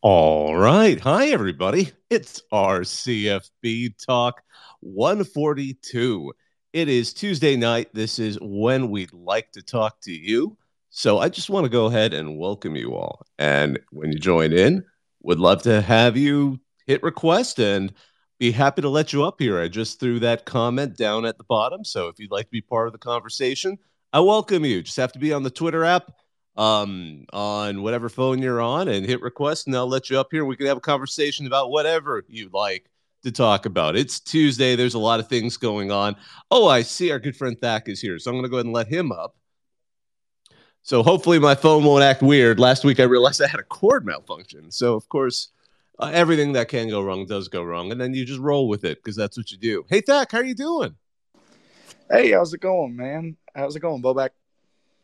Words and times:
All 0.00 0.56
right. 0.56 1.00
Hi, 1.00 1.30
everybody. 1.30 1.90
It's 2.08 2.40
our 2.52 2.82
CFB 2.82 3.96
Talk 4.06 4.42
142. 4.78 6.32
It 6.72 6.88
is 6.88 7.12
Tuesday 7.12 7.56
night. 7.56 7.88
This 7.92 8.20
is 8.20 8.38
when 8.40 8.90
we'd 8.90 9.12
like 9.12 9.50
to 9.52 9.62
talk 9.62 10.00
to 10.02 10.12
you. 10.12 10.56
So 10.90 11.18
I 11.18 11.28
just 11.28 11.50
want 11.50 11.64
to 11.64 11.68
go 11.68 11.86
ahead 11.86 12.14
and 12.14 12.38
welcome 12.38 12.76
you 12.76 12.94
all. 12.94 13.26
And 13.40 13.80
when 13.90 14.12
you 14.12 14.20
join 14.20 14.52
in, 14.52 14.84
would 15.24 15.40
love 15.40 15.62
to 15.62 15.80
have 15.80 16.16
you 16.16 16.60
hit 16.86 17.02
request 17.02 17.58
and 17.58 17.92
be 18.38 18.52
happy 18.52 18.82
to 18.82 18.88
let 18.88 19.12
you 19.12 19.24
up 19.24 19.40
here. 19.40 19.60
I 19.60 19.66
just 19.66 19.98
threw 19.98 20.20
that 20.20 20.44
comment 20.46 20.96
down 20.96 21.24
at 21.24 21.38
the 21.38 21.44
bottom. 21.44 21.84
So 21.84 22.06
if 22.06 22.20
you'd 22.20 22.30
like 22.30 22.46
to 22.46 22.52
be 22.52 22.60
part 22.60 22.86
of 22.86 22.92
the 22.92 22.98
conversation, 22.98 23.76
I 24.12 24.20
welcome 24.20 24.64
you. 24.64 24.80
Just 24.80 24.96
have 24.98 25.12
to 25.14 25.18
be 25.18 25.32
on 25.32 25.42
the 25.42 25.50
Twitter 25.50 25.84
app 25.84 26.12
um, 26.58 27.24
on 27.32 27.82
whatever 27.82 28.08
phone 28.08 28.42
you're 28.42 28.60
on 28.60 28.88
and 28.88 29.06
hit 29.06 29.22
request, 29.22 29.66
and 29.66 29.76
I'll 29.76 29.86
let 29.86 30.10
you 30.10 30.18
up 30.18 30.28
here. 30.32 30.44
We 30.44 30.56
can 30.56 30.66
have 30.66 30.76
a 30.76 30.80
conversation 30.80 31.46
about 31.46 31.70
whatever 31.70 32.24
you'd 32.28 32.52
like 32.52 32.90
to 33.22 33.30
talk 33.30 33.64
about. 33.64 33.96
It's 33.96 34.18
Tuesday. 34.18 34.74
There's 34.74 34.94
a 34.94 34.98
lot 34.98 35.20
of 35.20 35.28
things 35.28 35.56
going 35.56 35.92
on. 35.92 36.16
Oh, 36.50 36.66
I 36.66 36.82
see 36.82 37.12
our 37.12 37.20
good 37.20 37.36
friend 37.36 37.56
Thack 37.58 37.88
is 37.88 38.00
here. 38.00 38.18
So 38.18 38.30
I'm 38.30 38.34
going 38.34 38.42
to 38.42 38.48
go 38.48 38.56
ahead 38.56 38.66
and 38.66 38.74
let 38.74 38.88
him 38.88 39.12
up. 39.12 39.36
So 40.82 41.02
hopefully 41.02 41.38
my 41.38 41.54
phone 41.54 41.84
won't 41.84 42.02
act 42.02 42.22
weird. 42.22 42.58
Last 42.58 42.84
week 42.84 42.98
I 42.98 43.04
realized 43.04 43.40
I 43.40 43.46
had 43.46 43.60
a 43.60 43.64
cord 43.64 44.04
malfunction. 44.04 44.70
So, 44.70 44.94
of 44.94 45.08
course, 45.08 45.48
uh, 46.00 46.10
everything 46.12 46.52
that 46.54 46.68
can 46.68 46.88
go 46.88 47.02
wrong 47.02 47.26
does 47.26 47.46
go 47.48 47.62
wrong. 47.62 47.92
And 47.92 48.00
then 48.00 48.14
you 48.14 48.24
just 48.24 48.40
roll 48.40 48.68
with 48.68 48.84
it 48.84 48.98
because 48.98 49.14
that's 49.14 49.36
what 49.36 49.52
you 49.52 49.58
do. 49.58 49.84
Hey, 49.88 50.00
Thack, 50.00 50.32
how 50.32 50.38
are 50.38 50.44
you 50.44 50.54
doing? 50.54 50.96
Hey, 52.10 52.32
how's 52.32 52.52
it 52.54 52.60
going, 52.60 52.96
man? 52.96 53.36
How's 53.54 53.76
it 53.76 53.80
going, 53.80 54.02
Bobak? 54.02 54.30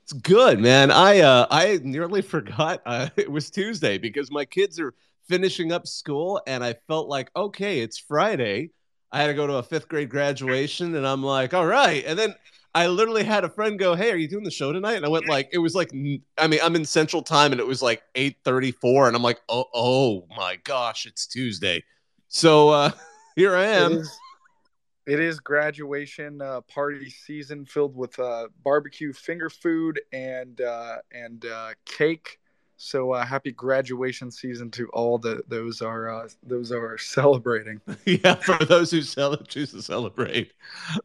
It's 0.05 0.13
good, 0.13 0.61
man. 0.61 0.91
I 0.91 1.21
uh, 1.21 1.47
I 1.51 1.81
nearly 1.83 2.21
forgot 2.35 2.83
uh, 2.85 3.09
it 3.17 3.31
was 3.31 3.49
Tuesday 3.49 3.97
because 3.97 4.31
my 4.31 4.45
kids 4.45 4.79
are 4.79 4.93
finishing 5.29 5.73
up 5.73 5.87
school, 5.87 6.43
and 6.47 6.63
I 6.63 6.75
felt 6.87 7.09
like 7.09 7.31
okay, 7.35 7.81
it's 7.81 7.97
Friday. 7.97 8.71
I 9.11 9.23
had 9.23 9.29
to 9.29 9.35
go 9.35 9.47
to 9.47 9.55
a 9.55 9.63
fifth 9.63 9.89
grade 9.89 10.11
graduation, 10.11 10.95
and 10.95 11.07
I'm 11.07 11.23
like, 11.23 11.55
all 11.55 11.65
right. 11.65 12.05
And 12.07 12.19
then 12.19 12.35
I 12.75 12.89
literally 12.89 13.25
had 13.25 13.45
a 13.45 13.49
friend 13.49 13.79
go, 13.79 13.95
"Hey, 13.95 14.11
are 14.11 14.17
you 14.17 14.29
doing 14.29 14.45
the 14.45 14.51
show 14.51 14.73
tonight?" 14.73 14.97
And 14.97 15.07
I 15.07 15.09
went 15.09 15.27
like, 15.27 15.49
it 15.55 15.59
was 15.59 15.75
like, 15.75 15.91
I 15.91 16.49
mean, 16.49 16.61
I'm 16.63 16.77
in 16.77 16.85
Central 16.85 17.23
Time, 17.23 17.53
and 17.53 17.61
it 17.61 17.67
was 17.67 17.81
like 17.81 18.03
8:34, 18.15 19.07
and 19.07 19.17
I'm 19.17 19.23
like, 19.23 19.41
oh, 19.49 19.65
oh 19.73 20.27
my 20.37 20.57
gosh, 20.65 21.07
it's 21.07 21.27
Tuesday. 21.27 21.83
So 22.29 22.69
uh, 22.69 22.91
here 23.37 23.57
I 23.57 23.65
am. 23.65 23.93
It 23.93 23.99
is 24.01 24.19
graduation 25.43 26.41
uh, 26.41 26.61
party 26.63 27.11
season 27.11 27.65
filled 27.65 27.97
with 27.97 28.19
uh, 28.19 28.49
barbecue 28.63 29.13
finger 29.13 29.51
food 29.51 30.01
and 30.13 30.61
uh, 30.61 30.97
and 31.13 31.45
uh, 31.47 31.71
cake. 31.85 32.39
So 32.77 33.13
uh, 33.13 33.25
happy 33.25 33.53
graduation 33.53 34.31
season 34.31 34.71
to 34.73 34.89
all 34.89 35.19
that 35.19 35.49
those 35.49 35.81
are 35.81 36.11
uh, 36.11 36.29
those 36.43 36.73
are 36.73 36.99
celebrating. 36.99 37.81
yeah, 38.05 38.35
for 38.35 38.63
those 38.65 38.91
who 38.91 39.03
cel- 39.03 39.37
choose 39.37 39.71
to 39.73 39.83
celebrate. 39.83 40.53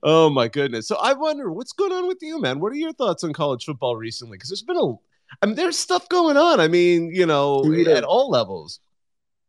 Oh 0.02 0.30
my 0.30 0.47
goodness! 0.47 0.88
So 0.88 0.97
I 0.97 1.13
wonder 1.13 1.52
what's 1.52 1.73
going 1.73 1.91
on 1.91 2.08
with 2.08 2.17
you, 2.22 2.41
man. 2.41 2.59
What 2.59 2.72
are 2.72 2.75
your 2.75 2.94
thoughts 2.94 3.23
on 3.23 3.34
college 3.34 3.66
football 3.66 3.95
recently? 3.95 4.38
Because 4.38 4.50
there's 4.50 4.63
been 4.63 4.78
a, 4.78 4.94
I 5.41 5.45
mean, 5.45 5.56
there's 5.56 5.78
stuff 5.78 6.09
going 6.09 6.38
on. 6.38 6.59
I 6.59 6.67
mean, 6.67 7.13
you 7.13 7.25
know, 7.25 7.63
Heater. 7.63 7.95
at 7.95 8.03
all 8.03 8.30
levels. 8.30 8.80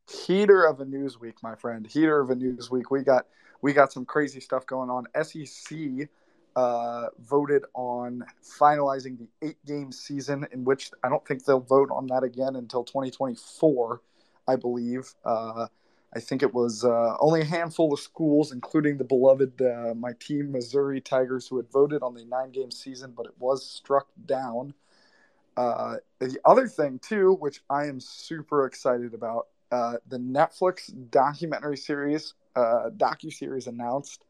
Heater 0.08 0.64
of 0.64 0.80
a 0.80 0.84
news 0.84 1.18
week, 1.20 1.36
my 1.42 1.54
friend. 1.54 1.86
Heater 1.86 2.20
of 2.20 2.30
a 2.30 2.34
news 2.34 2.70
week. 2.70 2.90
We 2.90 3.02
got 3.02 3.26
we 3.62 3.72
got 3.72 3.92
some 3.92 4.04
crazy 4.04 4.40
stuff 4.40 4.66
going 4.66 4.90
on. 4.90 5.06
SEC 5.22 6.08
uh, 6.56 7.06
voted 7.20 7.64
on 7.74 8.24
finalizing 8.42 9.18
the 9.18 9.28
eight 9.42 9.64
game 9.66 9.92
season, 9.92 10.46
in 10.52 10.64
which 10.64 10.90
I 11.02 11.08
don't 11.08 11.26
think 11.26 11.44
they'll 11.44 11.60
vote 11.60 11.90
on 11.90 12.06
that 12.08 12.22
again 12.22 12.56
until 12.56 12.84
2024, 12.84 14.00
I 14.48 14.56
believe. 14.56 15.14
Uh, 15.24 15.66
I 16.12 16.18
think 16.18 16.42
it 16.42 16.52
was 16.52 16.84
uh, 16.84 17.16
only 17.20 17.42
a 17.42 17.44
handful 17.44 17.92
of 17.92 18.00
schools, 18.00 18.50
including 18.50 18.98
the 18.98 19.04
beloved 19.04 19.62
uh, 19.62 19.94
my 19.94 20.12
team, 20.18 20.50
Missouri 20.50 21.00
Tigers, 21.00 21.46
who 21.46 21.56
had 21.56 21.70
voted 21.70 22.02
on 22.02 22.14
the 22.14 22.24
nine 22.24 22.50
game 22.50 22.72
season, 22.72 23.12
but 23.16 23.26
it 23.26 23.34
was 23.38 23.64
struck 23.64 24.08
down. 24.26 24.74
Uh, 25.56 25.96
the 26.18 26.38
other 26.44 26.66
thing, 26.66 26.98
too, 26.98 27.34
which 27.34 27.60
I 27.70 27.86
am 27.86 28.00
super 28.00 28.66
excited 28.66 29.14
about, 29.14 29.48
uh, 29.70 29.98
the 30.08 30.18
Netflix 30.18 30.92
documentary 31.10 31.76
series 31.76 32.34
uh, 32.56 32.90
docu 32.96 33.32
series 33.32 33.66
announced. 33.66 34.24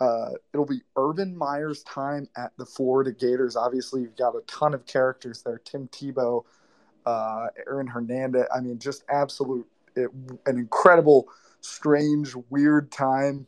Uh, 0.00 0.30
it'll 0.52 0.66
be 0.66 0.82
Urban 0.96 1.36
Meyer's 1.36 1.82
time 1.84 2.28
at 2.36 2.52
the 2.58 2.66
Florida 2.66 3.12
Gators. 3.12 3.56
Obviously, 3.56 4.02
you've 4.02 4.16
got 4.16 4.34
a 4.34 4.40
ton 4.46 4.74
of 4.74 4.86
characters 4.86 5.42
there: 5.42 5.60
Tim 5.64 5.88
Tebow, 5.88 6.44
uh, 7.06 7.46
Aaron 7.66 7.86
Hernandez. 7.86 8.46
I 8.54 8.60
mean, 8.60 8.78
just 8.78 9.04
absolute 9.08 9.66
it, 9.96 10.10
an 10.46 10.58
incredible, 10.58 11.28
strange, 11.60 12.34
weird 12.50 12.90
time 12.90 13.46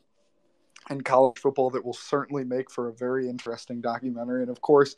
in 0.88 1.00
college 1.00 1.38
football 1.38 1.70
that 1.70 1.84
will 1.84 1.92
certainly 1.92 2.44
make 2.44 2.70
for 2.70 2.88
a 2.88 2.92
very 2.92 3.28
interesting 3.28 3.80
documentary. 3.80 4.42
And 4.42 4.50
of 4.50 4.60
course, 4.60 4.96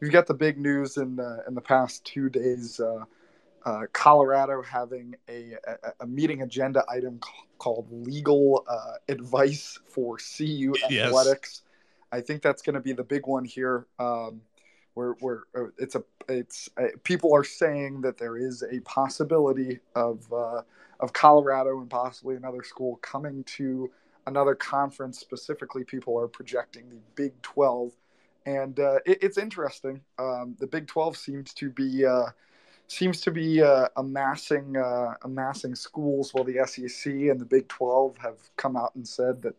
you've 0.00 0.12
got 0.12 0.26
the 0.26 0.34
big 0.34 0.58
news 0.58 0.96
in 0.96 1.20
uh, 1.20 1.38
in 1.46 1.54
the 1.54 1.60
past 1.60 2.04
two 2.04 2.28
days. 2.28 2.80
Uh, 2.80 3.04
uh, 3.66 3.82
Colorado 3.92 4.62
having 4.62 5.16
a, 5.28 5.54
a, 5.66 5.92
a, 6.00 6.06
meeting 6.06 6.42
agenda 6.42 6.84
item 6.88 7.18
called 7.58 7.88
legal 7.90 8.64
uh, 8.68 8.92
advice 9.08 9.78
for 9.88 10.18
CU 10.18 10.72
athletics. 10.88 11.62
Yes. 11.62 11.62
I 12.12 12.20
think 12.20 12.42
that's 12.42 12.62
going 12.62 12.74
to 12.74 12.80
be 12.80 12.92
the 12.92 13.02
big 13.02 13.26
one 13.26 13.44
here. 13.44 13.86
Um, 13.98 14.40
where, 14.94 15.16
where 15.20 15.42
uh, 15.54 15.66
it's 15.78 15.96
a 15.96 16.04
it's 16.28 16.70
a, 16.78 16.96
people 17.04 17.34
are 17.34 17.44
saying 17.44 18.00
that 18.02 18.16
there 18.16 18.38
is 18.38 18.62
a 18.62 18.80
possibility 18.80 19.80
of 19.94 20.32
uh, 20.32 20.62
of 21.00 21.12
Colorado 21.12 21.80
and 21.80 21.90
possibly 21.90 22.36
another 22.36 22.62
school 22.62 22.96
coming 23.02 23.44
to 23.44 23.90
another 24.26 24.54
conference. 24.54 25.18
Specifically, 25.18 25.84
people 25.84 26.18
are 26.18 26.28
projecting 26.28 26.88
the 26.88 26.96
Big 27.16 27.32
Twelve, 27.42 27.92
and 28.46 28.78
uh, 28.78 29.00
it, 29.04 29.18
it's 29.22 29.38
interesting. 29.38 30.00
Um, 30.18 30.56
the 30.60 30.68
Big 30.68 30.86
Twelve 30.86 31.16
seems 31.16 31.52
to 31.54 31.68
be 31.68 32.06
uh, 32.06 32.26
seems 32.88 33.20
to 33.22 33.30
be 33.30 33.62
uh, 33.62 33.88
amassing 33.96 34.76
uh, 34.76 35.14
amassing 35.22 35.74
schools 35.74 36.32
while 36.32 36.44
the 36.44 36.58
SEC 36.66 37.12
and 37.12 37.40
the 37.40 37.44
Big 37.44 37.68
12 37.68 38.16
have 38.18 38.38
come 38.56 38.76
out 38.76 38.94
and 38.94 39.06
said 39.06 39.42
that 39.42 39.54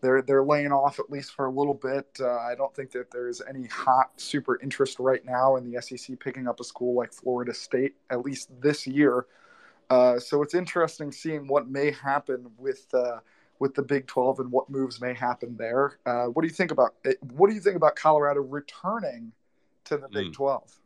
they're 0.00 0.22
they're 0.22 0.44
laying 0.44 0.72
off 0.72 0.98
at 0.98 1.10
least 1.10 1.34
for 1.34 1.46
a 1.46 1.50
little 1.50 1.74
bit. 1.74 2.06
Uh, 2.20 2.38
I 2.38 2.54
don't 2.56 2.74
think 2.74 2.90
that 2.92 3.10
there's 3.10 3.42
any 3.48 3.66
hot 3.66 4.10
super 4.16 4.60
interest 4.60 4.98
right 4.98 5.24
now 5.24 5.56
in 5.56 5.70
the 5.70 5.80
SEC 5.80 6.18
picking 6.20 6.46
up 6.46 6.60
a 6.60 6.64
school 6.64 6.94
like 6.94 7.12
Florida 7.12 7.54
State 7.54 7.94
at 8.10 8.24
least 8.24 8.50
this 8.60 8.86
year. 8.86 9.26
Uh, 9.90 10.18
so 10.18 10.42
it's 10.42 10.54
interesting 10.54 11.10
seeing 11.10 11.46
what 11.46 11.68
may 11.68 11.90
happen 11.90 12.50
with 12.58 12.86
uh, 12.92 13.18
with 13.58 13.74
the 13.74 13.82
Big 13.82 14.06
12 14.06 14.40
and 14.40 14.52
what 14.52 14.70
moves 14.70 15.00
may 15.00 15.14
happen 15.14 15.56
there. 15.56 15.98
Uh, 16.06 16.26
what 16.26 16.42
do 16.42 16.48
you 16.48 16.54
think 16.54 16.70
about 16.70 16.94
it? 17.04 17.18
What 17.22 17.48
do 17.48 17.54
you 17.54 17.60
think 17.60 17.76
about 17.76 17.96
Colorado 17.96 18.40
returning 18.40 19.32
to 19.84 19.96
the 19.96 20.08
Big 20.08 20.28
mm. 20.28 20.32
12? 20.32 20.80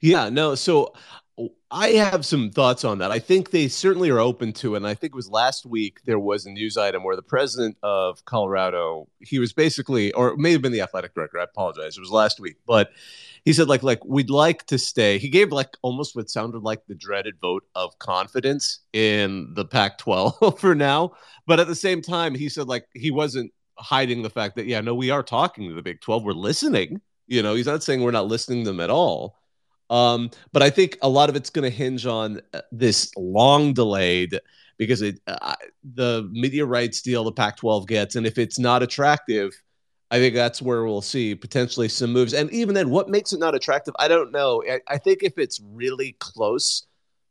Yeah, 0.00 0.28
no. 0.28 0.54
So 0.54 0.94
oh, 1.38 1.50
I 1.70 1.90
have 1.90 2.24
some 2.26 2.50
thoughts 2.50 2.84
on 2.84 2.98
that. 2.98 3.10
I 3.10 3.18
think 3.18 3.50
they 3.50 3.68
certainly 3.68 4.10
are 4.10 4.18
open 4.18 4.52
to 4.54 4.74
it. 4.74 4.78
And 4.78 4.86
I 4.86 4.94
think 4.94 5.12
it 5.12 5.16
was 5.16 5.28
last 5.28 5.66
week 5.66 6.00
there 6.04 6.18
was 6.18 6.46
a 6.46 6.50
news 6.50 6.76
item 6.76 7.02
where 7.04 7.16
the 7.16 7.22
president 7.22 7.76
of 7.82 8.24
Colorado, 8.24 9.08
he 9.20 9.38
was 9.38 9.52
basically, 9.52 10.12
or 10.12 10.28
it 10.28 10.38
may 10.38 10.52
have 10.52 10.62
been 10.62 10.72
the 10.72 10.80
athletic 10.80 11.14
director. 11.14 11.38
I 11.38 11.44
apologize. 11.44 11.96
It 11.96 12.00
was 12.00 12.10
last 12.10 12.40
week, 12.40 12.56
but 12.66 12.90
he 13.44 13.52
said 13.52 13.68
like 13.68 13.82
like 13.82 14.04
we'd 14.04 14.30
like 14.30 14.66
to 14.66 14.78
stay. 14.78 15.18
He 15.18 15.28
gave 15.28 15.52
like 15.52 15.76
almost 15.82 16.14
what 16.14 16.30
sounded 16.30 16.62
like 16.62 16.86
the 16.86 16.94
dreaded 16.94 17.34
vote 17.40 17.64
of 17.74 17.98
confidence 17.98 18.80
in 18.92 19.52
the 19.54 19.64
Pac-12 19.64 20.58
for 20.58 20.74
now. 20.74 21.12
But 21.46 21.60
at 21.60 21.66
the 21.66 21.74
same 21.74 22.02
time, 22.02 22.34
he 22.34 22.48
said 22.48 22.68
like 22.68 22.86
he 22.94 23.10
wasn't 23.10 23.52
hiding 23.78 24.22
the 24.22 24.30
fact 24.30 24.56
that 24.56 24.66
yeah, 24.66 24.80
no, 24.80 24.94
we 24.94 25.10
are 25.10 25.22
talking 25.22 25.68
to 25.68 25.74
the 25.74 25.82
Big 25.82 26.00
12. 26.00 26.22
We're 26.22 26.32
listening. 26.32 27.00
You 27.26 27.42
know, 27.42 27.54
he's 27.54 27.66
not 27.66 27.82
saying 27.82 28.02
we're 28.02 28.10
not 28.10 28.26
listening 28.26 28.64
to 28.64 28.70
them 28.70 28.80
at 28.80 28.90
all. 28.90 29.39
Um, 29.90 30.30
but 30.52 30.62
I 30.62 30.70
think 30.70 30.96
a 31.02 31.08
lot 31.08 31.28
of 31.28 31.36
it's 31.36 31.50
going 31.50 31.68
to 31.68 31.76
hinge 31.76 32.06
on 32.06 32.40
uh, 32.54 32.60
this 32.70 33.10
long 33.16 33.74
delayed 33.74 34.38
because 34.78 35.02
it 35.02 35.20
uh, 35.26 35.56
the 35.94 36.26
media 36.32 36.64
rights 36.64 37.02
deal 37.02 37.24
the 37.24 37.32
Pac-12 37.32 37.86
gets, 37.86 38.16
and 38.16 38.26
if 38.26 38.38
it's 38.38 38.58
not 38.58 38.82
attractive, 38.82 39.52
I 40.10 40.18
think 40.18 40.34
that's 40.34 40.62
where 40.62 40.84
we'll 40.84 41.02
see 41.02 41.34
potentially 41.34 41.88
some 41.88 42.12
moves. 42.12 42.32
And 42.32 42.50
even 42.50 42.74
then, 42.74 42.88
what 42.88 43.08
makes 43.08 43.32
it 43.32 43.40
not 43.40 43.54
attractive? 43.54 43.94
I 43.98 44.08
don't 44.08 44.32
know. 44.32 44.62
I, 44.68 44.80
I 44.88 44.98
think 44.98 45.22
if 45.22 45.38
it's 45.38 45.60
really 45.72 46.16
close 46.20 46.86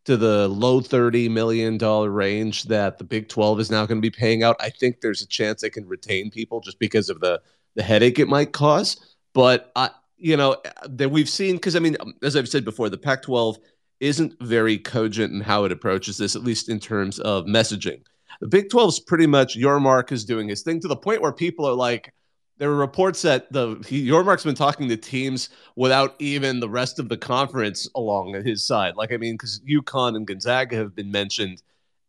to 0.06 0.18
the 0.18 0.48
low 0.50 0.82
thirty 0.82 1.30
million 1.30 1.78
dollar 1.78 2.12
range 2.12 2.64
that 2.66 2.98
the 2.98 3.04
Big 3.06 3.30
Twelve 3.30 3.60
is 3.60 3.72
now 3.72 3.86
going 3.86 3.98
to 3.98 4.02
be 4.02 4.12
paying 4.12 4.44
out, 4.44 4.58
I 4.60 4.70
think 4.70 5.02
there's 5.02 5.22
a 5.22 5.28
chance 5.28 5.62
they 5.62 5.70
can 5.70 5.88
retain 5.88 6.30
people 6.30 6.60
just 6.60 6.78
because 6.78 7.10
of 7.10 7.22
the 7.22 7.42
the 7.76 7.84
headache 7.84 8.20
it 8.20 8.28
might 8.28 8.52
cause. 8.52 9.16
But 9.34 9.72
I, 9.76 9.92
you 10.20 10.38
know, 10.38 10.58
that 10.88 11.10
we've 11.10 11.30
seen, 11.30 11.56
because 11.56 11.76
I 11.76 11.80
mean, 11.80 11.98
as 12.22 12.36
I've 12.36 12.50
said 12.50 12.66
before, 12.66 12.90
the 12.90 12.98
Pac 12.98 13.24
12 13.24 13.58
isn't 14.00 14.36
very 14.42 14.78
cogent 14.78 15.34
in 15.34 15.42
how 15.42 15.66
it 15.66 15.72
approaches 15.72 16.18
this, 16.18 16.36
at 16.36 16.44
least 16.44 16.70
in 16.70 16.80
terms 16.80 17.20
of 17.20 17.46
messaging. 17.46 18.02
The 18.42 18.48
Big 18.48 18.70
12 18.70 18.90
is 18.90 19.00
pretty 19.00 19.28
much 19.28 19.58
Yormark 19.58 20.12
is 20.12 20.24
doing 20.24 20.48
his 20.48 20.62
thing 20.62 20.80
to 20.82 20.88
the 20.88 20.96
point 20.96 21.22
where 21.22 21.34
people 21.34 21.66
are 21.68 21.74
like, 21.74 22.14
there 22.58 22.70
were 22.70 22.76
reports 22.76 23.22
that 23.22 23.52
the 23.52 23.76
Yormark's 23.78 24.44
been 24.44 24.56
talking 24.56 24.90
to 24.90 24.98
teams 24.98 25.50
without 25.76 26.16
even 26.20 26.60
the 26.60 26.70
rest 26.70 27.00
of 27.00 27.08
the 27.08 27.18
conference 27.18 27.90
along 27.96 28.34
his 28.46 28.66
side. 28.66 28.96
Like 28.96 29.14
I 29.14 29.18
mean, 29.18 29.36
because 29.36 29.62
UConn 29.62 30.16
and 30.18 30.28
Gonzaga 30.28 30.76
have 30.76 30.94
been 30.94 31.10
mentioned 31.10 31.62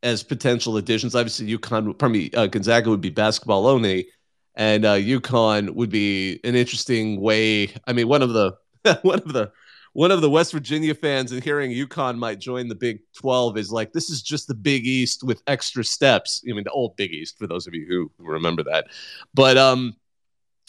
as 0.02 0.22
potential 0.22 0.76
additions. 0.76 1.14
Obviously, 1.14 1.46
UConn, 1.56 1.96
pardon 1.98 2.12
me, 2.12 2.30
uh, 2.32 2.46
Gonzaga 2.46 2.90
would 2.90 3.00
be 3.00 3.10
basketball 3.10 3.66
only, 3.66 4.08
and 4.54 4.84
uh, 4.84 4.94
UConn 4.94 5.74
would 5.74 5.90
be 5.90 6.40
an 6.44 6.54
interesting 6.54 7.20
way. 7.20 7.74
I 7.86 7.92
mean, 7.92 8.08
one 8.08 8.22
of 8.22 8.32
the 8.32 8.56
one 9.02 9.20
of 9.20 9.32
the 9.32 9.52
one 9.92 10.10
of 10.10 10.20
the 10.20 10.30
West 10.30 10.52
Virginia 10.52 10.94
fans 10.94 11.32
and 11.32 11.42
hearing 11.42 11.72
UConn 11.72 12.16
might 12.16 12.38
join 12.38 12.68
the 12.68 12.74
Big 12.74 13.00
12 13.16 13.58
is 13.58 13.72
like, 13.72 13.92
this 13.92 14.08
is 14.08 14.22
just 14.22 14.46
the 14.46 14.54
Big 14.54 14.86
East 14.86 15.24
with 15.24 15.42
extra 15.48 15.82
steps. 15.82 16.44
I 16.48 16.52
mean, 16.52 16.62
the 16.62 16.70
old 16.70 16.96
Big 16.96 17.12
East, 17.12 17.38
for 17.38 17.48
those 17.48 17.66
of 17.66 17.74
you 17.74 17.86
who, 17.88 18.24
remember 18.24 18.62
that. 18.64 18.86
But 19.34 19.56
um, 19.56 19.96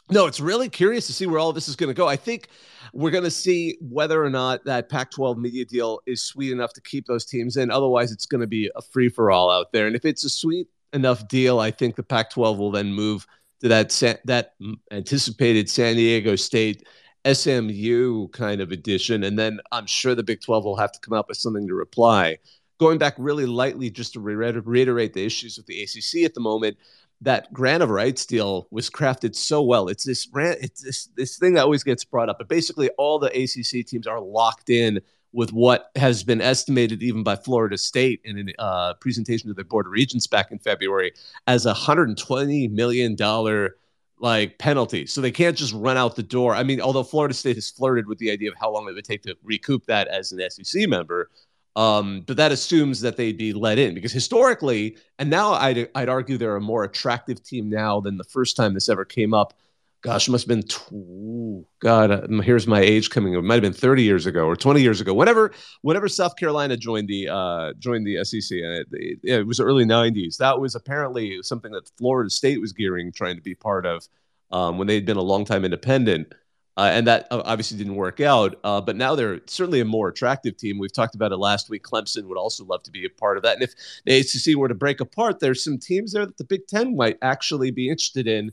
no, 0.10 0.26
it's 0.26 0.40
really 0.40 0.70
curious 0.70 1.06
to 1.08 1.14
see 1.14 1.28
where 1.28 1.40
all 1.40 1.50
of 1.50 1.56
this 1.56 1.70
is 1.70 1.76
going 1.76 1.90
to 1.90 1.94
go. 1.94 2.08
I 2.08 2.16
think 2.16 2.48
we're 2.94 3.12
going 3.12 3.24
to 3.24 3.32
see 3.32 3.78
whether 3.80 4.24
or 4.24 4.30
not 4.30 4.66
that 4.66 4.90
Pac 4.90 5.12
12 5.12 5.38
media 5.38 5.66
deal 5.66 6.02
is 6.08 6.24
sweet 6.24 6.52
enough 6.52 6.74
to 6.74 6.82
keep 6.82 7.06
those 7.06 7.26
teams 7.26 7.58
in. 7.58 7.70
Otherwise, 7.70 8.12
it's 8.12 8.26
going 8.26 8.42
to 8.42 8.48
be 8.48 8.72
a 8.76 8.82
free 8.82 9.08
for 9.08 9.30
all 9.30 9.52
out 9.52 9.72
there. 9.72 9.86
And 9.86 9.96
if 9.96 10.04
it's 10.04 10.24
a 10.24 10.30
sweet 10.30 10.68
enough 10.94 11.28
deal, 11.28 11.60
I 11.60 11.70
think 11.70 11.96
the 11.96 12.04
Pac 12.04 12.32
12 12.32 12.58
will 12.58 12.72
then 12.72 12.92
move 12.92 13.28
to 13.62 13.68
that, 13.70 14.22
that 14.26 14.54
anticipated 14.92 15.70
San 15.70 15.96
Diego 15.96 16.36
State 16.36 16.88
SMU 17.32 18.28
kind 18.30 18.62
of 18.62 18.72
edition. 18.72 19.24
And 19.24 19.38
then 19.38 19.60
I'm 19.72 19.86
sure 19.86 20.16
the 20.16 20.24
Big 20.24 20.42
12 20.42 20.66
will 20.66 20.78
have 20.78 20.92
to 20.92 21.00
come 21.00 21.14
up 21.14 21.30
with 21.30 21.38
something 21.38 21.68
to 21.68 21.74
reply. 21.74 22.38
Going 22.80 22.98
back 22.98 23.14
really 23.18 23.46
lightly, 23.46 23.92
just 23.92 24.14
to 24.14 24.20
reiterate 24.20 25.14
the 25.14 25.24
issues 25.24 25.58
with 25.58 25.68
the 25.68 25.84
ACC 25.84 26.26
at 26.26 26.34
the 26.34 26.40
moment, 26.40 26.78
that 27.22 27.54
grant 27.54 27.84
of 27.84 27.92
rights 27.92 28.26
deal 28.26 28.68
was 28.72 28.90
crafted 28.90 29.36
so 29.36 29.62
well. 29.62 29.88
It's 29.88 30.04
this 30.04 30.28
rant, 30.34 30.58
it's 30.62 30.82
this 30.82 31.08
this 31.16 31.38
thing 31.38 31.54
that 31.54 31.64
always 31.64 31.84
gets 31.84 32.04
brought 32.04 32.30
up. 32.30 32.40
But 32.40 32.50
basically, 32.50 32.90
all 32.98 33.20
the 33.20 33.28
ACC 33.28 33.86
teams 33.86 34.08
are 34.08 34.20
locked 34.20 34.72
in 34.72 35.00
with 35.34 35.54
what 35.54 35.92
has 35.96 36.24
been 36.24 36.42
estimated 36.42 37.02
even 37.02 37.24
by 37.24 37.36
Florida 37.36 37.78
State 37.78 38.22
in 38.24 38.50
a 38.50 38.62
uh, 38.62 38.94
presentation 38.96 39.48
to 39.48 39.54
the 39.54 39.64
Board 39.64 39.86
of 39.86 39.92
Regents 39.92 40.28
back 40.28 40.52
in 40.52 40.60
February 40.60 41.14
as 41.48 41.66
a 41.66 41.70
120 41.70 42.68
million 42.68 43.16
dollar 43.16 43.76
like 44.20 44.60
penalty. 44.60 45.06
So 45.08 45.20
they 45.20 45.32
can't 45.32 45.58
just 45.58 45.74
run 45.74 45.98
out 45.98 46.16
the 46.16 46.24
door. 46.24 46.54
I 46.54 46.64
mean, 46.64 46.80
although 46.80 47.04
Florida 47.04 47.34
State 47.34 47.56
has 47.56 47.70
flirted 47.70 48.08
with 48.08 48.20
the 48.20 48.30
idea 48.30 48.50
of 48.50 48.56
how 48.60 48.72
long 48.72 48.88
it 48.88 48.94
would 48.94 49.06
take 49.06 49.24
to 49.24 49.36
recoup 49.44 49.86
that 49.88 50.08
as 50.10 50.32
an 50.32 50.48
SEC 50.50 50.88
member, 50.88 51.30
um, 51.76 52.24
but 52.28 52.38
that 52.38 52.52
assumes 52.52 53.02
that 53.02 53.18
they'd 53.18 53.38
be 53.38 53.54
let 53.54 53.80
in 53.80 53.96
because 53.96 54.12
historically, 54.12 54.98
and 55.18 55.30
now 55.30 55.54
I'd, 55.54 55.90
I'd 55.96 56.10
argue 56.10 56.38
they're 56.38 56.58
a 56.58 56.62
more 56.62 56.84
attractive 56.84 57.42
team 57.44 57.70
now 57.70 58.00
than 58.00 58.18
the 58.18 58.26
first 58.26 58.56
time 58.56 58.74
this 58.74 58.90
ever 58.90 59.06
came 59.06 59.34
up. 59.34 59.54
Gosh, 60.02 60.28
it 60.28 60.32
must 60.32 60.48
have 60.48 60.58
been, 60.58 61.70
God, 61.80 62.10
uh, 62.10 62.42
here's 62.42 62.66
my 62.66 62.80
age 62.80 63.12
coming. 63.12 63.36
It 63.36 63.44
might 63.44 63.56
have 63.56 63.62
been 63.62 63.72
30 63.72 64.02
years 64.02 64.26
ago 64.26 64.46
or 64.46 64.56
20 64.56 64.82
years 64.82 65.00
ago. 65.00 65.14
Whenever, 65.14 65.52
whenever 65.84 66.08
South 66.08 66.36
Carolina 66.38 66.76
joined 66.76 67.08
the 67.08 67.30
uh, 67.30 67.74
joined 67.78 68.08
the 68.08 68.26
SEC, 68.26 68.58
and 68.58 68.74
it, 68.74 68.88
it, 68.92 69.20
it 69.24 69.48
was 69.48 69.60
early 69.60 69.86
90s. 69.86 70.38
That 70.38 70.60
was 70.60 70.74
apparently 70.74 71.44
something 71.44 71.72
that 71.74 71.92
Florida 72.00 72.32
State 72.32 72.60
was 72.60 72.74
gearing, 72.74 73.12
trying 73.12 73.36
to 73.36 73.44
be 73.44 73.54
part 73.54 73.86
of 73.86 74.08
um, 74.52 74.80
when 74.80 74.88
they'd 74.88 75.06
been 75.06 75.18
a 75.18 75.22
long 75.22 75.46
time 75.46 75.64
independent. 75.64 76.34
Uh, 76.78 76.90
and 76.94 77.06
that 77.06 77.28
uh, 77.32 77.42
obviously 77.46 77.78
didn't 77.78 77.96
work 77.96 78.20
out. 78.22 78.56
Uh, 78.64 78.82
but 78.82 78.96
now 78.96 79.14
they're 79.14 79.42
certainly 79.46 79.82
a 79.82 79.86
more 79.86 80.08
attractive 80.08 80.58
team. 80.58 80.80
We've 80.80 80.92
talked 80.92 81.16
about 81.16 81.32
it 81.32 81.38
last 81.38 81.70
week. 81.70 81.84
Clemson 81.84 82.24
would 82.24 82.38
also 82.38 82.64
love 82.64 82.82
to 82.84 82.92
be 82.92 83.06
a 83.06 83.10
part 83.10 83.38
of 83.38 83.44
that. 83.44 83.56
And 83.56 83.64
if 83.64 83.76
the 84.06 84.18
ACC 84.18 84.58
were 84.58 84.70
to 84.70 84.74
break 84.74 85.00
apart, 85.02 85.40
there's 85.40 85.64
some 85.64 85.78
teams 85.78 86.14
there 86.14 86.26
that 86.26 86.38
the 86.38 86.46
Big 86.46 86.66
Ten 86.68 86.96
might 86.96 87.18
actually 87.22 87.72
be 87.72 87.90
interested 87.90 88.26
in, 88.26 88.52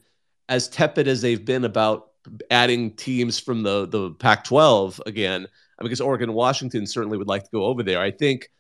as 0.48 0.68
tepid 0.68 1.08
as 1.08 1.22
they've 1.22 1.44
been 1.44 1.64
about 1.64 2.10
adding 2.50 2.92
teams 2.92 3.38
from 3.38 3.62
the 3.62 3.86
the 3.86 4.10
Pac-12 4.12 5.00
again. 5.06 5.46
Because 5.80 6.00
Oregon 6.00 6.30
and 6.30 6.36
Washington 6.36 6.86
certainly 6.86 7.18
would 7.18 7.28
like 7.28 7.44
to 7.44 7.50
go 7.52 7.64
over 7.64 7.84
there. 7.84 8.00
I 8.00 8.10
think 8.10 8.50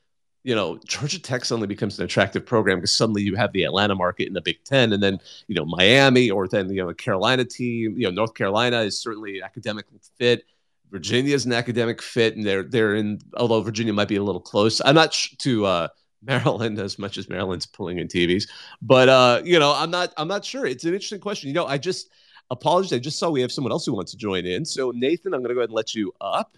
you 0.44 0.54
know, 0.54 0.78
Georgia 0.86 1.20
Tech 1.20 1.44
suddenly 1.44 1.66
becomes 1.66 1.98
an 1.98 2.04
attractive 2.04 2.46
program 2.46 2.78
because 2.78 2.94
suddenly 2.94 3.22
you 3.22 3.34
have 3.34 3.52
the 3.52 3.64
Atlanta 3.64 3.94
market 3.94 4.28
in 4.28 4.34
the 4.34 4.40
Big 4.40 4.62
Ten, 4.64 4.92
and 4.92 5.02
then 5.02 5.18
you 5.46 5.54
know 5.54 5.64
Miami, 5.64 6.30
or 6.30 6.48
then 6.48 6.70
you 6.70 6.80
know 6.80 6.88
the 6.88 6.94
Carolina 6.94 7.44
team. 7.44 7.98
You 7.98 8.04
know, 8.04 8.10
North 8.10 8.34
Carolina 8.34 8.80
is 8.80 9.00
certainly 9.00 9.38
an 9.38 9.44
academic 9.44 9.86
fit. 10.16 10.44
Virginia 10.90 11.34
is 11.34 11.44
an 11.44 11.52
academic 11.52 12.00
fit, 12.00 12.36
and 12.36 12.46
they're 12.46 12.62
they're 12.62 12.94
in. 12.94 13.20
Although 13.36 13.60
Virginia 13.62 13.92
might 13.92 14.08
be 14.08 14.16
a 14.16 14.22
little 14.22 14.40
close, 14.40 14.80
I'm 14.84 14.94
not 14.94 15.12
sh- 15.12 15.36
to 15.38 15.66
uh, 15.66 15.88
Maryland 16.22 16.78
as 16.78 16.98
much 16.98 17.18
as 17.18 17.28
Maryland's 17.28 17.66
pulling 17.66 17.98
in 17.98 18.08
TVs, 18.08 18.48
but 18.82 19.08
uh, 19.08 19.42
you 19.44 19.58
know, 19.58 19.72
I'm 19.74 19.90
not 19.90 20.12
I'm 20.16 20.28
not 20.28 20.44
sure. 20.44 20.66
It's 20.66 20.84
an 20.84 20.94
interesting 20.94 21.20
question. 21.20 21.48
You 21.48 21.54
know, 21.54 21.66
I 21.66 21.78
just 21.78 22.10
apologize. 22.50 22.92
I 22.92 22.98
just 22.98 23.18
saw 23.18 23.30
we 23.30 23.40
have 23.42 23.52
someone 23.52 23.72
else 23.72 23.86
who 23.86 23.94
wants 23.94 24.12
to 24.12 24.18
join 24.18 24.46
in. 24.46 24.64
So 24.64 24.90
Nathan, 24.90 25.34
I'm 25.34 25.42
to 25.42 25.48
go 25.48 25.60
ahead 25.60 25.70
and 25.70 25.76
let 25.76 25.94
you 25.94 26.12
up. 26.20 26.56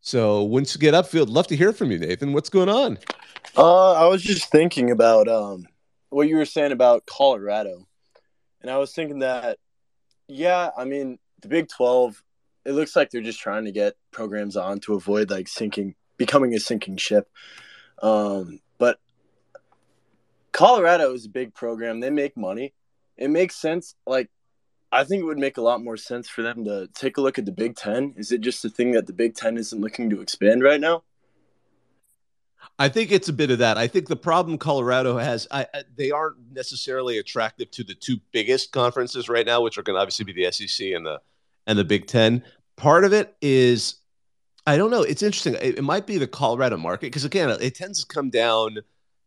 So 0.00 0.42
once 0.42 0.74
you 0.74 0.80
get 0.80 0.92
upfield, 0.92 1.30
love 1.30 1.46
to 1.46 1.56
hear 1.56 1.72
from 1.72 1.90
you, 1.90 1.98
Nathan. 1.98 2.34
What's 2.34 2.50
going 2.50 2.68
on? 2.68 2.98
Uh, 3.56 3.92
I 3.92 4.06
was 4.06 4.22
just 4.22 4.50
thinking 4.50 4.90
about 4.90 5.28
um, 5.28 5.66
what 6.10 6.28
you 6.28 6.36
were 6.36 6.44
saying 6.44 6.72
about 6.72 7.06
Colorado, 7.06 7.86
and 8.60 8.70
I 8.70 8.76
was 8.76 8.92
thinking 8.92 9.20
that, 9.20 9.58
yeah, 10.28 10.70
I 10.76 10.84
mean 10.84 11.18
the 11.40 11.48
Big 11.48 11.68
Twelve. 11.68 12.22
It 12.66 12.72
looks 12.72 12.94
like 12.94 13.10
they're 13.10 13.22
just 13.22 13.40
trying 13.40 13.64
to 13.64 13.72
get 13.72 13.94
programs 14.10 14.56
on 14.56 14.80
to 14.80 14.94
avoid 14.94 15.30
like 15.30 15.48
sinking, 15.48 15.94
becoming 16.16 16.54
a 16.54 16.60
sinking 16.60 16.96
ship. 16.96 17.28
Um, 18.02 18.60
but 18.78 18.98
Colorado 20.52 21.12
is 21.12 21.26
a 21.26 21.30
big 21.30 21.54
program. 21.54 22.00
They 22.00 22.10
make 22.10 22.36
money. 22.36 22.74
It 23.16 23.30
makes 23.30 23.56
sense. 23.56 23.94
Like 24.06 24.30
I 24.94 25.02
think 25.02 25.22
it 25.22 25.26
would 25.26 25.38
make 25.38 25.56
a 25.56 25.62
lot 25.62 25.82
more 25.82 25.96
sense 25.96 26.28
for 26.28 26.42
them 26.42 26.64
to 26.66 26.88
take 26.94 27.16
a 27.16 27.20
look 27.20 27.36
at 27.36 27.44
the 27.44 27.52
Big 27.52 27.74
Ten. 27.74 28.14
Is 28.16 28.30
it 28.30 28.40
just 28.40 28.64
a 28.64 28.70
thing 28.70 28.92
that 28.92 29.08
the 29.08 29.12
Big 29.12 29.34
Ten 29.34 29.56
isn't 29.56 29.80
looking 29.80 30.08
to 30.10 30.20
expand 30.20 30.62
right 30.62 30.80
now? 30.80 31.02
I 32.78 32.88
think 32.88 33.10
it's 33.10 33.28
a 33.28 33.32
bit 33.32 33.50
of 33.50 33.58
that. 33.58 33.76
I 33.76 33.88
think 33.88 34.06
the 34.06 34.16
problem 34.16 34.56
Colorado 34.56 35.16
has, 35.18 35.48
I, 35.50 35.66
they 35.96 36.12
aren't 36.12 36.36
necessarily 36.52 37.18
attractive 37.18 37.70
to 37.72 37.84
the 37.84 37.94
two 37.94 38.18
biggest 38.32 38.70
conferences 38.70 39.28
right 39.28 39.44
now, 39.44 39.60
which 39.60 39.78
are 39.78 39.82
going 39.82 39.96
to 39.96 40.00
obviously 40.00 40.24
be 40.24 40.32
the 40.32 40.50
SEC 40.50 40.88
and 40.88 41.04
the 41.04 41.20
and 41.66 41.76
the 41.78 41.84
Big 41.84 42.06
Ten. 42.06 42.44
Part 42.76 43.04
of 43.04 43.12
it 43.12 43.36
is, 43.40 43.96
I 44.66 44.76
don't 44.76 44.90
know. 44.90 45.02
It's 45.02 45.22
interesting. 45.22 45.54
It, 45.54 45.78
it 45.78 45.84
might 45.84 46.06
be 46.06 46.18
the 46.18 46.26
Colorado 46.26 46.76
market 46.76 47.06
because 47.06 47.24
again, 47.24 47.50
it 47.60 47.74
tends 47.74 48.04
to 48.04 48.06
come 48.06 48.30
down 48.30 48.78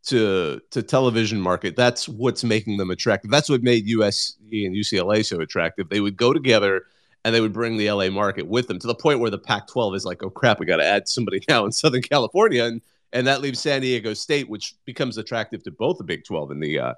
to 0.07 0.61
to 0.71 0.81
television 0.81 1.39
market. 1.39 1.75
That's 1.75 2.07
what's 2.09 2.43
making 2.43 2.77
them 2.77 2.89
attractive. 2.89 3.29
That's 3.29 3.49
what 3.49 3.61
made 3.61 3.87
USC 3.87 4.65
and 4.65 4.75
UCLA 4.75 5.25
so 5.25 5.39
attractive. 5.41 5.89
They 5.89 5.99
would 5.99 6.17
go 6.17 6.33
together 6.33 6.85
and 7.23 7.35
they 7.35 7.41
would 7.41 7.53
bring 7.53 7.77
the 7.77 7.91
LA 7.91 8.09
market 8.09 8.47
with 8.47 8.67
them 8.67 8.79
to 8.79 8.87
the 8.87 8.95
point 8.95 9.19
where 9.19 9.29
the 9.29 9.37
Pac-12 9.37 9.95
is 9.95 10.05
like, 10.05 10.23
oh 10.23 10.29
crap, 10.29 10.59
we 10.59 10.65
got 10.65 10.77
to 10.77 10.85
add 10.85 11.07
somebody 11.07 11.41
now 11.49 11.65
in 11.65 11.71
Southern 11.71 12.01
California, 12.01 12.63
and 12.63 12.81
and 13.13 13.27
that 13.27 13.41
leaves 13.41 13.59
San 13.59 13.81
Diego 13.81 14.13
State, 14.13 14.49
which 14.49 14.75
becomes 14.85 15.17
attractive 15.17 15.63
to 15.63 15.71
both 15.71 15.97
the 15.97 16.03
Big 16.03 16.23
12 16.23 16.51
and 16.51 16.63
the 16.63 16.79
uh, 16.79 16.93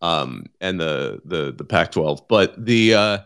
um 0.00 0.46
and 0.60 0.80
the 0.80 1.20
the 1.24 1.52
the 1.52 1.64
Pac-12. 1.64 2.22
But 2.28 2.64
the 2.64 2.94
uh, 2.94 3.18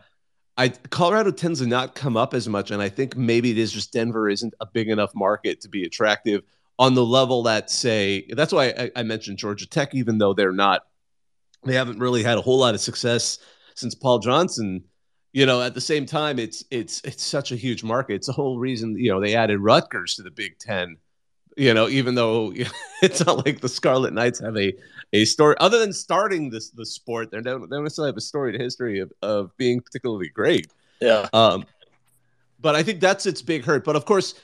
I 0.57 0.69
Colorado 0.69 1.31
tends 1.31 1.61
to 1.61 1.67
not 1.67 1.95
come 1.95 2.17
up 2.17 2.33
as 2.33 2.49
much, 2.49 2.71
and 2.71 2.81
I 2.81 2.89
think 2.89 3.17
maybe 3.17 3.51
it 3.51 3.59
is 3.59 3.73
just 3.73 3.93
Denver 3.93 4.29
isn't 4.29 4.55
a 4.61 4.67
big 4.67 4.89
enough 4.89 5.15
market 5.15 5.61
to 5.63 5.69
be 5.69 5.85
attractive 5.85 6.43
on 6.79 6.95
the 6.95 7.05
level 7.05 7.43
that 7.45 7.71
say 7.71 8.27
that's 8.31 8.53
why 8.53 8.69
I, 8.69 8.91
I, 8.97 9.03
mentioned 9.03 9.39
Georgia 9.39 9.67
Tech, 9.67 9.95
even 9.95 10.19
though 10.19 10.35
they're 10.35 10.53
not, 10.53 10.83
they 11.65 11.75
haven't 11.75 11.99
really 11.99 12.23
had 12.23 12.39
a 12.39 12.43
whole 12.43 12.59
lot 12.59 12.75
of 12.75 12.81
success 12.81 13.39
since 13.75 13.95
Paul 13.95 14.19
Johnson. 14.19 14.85
You 15.33 15.45
know, 15.45 15.61
at 15.61 15.75
the 15.75 15.81
same 15.81 16.07
time, 16.07 16.39
it's 16.39 16.65
it's 16.71 17.03
it's 17.03 17.23
such 17.23 17.53
a 17.53 17.57
huge 17.57 17.85
market. 17.85 18.15
It's 18.15 18.27
the 18.27 18.33
whole 18.33 18.59
reason 18.59 18.97
you 18.97 19.11
know 19.11 19.21
they 19.21 19.35
added 19.35 19.61
Rutgers 19.61 20.15
to 20.17 20.23
the 20.23 20.31
Big 20.31 20.59
Ten. 20.59 20.97
You 21.57 21.73
know, 21.73 21.89
even 21.89 22.15
though 22.15 22.53
it's 23.03 23.25
not 23.25 23.45
like 23.47 23.61
the 23.61 23.69
Scarlet 23.69 24.13
Knights 24.13 24.41
have 24.41 24.57
a 24.57 24.75
a 25.13 25.25
story 25.25 25.57
other 25.61 25.79
than 25.79 25.93
starting 25.93 26.51
this 26.51 26.71
the 26.71 26.87
sport, 26.87 27.31
they 27.31 27.41
don't 27.41 27.69
they 27.69 27.77
don't 27.77 27.85
necessarily 27.85 28.11
have 28.11 28.17
a 28.17 28.23
story 28.23 28.53
to 28.53 28.59
history 28.59 29.01
of 29.01 29.13
of 29.23 29.57
being 29.57 29.81
particularly 29.81 30.29
great. 30.29 30.69
Yeah. 31.01 31.29
Um, 31.33 31.65
but 32.61 32.75
I 32.75 32.83
think 32.83 33.01
that's 33.01 33.27
its 33.27 33.43
big 33.43 33.65
hurt. 33.65 33.85
But 33.85 33.97
of 33.97 34.05
course, 34.05 34.35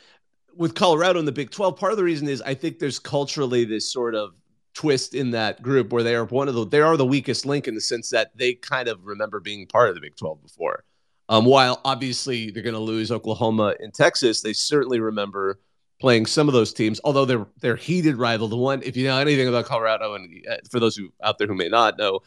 with 0.56 0.74
Colorado 0.74 1.18
in 1.18 1.24
the 1.24 1.32
Big 1.32 1.50
12, 1.50 1.76
part 1.76 1.92
of 1.92 1.98
the 1.98 2.04
reason 2.04 2.28
is 2.28 2.42
I 2.42 2.54
think 2.54 2.78
there's 2.78 2.98
culturally 2.98 3.64
this 3.64 3.90
sort 3.90 4.14
of 4.14 4.34
twist 4.74 5.14
in 5.14 5.30
that 5.30 5.62
group 5.62 5.92
where 5.92 6.02
they 6.02 6.14
are 6.14 6.24
one 6.24 6.48
of 6.48 6.54
the 6.54 6.66
they 6.66 6.80
are 6.80 6.96
the 6.96 7.06
weakest 7.06 7.44
link 7.44 7.68
in 7.68 7.74
the 7.74 7.80
sense 7.80 8.08
that 8.10 8.30
they 8.36 8.54
kind 8.54 8.88
of 8.88 9.04
remember 9.04 9.40
being 9.40 9.66
part 9.66 9.88
of 9.88 9.94
the 9.94 10.00
Big 10.00 10.16
12 10.16 10.42
before. 10.42 10.84
Um, 11.28 11.44
while 11.44 11.80
obviously 11.84 12.50
they're 12.50 12.62
going 12.62 12.74
to 12.74 12.80
lose 12.80 13.10
Oklahoma 13.10 13.74
and 13.80 13.94
Texas, 13.94 14.42
they 14.42 14.52
certainly 14.52 15.00
remember 15.00 15.60
playing 16.02 16.26
some 16.26 16.48
of 16.48 16.52
those 16.52 16.72
teams. 16.72 17.00
Although 17.04 17.24
they're 17.24 17.46
they're 17.60 17.76
heated 17.76 18.16
rival. 18.16 18.48
The 18.48 18.56
one, 18.56 18.82
if 18.82 18.96
you 18.96 19.06
know 19.06 19.18
anything 19.18 19.48
about 19.48 19.64
Colorado, 19.64 20.14
and 20.14 20.44
uh, 20.50 20.56
for 20.68 20.80
those 20.80 20.96
who 20.96 21.10
out 21.22 21.38
there 21.38 21.46
who 21.46 21.54
may 21.54 21.68
not 21.68 21.96
know, 21.96 22.20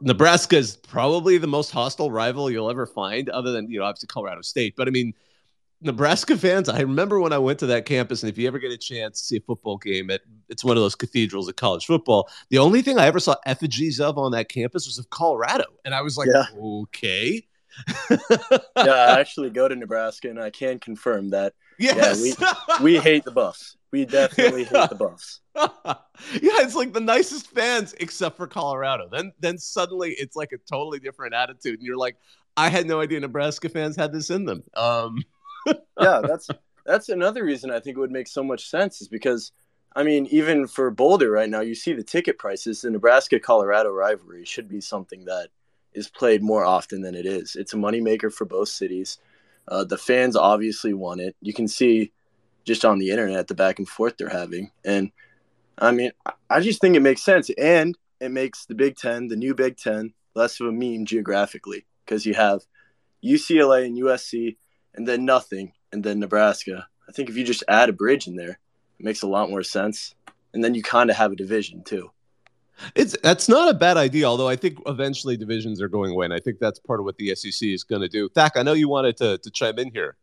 Nebraska 0.00 0.56
is 0.56 0.76
probably 0.76 1.36
the 1.36 1.46
most 1.46 1.70
hostile 1.70 2.10
rival 2.10 2.50
you'll 2.50 2.70
ever 2.70 2.86
find, 2.86 3.28
other 3.28 3.52
than 3.52 3.70
you 3.70 3.78
know 3.78 3.84
obviously 3.84 4.08
Colorado 4.08 4.40
State. 4.40 4.74
But 4.74 4.88
I 4.88 4.90
mean, 4.90 5.12
Nebraska 5.82 6.36
fans, 6.38 6.70
I 6.70 6.80
remember 6.80 7.20
when 7.20 7.34
I 7.34 7.38
went 7.38 7.58
to 7.58 7.66
that 7.66 7.84
campus, 7.84 8.22
and 8.22 8.30
if 8.32 8.38
you 8.38 8.48
ever 8.48 8.58
get 8.58 8.72
a 8.72 8.78
chance 8.78 9.20
to 9.20 9.26
see 9.26 9.36
a 9.36 9.40
football 9.42 9.76
game, 9.76 10.10
at, 10.10 10.22
it's 10.48 10.64
one 10.64 10.78
of 10.78 10.82
those 10.82 10.94
cathedrals 10.94 11.46
of 11.46 11.56
college 11.56 11.84
football. 11.84 12.30
The 12.48 12.58
only 12.58 12.80
thing 12.80 12.98
I 12.98 13.06
ever 13.06 13.20
saw 13.20 13.36
effigies 13.44 14.00
of 14.00 14.16
on 14.16 14.32
that 14.32 14.48
campus 14.48 14.86
was 14.86 14.98
of 14.98 15.10
Colorado, 15.10 15.66
and 15.84 15.94
I 15.94 16.00
was 16.00 16.16
like, 16.16 16.30
yeah. 16.32 16.46
okay. 16.58 17.46
yeah, 18.10 18.56
I 18.76 19.20
actually 19.20 19.50
go 19.50 19.68
to 19.68 19.76
Nebraska, 19.76 20.30
and 20.30 20.40
I 20.40 20.48
can 20.48 20.78
confirm 20.78 21.28
that. 21.30 21.52
Yes, 21.78 22.38
yeah, 22.40 22.54
we, 22.80 22.84
we 22.96 22.98
hate 22.98 23.24
the 23.24 23.30
Buffs. 23.30 23.76
We 23.90 24.04
definitely 24.04 24.64
hate 24.64 24.90
the 24.90 24.96
Buffs. 24.96 25.40
yeah, 25.54 26.60
it's 26.60 26.74
like 26.74 26.92
the 26.92 27.00
nicest 27.00 27.48
fans, 27.48 27.94
except 28.00 28.36
for 28.36 28.46
Colorado. 28.46 29.08
Then, 29.10 29.32
then 29.40 29.58
suddenly 29.58 30.10
it's 30.18 30.36
like 30.36 30.52
a 30.52 30.58
totally 30.58 30.98
different 30.98 31.34
attitude, 31.34 31.78
and 31.78 31.82
you're 31.82 31.96
like, 31.96 32.16
I 32.56 32.68
had 32.68 32.86
no 32.86 33.00
idea 33.00 33.20
Nebraska 33.20 33.68
fans 33.68 33.96
had 33.96 34.12
this 34.12 34.30
in 34.30 34.44
them. 34.44 34.64
Um, 34.74 35.22
yeah, 36.00 36.20
that's 36.22 36.48
that's 36.84 37.08
another 37.08 37.44
reason 37.44 37.70
I 37.70 37.80
think 37.80 37.96
it 37.96 38.00
would 38.00 38.10
make 38.10 38.26
so 38.26 38.42
much 38.42 38.68
sense 38.68 39.00
is 39.00 39.08
because 39.08 39.52
I 39.94 40.02
mean, 40.02 40.26
even 40.26 40.66
for 40.66 40.90
Boulder 40.90 41.30
right 41.30 41.48
now, 41.48 41.60
you 41.60 41.74
see 41.74 41.92
the 41.92 42.02
ticket 42.02 42.38
prices. 42.38 42.82
The 42.82 42.90
Nebraska 42.90 43.40
Colorado 43.40 43.90
rivalry 43.90 44.44
should 44.44 44.68
be 44.68 44.80
something 44.80 45.24
that 45.24 45.48
is 45.92 46.08
played 46.08 46.42
more 46.42 46.64
often 46.64 47.00
than 47.00 47.14
it 47.14 47.26
is. 47.26 47.56
It's 47.56 47.74
a 47.74 47.76
moneymaker 47.76 48.32
for 48.32 48.44
both 48.44 48.68
cities. 48.68 49.18
Uh, 49.70 49.84
the 49.84 49.98
fans 49.98 50.36
obviously 50.36 50.92
want 50.92 51.20
it. 51.20 51.36
You 51.40 51.52
can 51.52 51.68
see 51.68 52.12
just 52.64 52.84
on 52.84 52.98
the 52.98 53.10
internet 53.10 53.48
the 53.48 53.54
back 53.54 53.78
and 53.78 53.88
forth 53.88 54.16
they're 54.16 54.28
having. 54.28 54.70
And 54.84 55.10
I 55.78 55.92
mean, 55.92 56.12
I 56.50 56.60
just 56.60 56.80
think 56.80 56.96
it 56.96 57.00
makes 57.00 57.22
sense. 57.22 57.50
And 57.58 57.96
it 58.20 58.30
makes 58.30 58.66
the 58.66 58.74
Big 58.74 58.96
Ten, 58.96 59.28
the 59.28 59.36
new 59.36 59.54
Big 59.54 59.76
Ten, 59.76 60.12
less 60.34 60.60
of 60.60 60.66
a 60.66 60.72
meme 60.72 61.04
geographically 61.04 61.86
because 62.04 62.26
you 62.26 62.34
have 62.34 62.62
UCLA 63.24 63.86
and 63.86 63.98
USC 63.98 64.56
and 64.94 65.06
then 65.06 65.24
nothing 65.24 65.72
and 65.92 66.02
then 66.02 66.20
Nebraska. 66.20 66.86
I 67.08 67.12
think 67.12 67.28
if 67.28 67.36
you 67.36 67.44
just 67.44 67.64
add 67.68 67.88
a 67.88 67.92
bridge 67.92 68.26
in 68.26 68.36
there, 68.36 68.58
it 68.98 69.04
makes 69.04 69.22
a 69.22 69.28
lot 69.28 69.50
more 69.50 69.62
sense. 69.62 70.14
And 70.52 70.64
then 70.64 70.74
you 70.74 70.82
kind 70.82 71.10
of 71.10 71.16
have 71.16 71.32
a 71.32 71.36
division 71.36 71.82
too. 71.84 72.10
It's 72.94 73.16
that's 73.22 73.48
not 73.48 73.68
a 73.68 73.74
bad 73.74 73.96
idea, 73.96 74.24
although 74.24 74.48
I 74.48 74.56
think 74.56 74.78
eventually 74.86 75.36
divisions 75.36 75.80
are 75.82 75.88
going 75.88 76.12
away, 76.12 76.26
and 76.26 76.34
I 76.34 76.38
think 76.38 76.58
that's 76.58 76.78
part 76.78 77.00
of 77.00 77.04
what 77.04 77.16
the 77.16 77.34
SEC 77.34 77.68
is 77.68 77.84
going 77.84 78.02
to 78.02 78.08
do. 78.08 78.28
Thack, 78.28 78.52
I 78.56 78.62
know 78.62 78.72
you 78.72 78.88
wanted 78.88 79.16
to 79.18 79.38
to 79.38 79.50
chime 79.50 79.78
in 79.78 79.90
here. 79.92 80.16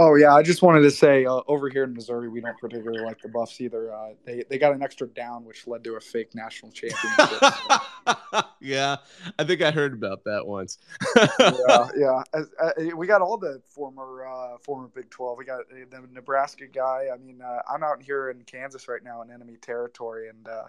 Oh 0.00 0.14
yeah, 0.14 0.32
I 0.32 0.44
just 0.44 0.62
wanted 0.62 0.82
to 0.82 0.92
say 0.92 1.24
uh, 1.24 1.40
over 1.48 1.68
here 1.68 1.82
in 1.82 1.92
Missouri, 1.92 2.28
we 2.28 2.40
don't 2.40 2.56
particularly 2.56 3.04
like 3.04 3.20
the 3.20 3.28
Buffs 3.28 3.60
either. 3.60 3.92
Uh, 3.92 4.10
they 4.24 4.44
they 4.48 4.56
got 4.56 4.72
an 4.72 4.80
extra 4.80 5.08
down, 5.08 5.44
which 5.44 5.66
led 5.66 5.82
to 5.82 5.96
a 5.96 6.00
fake 6.00 6.36
national 6.36 6.70
championship. 6.70 7.42
yeah, 8.60 8.96
I 9.40 9.44
think 9.44 9.60
I 9.60 9.72
heard 9.72 9.94
about 9.94 10.22
that 10.22 10.46
once. 10.46 10.78
yeah, 11.16 11.88
yeah. 11.96 12.22
As, 12.32 12.46
uh, 12.62 12.96
we 12.96 13.08
got 13.08 13.22
all 13.22 13.36
the 13.38 13.60
former 13.68 14.24
uh, 14.24 14.58
former 14.58 14.86
Big 14.86 15.10
Twelve. 15.10 15.36
We 15.36 15.44
got 15.44 15.68
the 15.68 16.00
Nebraska 16.12 16.68
guy. 16.68 17.08
I 17.12 17.16
mean, 17.18 17.42
uh, 17.42 17.62
I'm 17.68 17.82
out 17.82 18.00
here 18.00 18.30
in 18.30 18.42
Kansas 18.42 18.86
right 18.86 19.02
now 19.02 19.22
in 19.22 19.32
enemy 19.32 19.56
territory, 19.56 20.28
and 20.28 20.46
uh, 20.46 20.64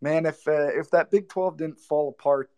man, 0.00 0.26
if 0.26 0.42
if 0.46 0.90
that 0.90 1.10
Big 1.10 1.28
Twelve 1.28 1.56
didn't 1.56 1.80
fall 1.80 2.08
apart 2.08 2.50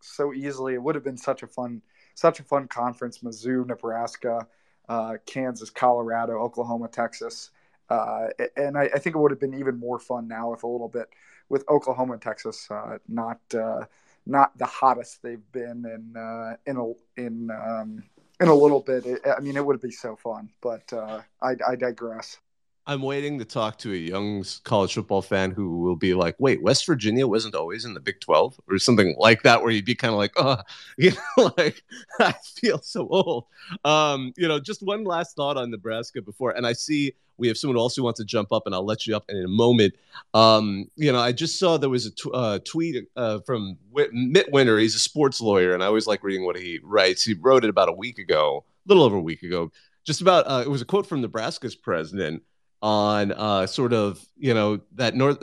so 0.00 0.32
easily, 0.32 0.74
it 0.74 0.82
would 0.82 0.94
have 0.94 1.04
been 1.04 1.16
such 1.16 1.42
a 1.42 1.46
fun 1.46 1.82
such 2.14 2.40
a 2.40 2.42
fun 2.42 2.68
conference. 2.68 3.18
Mizzou, 3.18 3.66
Nebraska 3.66 4.46
uh, 4.90 5.14
Kansas, 5.24 5.70
Colorado, 5.70 6.32
Oklahoma, 6.32 6.88
Texas. 6.88 7.50
Uh, 7.88 8.26
and 8.56 8.76
I, 8.76 8.90
I, 8.94 8.98
think 8.98 9.14
it 9.14 9.18
would 9.18 9.30
have 9.30 9.40
been 9.40 9.54
even 9.54 9.78
more 9.78 9.98
fun 9.98 10.28
now 10.28 10.50
with 10.50 10.62
a 10.62 10.66
little 10.66 10.88
bit 10.88 11.08
with 11.48 11.68
Oklahoma 11.68 12.14
and 12.14 12.22
Texas 12.22 12.68
uh, 12.70 12.98
not 13.08 13.40
uh, 13.52 13.84
not 14.26 14.56
the 14.58 14.66
hottest 14.66 15.22
they've 15.22 15.50
been 15.50 15.84
in 15.84 16.16
uh, 16.16 16.56
in 16.66 16.76
a 16.76 17.20
in 17.20 17.50
um, 17.50 18.04
in 18.40 18.48
a 18.48 18.54
little 18.54 18.80
bit. 18.80 19.06
It, 19.06 19.20
I 19.26 19.40
mean, 19.40 19.56
it 19.56 19.64
would 19.64 19.80
be 19.80 19.90
so 19.90 20.14
fun, 20.16 20.50
but 20.60 20.92
uh, 20.92 21.22
I, 21.42 21.56
I 21.66 21.74
digress. 21.76 22.38
I'm 22.86 23.02
waiting 23.02 23.38
to 23.38 23.44
talk 23.44 23.78
to 23.78 23.92
a 23.92 23.96
young 23.96 24.44
college 24.64 24.94
football 24.94 25.22
fan 25.22 25.50
who 25.50 25.80
will 25.80 25.96
be 25.96 26.14
like, 26.14 26.34
"Wait, 26.38 26.62
West 26.62 26.86
Virginia 26.86 27.26
wasn't 27.26 27.54
always 27.54 27.84
in 27.84 27.94
the 27.94 28.00
Big 28.00 28.20
12 28.20 28.60
or 28.68 28.78
something 28.78 29.14
like 29.18 29.42
that," 29.42 29.62
where 29.62 29.70
you'd 29.70 29.84
be 29.84 29.94
kind 29.94 30.12
of 30.12 30.18
like, 30.18 30.32
"Oh, 30.36 30.56
you 30.98 31.12
know, 31.12 31.52
like 31.58 31.82
I 32.18 32.32
feel 32.32 32.78
so 32.78 33.06
old." 33.08 33.44
Um, 33.84 34.32
you 34.36 34.48
know, 34.48 34.58
just 34.58 34.82
one 34.82 35.04
last 35.04 35.36
thought 35.36 35.56
on 35.56 35.70
Nebraska 35.70 36.22
before, 36.22 36.52
and 36.52 36.66
I 36.66 36.72
see 36.72 37.12
we 37.36 37.48
have 37.48 37.58
someone 37.58 37.78
else 37.78 37.96
who 37.96 38.02
wants 38.02 38.18
to 38.18 38.24
jump 38.24 38.52
up, 38.52 38.64
and 38.66 38.74
I'll 38.74 38.84
let 38.84 39.06
you 39.06 39.16
up 39.16 39.24
in 39.28 39.42
a 39.42 39.48
moment. 39.48 39.94
Um, 40.34 40.90
you 40.96 41.12
know, 41.12 41.20
I 41.20 41.32
just 41.32 41.58
saw 41.58 41.76
there 41.76 41.88
was 41.88 42.06
a 42.06 42.30
uh, 42.30 42.58
tweet 42.64 43.04
uh, 43.16 43.40
from 43.40 43.78
Mit 44.12 44.52
Winter. 44.52 44.78
He's 44.78 44.94
a 44.94 45.00
sports 45.00 45.40
lawyer, 45.40 45.74
and 45.74 45.82
I 45.82 45.86
always 45.86 46.06
like 46.06 46.22
reading 46.22 46.44
what 46.44 46.56
he 46.56 46.80
writes. 46.82 47.24
He 47.24 47.34
wrote 47.34 47.64
it 47.64 47.70
about 47.70 47.88
a 47.88 47.92
week 47.92 48.18
ago, 48.18 48.64
a 48.66 48.88
little 48.88 49.04
over 49.04 49.16
a 49.16 49.22
week 49.22 49.42
ago, 49.42 49.70
just 50.04 50.20
about. 50.20 50.44
Uh, 50.46 50.62
it 50.64 50.68
was 50.68 50.82
a 50.82 50.86
quote 50.86 51.06
from 51.06 51.20
Nebraska's 51.20 51.74
president 51.74 52.42
on 52.82 53.32
uh, 53.32 53.66
sort 53.66 53.92
of 53.92 54.24
you 54.36 54.54
know 54.54 54.80
that 54.94 55.14
North, 55.14 55.38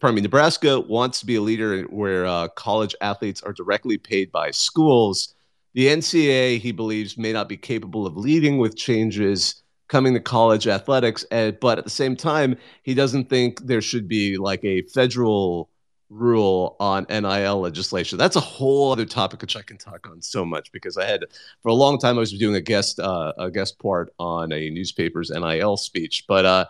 pardon 0.00 0.16
me, 0.16 0.20
Nebraska 0.22 0.80
wants 0.80 1.20
to 1.20 1.26
be 1.26 1.36
a 1.36 1.40
leader 1.40 1.82
where 1.84 2.26
uh, 2.26 2.48
college 2.48 2.94
athletes 3.00 3.42
are 3.42 3.52
directly 3.52 3.98
paid 3.98 4.30
by 4.32 4.50
schools. 4.50 5.34
The 5.74 5.86
NCAA, 5.86 6.58
he 6.58 6.72
believes, 6.72 7.16
may 7.16 7.32
not 7.32 7.48
be 7.48 7.56
capable 7.56 8.06
of 8.06 8.16
leading 8.16 8.58
with 8.58 8.76
changes 8.76 9.62
coming 9.88 10.14
to 10.14 10.20
college 10.20 10.66
athletics, 10.66 11.24
but 11.30 11.78
at 11.78 11.84
the 11.84 11.90
same 11.90 12.16
time, 12.16 12.56
he 12.82 12.94
doesn't 12.94 13.28
think 13.28 13.60
there 13.62 13.80
should 13.80 14.08
be 14.08 14.36
like 14.38 14.62
a 14.64 14.82
federal 14.82 15.70
rule 16.12 16.76
on 16.78 17.06
NIL 17.08 17.60
legislation. 17.60 18.18
That's 18.18 18.36
a 18.36 18.40
whole 18.40 18.92
other 18.92 19.06
topic 19.06 19.40
which 19.40 19.56
I 19.56 19.62
can 19.62 19.78
talk 19.78 20.06
on 20.08 20.20
so 20.20 20.44
much 20.44 20.70
because 20.70 20.96
I 20.98 21.06
had 21.06 21.24
for 21.62 21.70
a 21.70 21.74
long 21.74 21.98
time 21.98 22.16
I 22.16 22.20
was 22.20 22.32
doing 22.32 22.54
a 22.54 22.60
guest 22.60 23.00
uh, 23.00 23.32
a 23.38 23.50
guest 23.50 23.78
part 23.78 24.12
on 24.18 24.52
a 24.52 24.70
newspaper's 24.70 25.30
NIL 25.30 25.76
speech, 25.76 26.24
but 26.28 26.44
uh, 26.44 26.66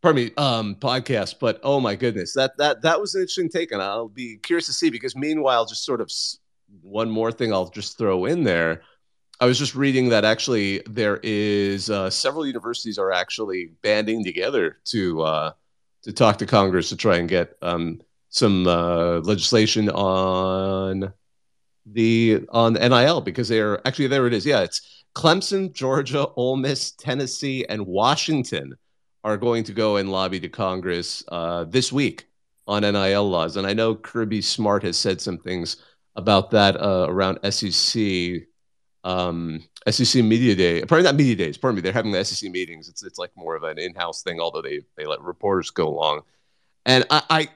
pardon 0.00 0.24
me, 0.24 0.30
um, 0.36 0.76
podcast. 0.76 1.36
But 1.40 1.60
oh 1.62 1.80
my 1.80 1.96
goodness, 1.96 2.32
that 2.34 2.56
that 2.58 2.82
that 2.82 3.00
was 3.00 3.14
an 3.14 3.22
interesting 3.22 3.48
take, 3.48 3.72
and 3.72 3.82
I'll 3.82 4.08
be 4.08 4.36
curious 4.36 4.66
to 4.66 4.72
see 4.72 4.90
because 4.90 5.16
meanwhile, 5.16 5.66
just 5.66 5.84
sort 5.84 6.00
of 6.00 6.10
one 6.82 7.10
more 7.10 7.32
thing 7.32 7.52
I'll 7.52 7.68
just 7.68 7.98
throw 7.98 8.24
in 8.26 8.44
there. 8.44 8.82
I 9.40 9.46
was 9.46 9.58
just 9.58 9.74
reading 9.74 10.10
that 10.10 10.24
actually 10.24 10.82
there 10.86 11.18
is 11.22 11.88
uh, 11.88 12.10
several 12.10 12.46
universities 12.46 12.98
are 12.98 13.10
actually 13.10 13.72
banding 13.82 14.22
together 14.22 14.78
to 14.86 15.22
uh, 15.22 15.52
to 16.02 16.12
talk 16.12 16.38
to 16.38 16.46
Congress 16.46 16.90
to 16.90 16.96
try 16.96 17.16
and 17.16 17.28
get 17.28 17.56
um, 17.62 18.00
some 18.30 18.66
uh, 18.66 19.18
legislation 19.20 19.90
on 19.90 21.12
the 21.86 22.44
on 22.50 22.74
NIL 22.74 23.20
because 23.20 23.48
they're 23.48 23.86
actually 23.86 24.06
there 24.06 24.26
it 24.26 24.32
is. 24.32 24.46
Yeah, 24.46 24.62
it's 24.62 25.04
Clemson, 25.14 25.72
Georgia, 25.72 26.28
Ole 26.36 26.56
Miss, 26.56 26.92
Tennessee, 26.92 27.66
and 27.68 27.86
Washington 27.86 28.74
are 29.22 29.36
going 29.36 29.64
to 29.64 29.72
go 29.72 29.96
and 29.96 30.10
lobby 30.10 30.40
to 30.40 30.48
Congress 30.48 31.22
uh, 31.28 31.64
this 31.64 31.92
week 31.92 32.26
on 32.66 32.82
NIL 32.82 33.28
laws. 33.28 33.56
And 33.56 33.66
I 33.66 33.74
know 33.74 33.94
Kirby 33.94 34.40
Smart 34.40 34.82
has 34.84 34.96
said 34.96 35.20
some 35.20 35.38
things 35.38 35.76
about 36.16 36.50
that 36.52 36.80
uh, 36.80 37.06
around 37.08 37.38
SEC 37.52 38.46
um, 39.02 39.62
SEC 39.88 40.22
Media 40.22 40.54
Day. 40.54 40.82
Probably 40.84 41.04
not 41.04 41.16
Media 41.16 41.34
Days. 41.34 41.58
Pardon 41.58 41.76
me. 41.76 41.82
They're 41.82 41.92
having 41.92 42.12
the 42.12 42.24
SEC 42.24 42.50
meetings. 42.50 42.88
It's 42.88 43.02
it's 43.02 43.18
like 43.18 43.30
more 43.36 43.56
of 43.56 43.62
an 43.64 43.78
in-house 43.78 44.22
thing, 44.22 44.40
although 44.40 44.62
they 44.62 44.80
they 44.96 45.06
let 45.06 45.20
reporters 45.22 45.70
go 45.70 45.88
along. 45.88 46.22
And 46.86 47.04
I, 47.10 47.22
I 47.30 47.48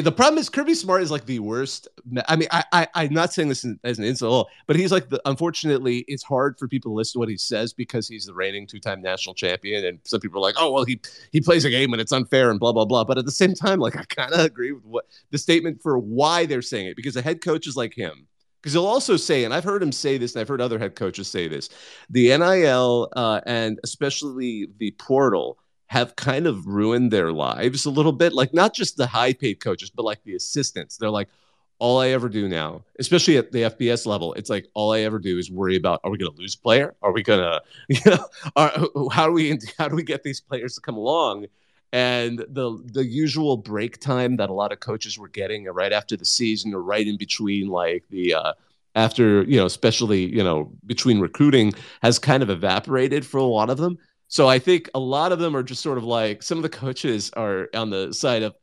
the 0.00 0.12
problem 0.12 0.38
is 0.38 0.48
Kirby 0.48 0.74
Smart 0.74 1.02
is 1.02 1.10
like 1.10 1.26
the 1.26 1.38
worst. 1.38 1.86
I 2.26 2.36
mean, 2.36 2.48
I, 2.50 2.64
I 2.72 2.88
I'm 2.94 3.12
not 3.12 3.32
saying 3.32 3.50
this 3.50 3.66
as 3.84 3.98
an 3.98 4.04
insult, 4.04 4.48
but 4.66 4.76
he's 4.76 4.90
like 4.90 5.10
the. 5.10 5.20
Unfortunately, 5.26 5.98
it's 6.08 6.22
hard 6.22 6.58
for 6.58 6.66
people 6.66 6.92
to 6.92 6.94
listen 6.94 7.14
to 7.14 7.18
what 7.18 7.28
he 7.28 7.36
says 7.36 7.74
because 7.74 8.08
he's 8.08 8.24
the 8.24 8.32
reigning 8.32 8.66
two-time 8.66 9.02
national 9.02 9.34
champion, 9.34 9.84
and 9.84 9.98
some 10.04 10.20
people 10.20 10.38
are 10.38 10.42
like, 10.42 10.54
"Oh, 10.56 10.72
well, 10.72 10.84
he 10.84 10.98
he 11.30 11.42
plays 11.42 11.66
a 11.66 11.70
game 11.70 11.92
and 11.92 12.00
it's 12.00 12.12
unfair 12.12 12.50
and 12.50 12.58
blah 12.58 12.72
blah 12.72 12.86
blah." 12.86 13.04
But 13.04 13.18
at 13.18 13.26
the 13.26 13.32
same 13.32 13.52
time, 13.54 13.80
like 13.80 13.96
I 13.96 14.04
kind 14.04 14.32
of 14.32 14.40
agree 14.40 14.72
with 14.72 14.84
what 14.86 15.04
the 15.30 15.38
statement 15.38 15.82
for 15.82 15.98
why 15.98 16.46
they're 16.46 16.62
saying 16.62 16.86
it 16.86 16.96
because 16.96 17.14
the 17.14 17.22
head 17.22 17.42
coaches 17.42 17.76
like 17.76 17.92
him, 17.92 18.26
because 18.62 18.72
he'll 18.72 18.86
also 18.86 19.18
say, 19.18 19.44
and 19.44 19.52
I've 19.52 19.64
heard 19.64 19.82
him 19.82 19.92
say 19.92 20.16
this, 20.16 20.34
and 20.34 20.40
I've 20.40 20.48
heard 20.48 20.62
other 20.62 20.78
head 20.78 20.94
coaches 20.94 21.28
say 21.28 21.48
this, 21.48 21.68
the 22.08 22.28
NIL 22.38 23.10
uh, 23.14 23.42
and 23.44 23.78
especially 23.84 24.68
the 24.78 24.92
portal 24.92 25.58
have 25.92 26.16
kind 26.16 26.46
of 26.46 26.66
ruined 26.66 27.10
their 27.10 27.32
lives 27.32 27.84
a 27.84 27.90
little 27.90 28.12
bit. 28.12 28.32
Like 28.32 28.54
not 28.54 28.72
just 28.74 28.96
the 28.96 29.06
high 29.06 29.34
paid 29.34 29.60
coaches, 29.60 29.90
but 29.90 30.06
like 30.06 30.24
the 30.24 30.34
assistants. 30.34 30.96
They're 30.96 31.10
like, 31.10 31.28
all 31.78 32.00
I 32.00 32.08
ever 32.08 32.30
do 32.30 32.48
now, 32.48 32.82
especially 32.98 33.36
at 33.36 33.52
the 33.52 33.64
FBS 33.64 34.06
level, 34.06 34.32
it's 34.32 34.48
like 34.48 34.66
all 34.72 34.94
I 34.94 35.00
ever 35.00 35.18
do 35.18 35.36
is 35.36 35.50
worry 35.50 35.76
about: 35.76 36.00
Are 36.02 36.10
we 36.10 36.16
going 36.16 36.32
to 36.32 36.38
lose 36.38 36.56
player? 36.56 36.94
Are 37.02 37.12
we 37.12 37.22
going 37.22 37.40
to, 37.40 37.62
you 37.88 38.00
know, 38.06 38.24
are, 38.56 38.72
how 39.10 39.26
do 39.26 39.32
we 39.32 39.58
how 39.78 39.88
do 39.88 39.94
we 39.94 40.02
get 40.02 40.22
these 40.22 40.40
players 40.40 40.76
to 40.76 40.80
come 40.80 40.96
along? 40.96 41.44
And 41.92 42.38
the 42.38 42.82
the 42.86 43.04
usual 43.04 43.58
break 43.58 44.00
time 44.00 44.36
that 44.36 44.48
a 44.48 44.54
lot 44.54 44.72
of 44.72 44.80
coaches 44.80 45.18
were 45.18 45.28
getting 45.28 45.66
right 45.66 45.92
after 45.92 46.16
the 46.16 46.24
season 46.24 46.72
or 46.72 46.82
right 46.82 47.06
in 47.06 47.18
between, 47.18 47.68
like 47.68 48.04
the 48.08 48.32
uh, 48.32 48.52
after 48.94 49.42
you 49.42 49.58
know, 49.58 49.66
especially 49.66 50.24
you 50.24 50.42
know 50.42 50.72
between 50.86 51.20
recruiting, 51.20 51.74
has 52.00 52.18
kind 52.18 52.42
of 52.42 52.48
evaporated 52.48 53.26
for 53.26 53.36
a 53.36 53.44
lot 53.44 53.68
of 53.68 53.76
them. 53.76 53.98
So 54.32 54.48
I 54.48 54.58
think 54.58 54.88
a 54.94 54.98
lot 54.98 55.30
of 55.30 55.40
them 55.40 55.54
are 55.54 55.62
just 55.62 55.82
sort 55.82 55.98
of 55.98 56.04
like 56.04 56.42
some 56.42 56.56
of 56.56 56.62
the 56.62 56.70
coaches 56.70 57.30
are 57.36 57.68
on 57.74 57.90
the 57.90 58.14
side 58.14 58.42
of, 58.42 58.54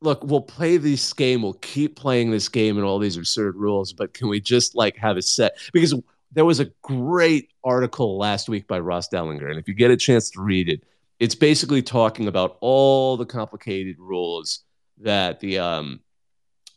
look, 0.00 0.24
we'll 0.24 0.40
play 0.40 0.78
this 0.78 1.12
game, 1.12 1.42
we'll 1.42 1.52
keep 1.60 1.94
playing 1.94 2.30
this 2.30 2.48
game 2.48 2.78
and 2.78 2.86
all 2.86 2.98
these 2.98 3.18
absurd 3.18 3.54
rules, 3.54 3.92
but 3.92 4.14
can 4.14 4.28
we 4.28 4.40
just 4.40 4.74
like 4.74 4.96
have 4.96 5.18
a 5.18 5.22
set? 5.22 5.58
Because 5.74 5.94
there 6.32 6.46
was 6.46 6.58
a 6.58 6.70
great 6.80 7.50
article 7.62 8.16
last 8.16 8.48
week 8.48 8.66
by 8.66 8.78
Ross 8.78 9.10
Dellenger, 9.10 9.50
and 9.50 9.58
if 9.58 9.68
you 9.68 9.74
get 9.74 9.90
a 9.90 9.96
chance 9.98 10.30
to 10.30 10.40
read 10.40 10.70
it, 10.70 10.84
it's 11.18 11.34
basically 11.34 11.82
talking 11.82 12.26
about 12.26 12.56
all 12.62 13.18
the 13.18 13.26
complicated 13.26 13.96
rules 13.98 14.60
that 15.02 15.38
the 15.40 15.58
um, 15.58 16.00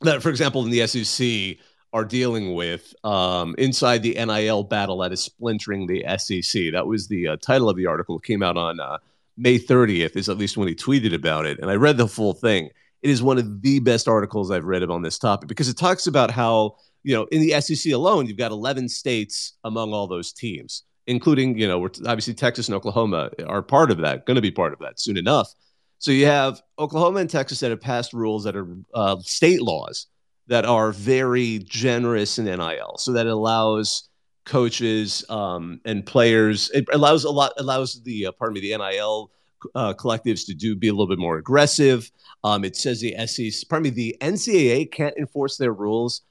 that, 0.02 0.22
for 0.22 0.28
example, 0.30 0.66
in 0.66 0.70
the 0.70 0.86
SEC 0.86 1.60
are 1.94 2.04
dealing 2.04 2.56
with 2.56 2.94
um, 3.04 3.54
inside 3.60 4.02
the 4.02 4.16
NIL 4.16 4.64
battle 4.64 4.98
that 4.98 5.14
is 5.14 5.22
splintering 5.22 5.86
the 5.86 6.04
SEC. 6.18 6.72
That 6.74 6.88
was 6.88 7.08
the 7.08 7.30
uh, 7.30 7.38
title 7.38 7.70
of 7.70 7.78
the 7.78 7.86
article. 7.86 8.18
It 8.18 8.24
came 8.24 8.42
out 8.42 8.58
on 8.58 8.80
uh, 8.80 8.98
May 9.38 9.60
30th, 9.60 10.16
is 10.16 10.28
at 10.28 10.38
least 10.38 10.58
when 10.58 10.68
he 10.68 10.74
tweeted 10.74 11.14
about 11.14 11.46
it. 11.46 11.60
And 11.60 11.70
I 11.70 11.76
read 11.76 11.98
the 11.98 12.08
full 12.08 12.34
thing. 12.34 12.72
It 13.04 13.10
is 13.10 13.22
one 13.22 13.38
of 13.38 13.62
the 13.62 13.80
best 13.80 14.08
articles 14.08 14.50
I've 14.50 14.66
read 14.66 14.84
on 14.84 15.04
this 15.04 15.20
topic 15.20 15.48
because 15.48 15.70
it 15.70 15.78
talks 15.78 16.08
about 16.08 16.32
how, 16.32 16.78
you 17.04 17.14
know, 17.14 17.26
in 17.26 17.42
the 17.42 17.62
SEC 17.62 17.94
alone, 17.94 18.26
you've 18.26 18.38
got 18.38 18.52
11 18.52 18.90
states 18.90 19.54
among 19.64 19.94
all 19.94 20.08
those 20.08 20.34
teams, 20.34 20.84
including, 21.06 21.60
you 21.60 21.68
know, 21.68 21.84
obviously 21.84 22.34
Texas 22.34 22.70
and 22.70 22.76
Oklahoma 22.76 23.30
are 23.46 23.62
part 23.62 23.92
of 23.92 23.98
that, 24.00 24.26
going 24.26 24.36
to 24.36 24.42
be 24.42 24.52
part 24.52 24.74
of 24.74 24.80
that 24.80 25.00
soon 25.00 25.18
enough. 25.18 25.54
So 26.00 26.12
you 26.12 26.26
have 26.26 26.62
Oklahoma 26.80 27.20
and 27.20 27.30
Texas 27.30 27.60
that 27.60 27.70
have 27.70 27.82
passed 27.82 28.14
rules 28.14 28.46
that 28.46 28.56
are 28.56 28.68
uh, 28.94 29.18
state 29.20 29.62
laws 29.62 30.08
that 30.48 30.66
are 30.66 30.92
very 30.92 31.60
generous 31.60 32.38
in 32.38 32.46
NIL, 32.46 32.96
so 32.98 33.14
that 33.14 33.28
allows 33.28 34.10
coaches 34.46 35.24
um, 35.30 35.80
and 35.86 36.06
players. 36.06 36.70
It 36.72 36.86
allows 36.94 37.24
a 37.24 37.32
lot 37.32 37.54
allows 37.58 38.02
the 38.04 38.28
uh, 38.28 38.32
pardon 38.34 38.56
me 38.56 38.62
the 38.62 38.78
NIL 38.78 39.32
uh, 39.76 39.94
collectives 39.94 40.46
to 40.48 40.54
do 40.54 40.76
be 40.76 40.90
a 40.90 40.92
little 40.92 41.08
bit 41.08 41.20
more 41.20 41.38
aggressive. 41.38 42.12
Um, 42.44 42.66
it 42.66 42.76
says 42.76 43.00
the 43.00 43.16
SEC, 43.26 43.70
pardon 43.70 43.84
me, 43.84 43.90
the 43.92 44.18
NCAA 44.20 44.92
can't 44.92 45.16
enforce 45.18 45.58
their 45.58 45.74
rules 45.74 46.22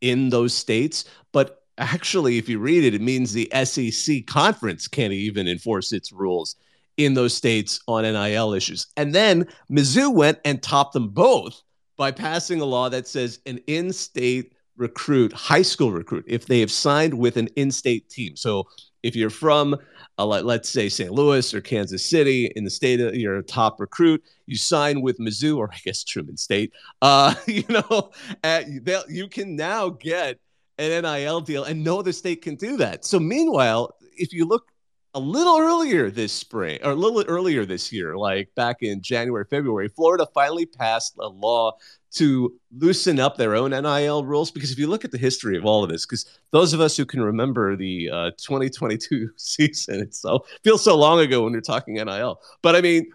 in 0.00 0.30
those 0.30 0.54
states, 0.54 1.04
but 1.32 1.64
actually, 1.78 2.38
if 2.38 2.48
you 2.48 2.58
read 2.58 2.84
it, 2.84 2.94
it 2.94 3.00
means 3.00 3.32
the 3.32 3.50
SEC 3.64 4.26
conference 4.26 4.86
can't 4.86 5.12
even 5.12 5.48
enforce 5.48 5.92
its 5.92 6.12
rules 6.12 6.56
in 6.96 7.14
those 7.14 7.34
states 7.34 7.80
on 7.88 8.04
NIL 8.04 8.52
issues. 8.52 8.86
And 8.96 9.14
then 9.14 9.48
Mizzou 9.70 10.12
went 10.14 10.38
and 10.44 10.62
topped 10.62 10.92
them 10.92 11.08
both 11.08 11.62
by 12.02 12.10
passing 12.10 12.60
a 12.60 12.64
law 12.64 12.88
that 12.88 13.06
says 13.06 13.38
an 13.46 13.60
in 13.68 13.92
state 13.92 14.54
recruit, 14.76 15.32
high 15.32 15.62
school 15.62 15.92
recruit, 15.92 16.24
if 16.26 16.46
they 16.46 16.58
have 16.58 16.68
signed 16.68 17.14
with 17.14 17.36
an 17.36 17.46
in 17.54 17.70
state 17.70 18.08
team. 18.08 18.34
So 18.34 18.66
if 19.04 19.14
you're 19.14 19.30
from, 19.30 19.76
uh, 20.18 20.26
let, 20.26 20.44
us 20.44 20.68
say, 20.68 20.88
St. 20.88 21.12
Louis 21.12 21.54
or 21.54 21.60
Kansas 21.60 22.04
City 22.04 22.46
in 22.56 22.64
the 22.64 22.70
state, 22.70 22.98
of, 23.00 23.14
you're 23.14 23.36
a 23.36 23.42
top 23.44 23.78
recruit, 23.78 24.20
you 24.46 24.56
sign 24.56 25.00
with 25.00 25.20
Mizzou 25.20 25.58
or 25.58 25.70
I 25.72 25.78
guess 25.84 26.02
Truman 26.02 26.36
State, 26.36 26.72
uh, 27.02 27.36
you 27.46 27.62
know, 27.68 28.10
at, 28.42 28.66
you 29.08 29.28
can 29.28 29.54
now 29.54 29.90
get 29.90 30.40
an 30.78 31.04
NIL 31.04 31.40
deal 31.40 31.62
and 31.62 31.84
no 31.84 32.00
other 32.00 32.10
state 32.10 32.42
can 32.42 32.56
do 32.56 32.78
that. 32.78 33.04
So 33.04 33.20
meanwhile, 33.20 33.94
if 34.16 34.32
you 34.32 34.44
look 34.44 34.71
a 35.14 35.20
little 35.20 35.58
earlier 35.58 36.10
this 36.10 36.32
spring 36.32 36.78
or 36.82 36.92
a 36.92 36.94
little 36.94 37.22
earlier 37.28 37.66
this 37.66 37.92
year, 37.92 38.16
like 38.16 38.54
back 38.54 38.82
in 38.82 39.02
January, 39.02 39.44
February, 39.48 39.88
Florida 39.88 40.26
finally 40.32 40.64
passed 40.64 41.14
a 41.18 41.28
law 41.28 41.72
to 42.12 42.58
loosen 42.76 43.18
up 43.20 43.36
their 43.36 43.54
own 43.54 43.70
NIL 43.70 44.24
rules. 44.24 44.50
Because 44.50 44.70
if 44.70 44.78
you 44.78 44.86
look 44.86 45.04
at 45.04 45.10
the 45.10 45.18
history 45.18 45.56
of 45.56 45.64
all 45.66 45.84
of 45.84 45.90
this, 45.90 46.06
because 46.06 46.40
those 46.50 46.72
of 46.72 46.80
us 46.80 46.96
who 46.96 47.04
can 47.04 47.22
remember 47.22 47.76
the 47.76 48.08
uh, 48.10 48.30
2022 48.38 49.30
season, 49.36 50.00
it 50.00 50.14
so 50.14 50.44
feels 50.64 50.82
so 50.82 50.96
long 50.96 51.20
ago 51.20 51.44
when 51.44 51.52
you're 51.52 51.60
talking 51.60 51.94
NIL. 51.94 52.40
But 52.62 52.76
I 52.76 52.80
mean, 52.80 53.10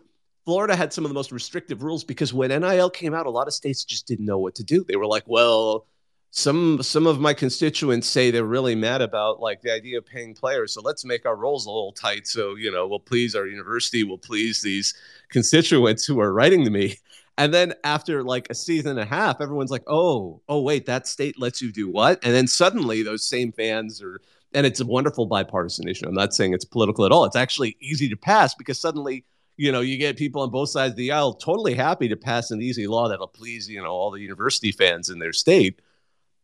Florida 0.46 0.76
had 0.76 0.94
some 0.94 1.04
of 1.04 1.10
the 1.10 1.16
most 1.16 1.32
restrictive 1.32 1.84
rules 1.84 2.04
because 2.04 2.34
when 2.34 2.50
NIL 2.50 2.90
came 2.90 3.14
out, 3.14 3.26
a 3.26 3.30
lot 3.30 3.48
of 3.48 3.54
states 3.54 3.84
just 3.84 4.08
didn't 4.08 4.26
know 4.26 4.38
what 4.38 4.56
to 4.56 4.64
do. 4.64 4.84
They 4.88 4.96
were 4.96 5.08
like, 5.08 5.24
well, 5.26 5.88
some 6.32 6.82
some 6.84 7.08
of 7.08 7.20
my 7.20 7.34
constituents 7.34 8.08
say 8.08 8.30
they're 8.30 8.44
really 8.44 8.76
mad 8.76 9.02
about 9.02 9.40
like 9.40 9.62
the 9.62 9.72
idea 9.74 9.98
of 9.98 10.06
paying 10.06 10.34
players 10.34 10.74
so 10.74 10.82
let's 10.82 11.06
make 11.06 11.26
our 11.26 11.36
roles 11.36 11.66
a 11.66 11.70
little 11.70 11.94
tight 11.94 12.28
so 12.28 12.56
you 12.56 12.72
know 12.72 12.88
we'll 12.88 13.00
please 13.00 13.36
our 13.36 13.48
university 13.48 14.04
we'll 14.04 14.18
please 14.18 14.62
these 14.62 14.94
constituents 15.30 16.06
who 16.06 16.20
are 16.20 16.34
writing 16.34 16.64
to 16.64 16.70
me. 16.70 16.96
And 17.40 17.54
then 17.54 17.76
after 17.84 18.24
like 18.24 18.48
a 18.50 18.56
season 18.56 18.92
and 18.92 19.00
a 19.00 19.06
half 19.06 19.42
everyone's 19.42 19.72
like 19.72 19.84
oh 19.88 20.42
oh 20.50 20.62
wait 20.62 20.86
that 20.88 21.08
state 21.08 21.40
lets 21.40 21.62
you 21.62 21.72
do 21.72 21.90
what? 21.90 22.20
And 22.24 22.34
then 22.34 22.48
suddenly 22.48 23.04
those 23.04 23.24
same 23.24 23.52
fans 23.52 24.02
are 24.02 24.20
and 24.54 24.66
it's 24.66 24.80
a 24.80 24.86
wonderful 24.86 25.26
bipartisan 25.26 25.88
issue 25.88 26.08
i'm 26.08 26.14
not 26.14 26.34
saying 26.34 26.54
it's 26.54 26.66
political 26.66 27.06
at 27.06 27.12
all 27.12 27.26
it's 27.26 27.36
actually 27.36 27.78
easy 27.82 28.10
to 28.10 28.16
pass 28.16 28.56
because 28.56 28.80
suddenly 28.80 29.24
you 29.58 29.72
know, 29.72 29.82
you 29.82 29.98
get 29.98 30.18
people 30.18 30.44
on 30.44 30.52
both 30.52 30.70
sides 30.70 30.92
of 30.92 30.98
the 30.98 31.12
aisle 31.12 31.34
totally 31.34 31.74
happy 31.74 32.08
to 32.08 32.16
pass 32.16 32.52
an 32.52 32.62
easy 32.62 32.88
law 32.88 33.10
that'll 33.10 33.28
please, 33.28 33.68
you 33.68 33.82
know, 33.82 33.90
all 33.90 34.12
the 34.12 34.22
university 34.22 34.72
fans 34.72 35.10
in 35.10 35.20
their 35.20 35.34
state 35.34 35.82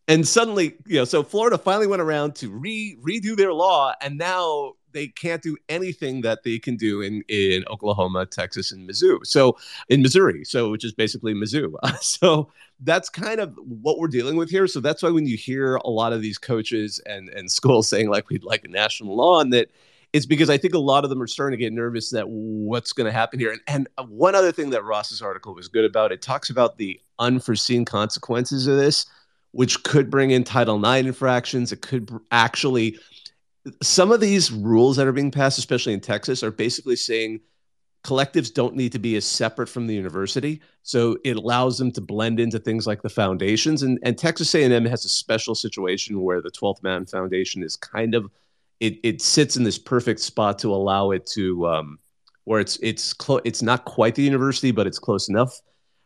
and 0.08 0.28
suddenly, 0.28 0.76
you 0.86 0.98
know, 0.98 1.06
so 1.06 1.24
Florida 1.24 1.58
finally 1.58 1.88
went 1.88 2.02
around 2.02 2.36
to 2.36 2.50
re 2.50 2.98
redo 3.02 3.36
their 3.36 3.54
law, 3.54 3.94
and 4.02 4.18
now 4.18 4.74
they 4.92 5.08
can't 5.08 5.42
do 5.42 5.58
anything 5.70 6.22
that 6.22 6.44
they 6.44 6.60
can 6.60 6.76
do 6.76 7.02
in 7.02 7.24
in 7.30 7.64
Oklahoma, 7.70 8.26
Texas, 8.26 8.72
and 8.72 8.88
Mizzou. 8.88 9.26
So 9.26 9.58
in 9.90 10.02
Missouri, 10.02 10.44
so 10.44 10.72
which 10.72 10.84
is 10.84 10.94
basically 10.94 11.34
Mizzou. 11.34 11.74
so 12.02 12.52
that's 12.82 13.10
kind 13.10 13.40
of 13.40 13.58
what 13.64 13.98
we're 13.98 14.08
dealing 14.08 14.36
with 14.36 14.50
here. 14.50 14.68
So 14.68 14.82
that's 14.82 15.02
why 15.02 15.10
when 15.10 15.26
you 15.26 15.38
hear 15.38 15.76
a 15.76 15.90
lot 15.90 16.12
of 16.12 16.22
these 16.22 16.38
coaches 16.38 17.00
and 17.06 17.30
and 17.30 17.50
schools 17.50 17.88
saying 17.90 18.10
like 18.10 18.30
we'd 18.30 18.44
like 18.44 18.66
a 18.66 18.70
national 18.70 19.16
law, 19.16 19.40
and 19.40 19.54
that 19.54 19.72
it's 20.12 20.26
because 20.26 20.50
I 20.50 20.58
think 20.58 20.74
a 20.74 20.80
lot 20.80 21.06
of 21.06 21.10
them 21.10 21.22
are 21.22 21.28
starting 21.28 21.58
to 21.58 21.64
get 21.64 21.72
nervous 21.72 22.10
that 22.12 22.28
what's 22.28 22.94
going 22.94 23.06
to 23.06 23.12
happen 23.12 23.40
here. 23.40 23.52
And, 23.52 23.62
and 23.68 23.88
uh, 23.98 24.04
one 24.04 24.36
other 24.36 24.52
thing 24.52 24.70
that 24.70 24.84
Ross's 24.84 25.24
article 25.24 25.56
was 25.56 25.68
good 25.68 25.86
about, 25.86 26.12
it 26.12 26.22
talks 26.22 26.52
about 26.52 26.78
the 26.78 27.02
unforeseen 27.18 27.84
consequences 27.84 28.68
of 28.68 28.78
this 28.78 29.08
which 29.54 29.84
could 29.84 30.10
bring 30.10 30.32
in 30.32 30.44
Title 30.44 30.78
IX 30.84 31.08
infractions. 31.08 31.72
It 31.72 31.82
could 31.82 32.12
actually, 32.32 33.00
some 33.82 34.12
of 34.12 34.20
these 34.20 34.52
rules 34.52 34.98
that 34.98 35.08
are 35.08 35.12
being 35.12 35.32
passed, 35.32 35.58
especially 35.58 35.94
in 35.94 36.02
Texas, 36.02 36.44
are 36.44 36.52
basically 36.52 36.96
saying 36.96 37.40
collectives 38.04 38.54
don't 38.54 38.76
need 38.76 38.92
to 38.92 39.00
be 39.00 39.16
as 39.16 39.26
separate 39.26 39.70
from 39.70 39.88
the 39.88 39.94
university. 39.94 40.62
So 40.82 41.18
it 41.24 41.38
allows 41.38 41.78
them 41.78 41.92
to 41.94 42.02
blend 42.02 42.40
into 42.40 42.60
things 42.60 42.86
like 42.86 43.02
the 43.02 43.10
foundations. 43.10 43.84
And, 43.84 43.98
and 44.04 44.18
Texas 44.18 44.54
A&M 44.54 44.86
has 44.86 45.06
a 45.06 45.10
special 45.10 45.56
situation 45.56 46.22
where 46.22 46.42
the 46.42 46.52
12th 46.52 46.84
Man 46.84 47.06
Foundation 47.06 47.64
is 47.64 47.78
kind 47.78 48.14
of, 48.14 48.30
it, 48.82 49.00
it 49.04 49.22
sits 49.22 49.56
in 49.56 49.64
this 49.64 49.80
perfect 49.80 50.20
spot 50.20 50.60
to 50.60 50.74
allow 50.74 51.12
it 51.12 51.26
to, 51.28 51.66
um, 51.68 52.00
where 52.46 52.60
it's 52.60 52.78
it's 52.78 53.14
close 53.14 53.42
it's 53.44 53.62
not 53.62 53.86
quite 53.86 54.16
the 54.16 54.24
university 54.24 54.72
but 54.72 54.88
it's 54.88 55.00
close 55.00 55.30
enough 55.30 55.62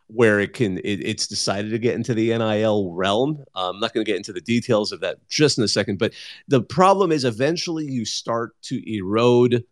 where 0.08 0.40
it 0.40 0.54
can 0.54 0.78
it, 0.78 1.00
it's 1.04 1.26
decided 1.26 1.70
to 1.70 1.78
get 1.78 1.94
into 1.94 2.14
the 2.14 2.36
NIL 2.36 2.92
realm. 2.92 3.44
Uh, 3.54 3.70
I'm 3.70 3.80
not 3.80 3.92
going 3.92 4.04
to 4.04 4.10
get 4.10 4.16
into 4.16 4.32
the 4.32 4.40
details 4.40 4.92
of 4.92 5.00
that 5.00 5.26
just 5.28 5.58
in 5.58 5.64
a 5.64 5.68
second, 5.68 5.98
but 5.98 6.12
the 6.48 6.62
problem 6.62 7.12
is 7.12 7.24
eventually 7.24 7.84
you 7.84 8.04
start 8.04 8.60
to 8.62 8.82
erode 8.92 9.64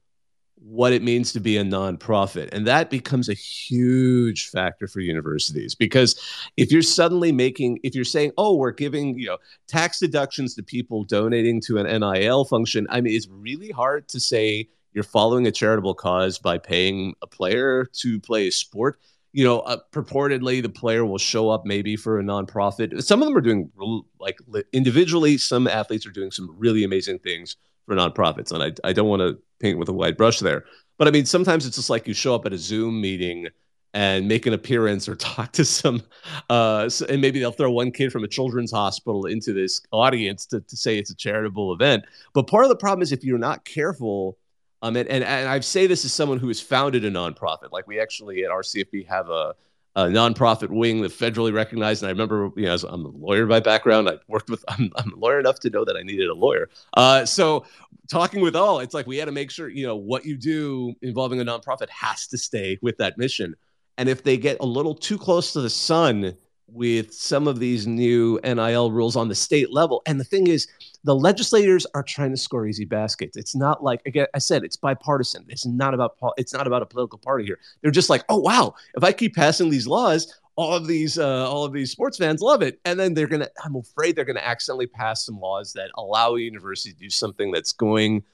what 0.58 0.92
it 0.92 1.02
means 1.02 1.32
to 1.32 1.40
be 1.40 1.56
a 1.58 1.62
nonprofit. 1.62 2.48
And 2.52 2.66
that 2.66 2.90
becomes 2.90 3.28
a 3.28 3.34
huge 3.34 4.48
factor 4.48 4.88
for 4.88 5.00
universities 5.00 5.74
because 5.74 6.18
if 6.56 6.72
you're 6.72 6.82
suddenly 6.82 7.30
making, 7.30 7.78
if 7.82 7.94
you're 7.94 8.04
saying, 8.04 8.32
oh, 8.38 8.56
we're 8.56 8.72
giving, 8.72 9.18
you 9.18 9.26
know, 9.26 9.38
tax 9.68 10.00
deductions 10.00 10.54
to 10.54 10.62
people 10.62 11.04
donating 11.04 11.60
to 11.62 11.78
an 11.78 12.00
NIL 12.00 12.44
function, 12.46 12.86
I 12.90 13.00
mean, 13.00 13.14
it's 13.14 13.28
really 13.28 13.70
hard 13.70 14.08
to 14.08 14.18
say 14.18 14.68
you're 14.92 15.04
following 15.04 15.46
a 15.46 15.52
charitable 15.52 15.94
cause 15.94 16.38
by 16.38 16.58
paying 16.58 17.14
a 17.20 17.26
player 17.26 17.84
to 17.92 18.18
play 18.18 18.48
a 18.48 18.52
sport 18.52 18.98
you 19.36 19.44
know, 19.44 19.60
uh, 19.60 19.76
purportedly 19.92 20.62
the 20.62 20.68
player 20.70 21.04
will 21.04 21.18
show 21.18 21.50
up 21.50 21.66
maybe 21.66 21.94
for 21.94 22.18
a 22.18 22.22
nonprofit. 22.22 23.02
Some 23.02 23.20
of 23.20 23.28
them 23.28 23.36
are 23.36 23.42
doing 23.42 23.70
like 24.18 24.38
individually. 24.72 25.36
Some 25.36 25.66
athletes 25.66 26.06
are 26.06 26.10
doing 26.10 26.30
some 26.30 26.54
really 26.56 26.84
amazing 26.84 27.18
things 27.18 27.56
for 27.84 27.94
nonprofits, 27.94 28.50
and 28.50 28.62
I, 28.62 28.88
I 28.88 28.94
don't 28.94 29.10
want 29.10 29.20
to 29.20 29.38
paint 29.60 29.78
with 29.78 29.90
a 29.90 29.92
wide 29.92 30.16
brush 30.16 30.38
there. 30.38 30.64
But 30.96 31.06
I 31.06 31.10
mean, 31.10 31.26
sometimes 31.26 31.66
it's 31.66 31.76
just 31.76 31.90
like 31.90 32.08
you 32.08 32.14
show 32.14 32.34
up 32.34 32.46
at 32.46 32.54
a 32.54 32.58
Zoom 32.58 32.98
meeting 32.98 33.48
and 33.92 34.26
make 34.26 34.46
an 34.46 34.54
appearance 34.54 35.06
or 35.06 35.14
talk 35.16 35.52
to 35.52 35.66
some, 35.66 36.02
uh, 36.48 36.88
and 37.06 37.20
maybe 37.20 37.38
they'll 37.38 37.52
throw 37.52 37.70
one 37.70 37.90
kid 37.90 38.12
from 38.12 38.24
a 38.24 38.28
children's 38.28 38.72
hospital 38.72 39.26
into 39.26 39.52
this 39.52 39.82
audience 39.92 40.46
to, 40.46 40.62
to 40.62 40.76
say 40.78 40.96
it's 40.96 41.10
a 41.10 41.14
charitable 41.14 41.74
event. 41.74 42.04
But 42.32 42.46
part 42.46 42.64
of 42.64 42.70
the 42.70 42.76
problem 42.76 43.02
is 43.02 43.12
if 43.12 43.22
you're 43.22 43.36
not 43.36 43.66
careful 43.66 44.38
um, 44.82 44.96
and, 44.96 45.08
and, 45.08 45.24
and 45.24 45.48
I 45.48 45.60
say 45.60 45.86
this 45.86 46.04
as 46.04 46.12
someone 46.12 46.38
who 46.38 46.48
has 46.48 46.60
founded 46.60 47.04
a 47.04 47.10
nonprofit. 47.10 47.72
Like 47.72 47.86
we 47.86 48.00
actually 48.00 48.44
at 48.44 48.50
RCFB 48.50 49.06
have 49.06 49.30
a, 49.30 49.54
a 49.96 50.04
nonprofit 50.04 50.68
wing 50.68 51.00
that 51.02 51.12
federally 51.12 51.52
recognized. 51.52 52.02
And 52.02 52.08
I 52.08 52.10
remember, 52.12 52.50
you 52.56 52.66
know, 52.66 52.76
I'm 52.88 53.06
a 53.06 53.08
lawyer 53.08 53.46
by 53.46 53.60
background. 53.60 54.08
I 54.08 54.18
worked 54.28 54.50
with, 54.50 54.64
I'm, 54.68 54.92
I'm 54.96 55.12
a 55.12 55.16
lawyer 55.16 55.40
enough 55.40 55.60
to 55.60 55.70
know 55.70 55.84
that 55.84 55.96
I 55.96 56.02
needed 56.02 56.28
a 56.28 56.34
lawyer. 56.34 56.68
Uh, 56.94 57.24
so 57.24 57.64
talking 58.08 58.42
with 58.42 58.54
all, 58.54 58.80
it's 58.80 58.94
like 58.94 59.06
we 59.06 59.16
had 59.16 59.24
to 59.24 59.32
make 59.32 59.50
sure, 59.50 59.68
you 59.68 59.86
know, 59.86 59.96
what 59.96 60.26
you 60.26 60.36
do 60.36 60.94
involving 61.02 61.40
a 61.40 61.44
nonprofit 61.44 61.88
has 61.88 62.26
to 62.28 62.38
stay 62.38 62.78
with 62.82 62.98
that 62.98 63.16
mission. 63.16 63.54
And 63.98 64.08
if 64.10 64.22
they 64.22 64.36
get 64.36 64.58
a 64.60 64.66
little 64.66 64.94
too 64.94 65.16
close 65.16 65.54
to 65.54 65.62
the 65.62 65.70
sun, 65.70 66.36
with 66.68 67.12
some 67.12 67.46
of 67.46 67.60
these 67.60 67.86
new 67.86 68.40
NIL 68.42 68.90
rules 68.90 69.16
on 69.16 69.28
the 69.28 69.34
state 69.34 69.72
level. 69.72 70.02
And 70.06 70.18
the 70.18 70.24
thing 70.24 70.48
is, 70.48 70.66
the 71.04 71.14
legislators 71.14 71.86
are 71.94 72.02
trying 72.02 72.32
to 72.32 72.36
score 72.36 72.66
easy 72.66 72.84
baskets. 72.84 73.36
It's 73.36 73.54
not 73.54 73.82
like 73.82 74.02
again, 74.06 74.26
I 74.34 74.38
said 74.38 74.64
it's 74.64 74.76
bipartisan. 74.76 75.46
It's 75.48 75.64
not 75.64 75.94
about 75.94 76.16
it's 76.36 76.52
not 76.52 76.66
about 76.66 76.82
a 76.82 76.86
political 76.86 77.18
party 77.18 77.44
here. 77.44 77.60
They're 77.80 77.92
just 77.92 78.10
like, 78.10 78.24
oh 78.28 78.38
wow, 78.38 78.74
if 78.96 79.04
I 79.04 79.12
keep 79.12 79.36
passing 79.36 79.70
these 79.70 79.86
laws, 79.86 80.34
all 80.56 80.74
of 80.74 80.86
these 80.86 81.18
uh, 81.18 81.48
all 81.48 81.64
of 81.64 81.72
these 81.72 81.90
sports 81.92 82.18
fans 82.18 82.40
love 82.40 82.62
it, 82.62 82.80
and 82.84 82.98
then 82.98 83.14
they're 83.14 83.28
gonna. 83.28 83.48
I'm 83.64 83.76
afraid 83.76 84.16
they're 84.16 84.24
gonna 84.24 84.40
accidentally 84.40 84.88
pass 84.88 85.24
some 85.24 85.38
laws 85.38 85.72
that 85.74 85.90
allow 85.96 86.34
a 86.34 86.40
university 86.40 86.92
to 86.92 86.98
do 86.98 87.10
something 87.10 87.52
that's 87.52 87.72
going. 87.72 88.24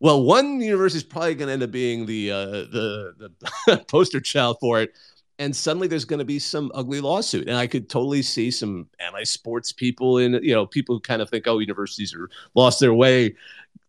Well, 0.00 0.22
one 0.22 0.60
university 0.60 0.98
is 0.98 1.04
probably 1.04 1.34
going 1.34 1.48
to 1.48 1.54
end 1.54 1.62
up 1.64 1.72
being 1.72 2.06
the 2.06 2.30
uh, 2.30 2.46
the 2.46 3.32
the 3.66 3.84
poster 3.88 4.20
child 4.20 4.58
for 4.60 4.80
it, 4.80 4.92
and 5.38 5.54
suddenly 5.54 5.88
there's 5.88 6.04
going 6.04 6.18
to 6.18 6.24
be 6.24 6.38
some 6.38 6.70
ugly 6.74 7.00
lawsuit, 7.00 7.48
and 7.48 7.56
I 7.56 7.66
could 7.66 7.88
totally 7.88 8.22
see 8.22 8.50
some 8.50 8.88
anti-sports 8.98 9.72
people 9.72 10.18
in 10.18 10.34
you 10.42 10.54
know 10.54 10.66
people 10.66 10.96
who 10.96 11.00
kind 11.00 11.22
of 11.22 11.30
think 11.30 11.46
oh 11.46 11.58
universities 11.58 12.14
are 12.14 12.28
lost 12.54 12.80
their 12.80 12.94
way, 12.94 13.36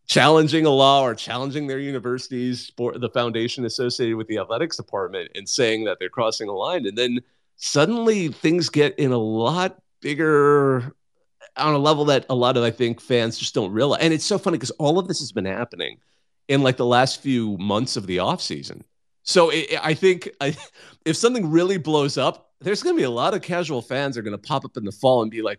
challenging 0.08 0.66
a 0.66 0.70
law 0.70 1.04
or 1.04 1.16
challenging 1.16 1.68
their 1.68 1.80
universities 1.80 2.72
for 2.78 2.98
the 2.98 3.10
foundation 3.10 3.66
associated 3.66 4.16
with 4.16 4.28
the 4.28 4.38
athletics 4.38 4.78
department 4.78 5.32
and 5.36 5.48
saying 5.48 5.86
that 5.86 5.98
they're 6.00 6.10
crossing 6.10 6.50
a 6.50 6.54
line, 6.54 6.86
and 6.86 6.98
then 6.98 7.20
suddenly 7.56 8.30
things 8.30 8.70
get 8.70 8.98
in 8.98 9.12
a 9.12 9.18
lot 9.18 9.82
bigger 10.02 10.94
on 11.58 11.74
a 11.74 11.78
level 11.78 12.06
that 12.06 12.26
a 12.30 12.36
lot 12.36 12.58
of 12.58 12.64
I 12.64 12.72
think 12.72 13.02
fans 13.02 13.38
just 13.38 13.54
don't 13.54 13.72
realize. 13.72 14.02
And 14.02 14.14
it's 14.14 14.26
so 14.26 14.38
funny 14.38 14.58
because 14.58 14.72
all 14.72 14.98
of 14.98 15.08
this 15.08 15.20
has 15.20 15.32
been 15.32 15.46
happening 15.46 15.98
in 16.48 16.64
like 16.64 16.78
the 16.78 16.86
last 16.86 17.22
few 17.22 17.58
months 17.58 17.96
of 17.98 18.08
the 18.08 18.20
off 18.20 18.42
season. 18.42 18.84
So 19.24 19.50
it, 19.52 19.78
I 19.84 19.94
think 19.94 20.30
I, 20.42 20.56
if 21.10 21.17
something 21.17 21.50
really 21.50 21.78
blows 21.78 22.17
up, 22.19 22.52
there's 22.62 22.84
going 22.84 22.95
to 22.95 23.00
be 23.00 23.06
a 23.06 23.10
lot 23.10 23.34
of 23.34 23.41
casual 23.41 23.82
fans 23.82 24.15
are 24.15 24.22
going 24.22 24.38
to 24.38 24.48
pop 24.48 24.63
up 24.63 24.78
in 24.78 24.86
the 24.86 24.91
fall 24.91 25.24
and 25.24 25.32
be 25.32 25.41
like, 25.41 25.58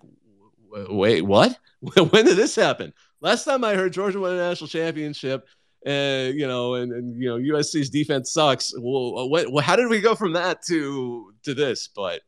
"Wait, 0.70 1.22
what? 1.22 1.58
when 1.80 2.24
did 2.24 2.36
this 2.36 2.54
happen?" 2.54 2.92
Last 3.20 3.44
time 3.44 3.64
I 3.64 3.74
heard 3.74 3.92
Georgia 3.92 4.20
won 4.20 4.32
a 4.32 4.36
national 4.36 4.68
championship, 4.68 5.48
and 5.84 6.38
you 6.38 6.46
know, 6.46 6.74
and, 6.74 6.92
and 6.92 7.20
you 7.20 7.28
know, 7.28 7.56
USC's 7.56 7.90
defense 7.90 8.32
sucks. 8.32 8.72
Well, 8.78 9.28
what, 9.28 9.64
how 9.64 9.74
did 9.74 9.88
we 9.88 10.00
go 10.00 10.14
from 10.14 10.34
that 10.34 10.62
to 10.66 11.34
to 11.42 11.52
this? 11.52 11.88
But 11.88 12.20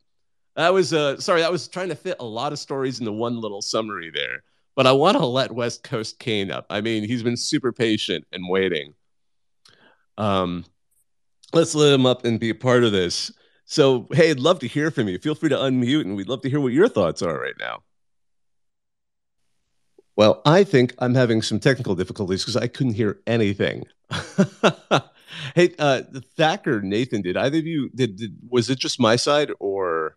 that 0.56 0.72
was 0.72 0.92
uh 0.92 1.20
sorry, 1.20 1.44
I 1.44 1.48
was 1.48 1.68
trying 1.68 1.90
to 1.90 1.96
fit 1.96 2.16
a 2.18 2.24
lot 2.24 2.52
of 2.52 2.58
stories 2.58 2.98
into 2.98 3.12
one 3.12 3.40
little 3.40 3.62
summary 3.62 4.10
there. 4.12 4.42
But 4.74 4.88
I 4.88 4.92
want 4.92 5.16
to 5.16 5.26
let 5.26 5.52
West 5.52 5.84
Coast 5.84 6.18
Kane 6.18 6.50
up. 6.50 6.66
I 6.70 6.80
mean, 6.80 7.04
he's 7.04 7.22
been 7.22 7.36
super 7.36 7.72
patient 7.72 8.26
and 8.32 8.48
waiting. 8.48 8.94
Um, 10.18 10.64
let's 11.52 11.74
let 11.74 11.92
him 11.92 12.06
up 12.06 12.24
and 12.24 12.40
be 12.40 12.50
a 12.50 12.54
part 12.54 12.84
of 12.84 12.92
this. 12.92 13.32
So, 13.64 14.06
hey, 14.12 14.30
I'd 14.30 14.40
love 14.40 14.58
to 14.60 14.68
hear 14.68 14.90
from 14.90 15.08
you. 15.08 15.18
Feel 15.18 15.34
free 15.34 15.48
to 15.48 15.56
unmute, 15.56 16.02
and 16.02 16.16
we'd 16.16 16.28
love 16.28 16.42
to 16.42 16.50
hear 16.50 16.60
what 16.60 16.72
your 16.72 16.88
thoughts 16.88 17.22
are 17.22 17.38
right 17.38 17.54
now. 17.58 17.82
Well, 20.16 20.42
I 20.44 20.64
think 20.64 20.94
I'm 20.98 21.14
having 21.14 21.40
some 21.40 21.58
technical 21.58 21.94
difficulties 21.94 22.42
because 22.42 22.56
I 22.56 22.66
couldn't 22.66 22.94
hear 22.94 23.20
anything. 23.26 23.84
hey, 25.54 25.74
uh, 25.78 26.02
Thacker, 26.36 26.82
Nathan, 26.82 27.22
did 27.22 27.36
either 27.36 27.58
of 27.58 27.66
you 27.66 27.88
did, 27.94 28.16
did 28.16 28.36
was 28.48 28.68
it 28.68 28.78
just 28.78 29.00
my 29.00 29.16
side 29.16 29.50
or? 29.58 30.16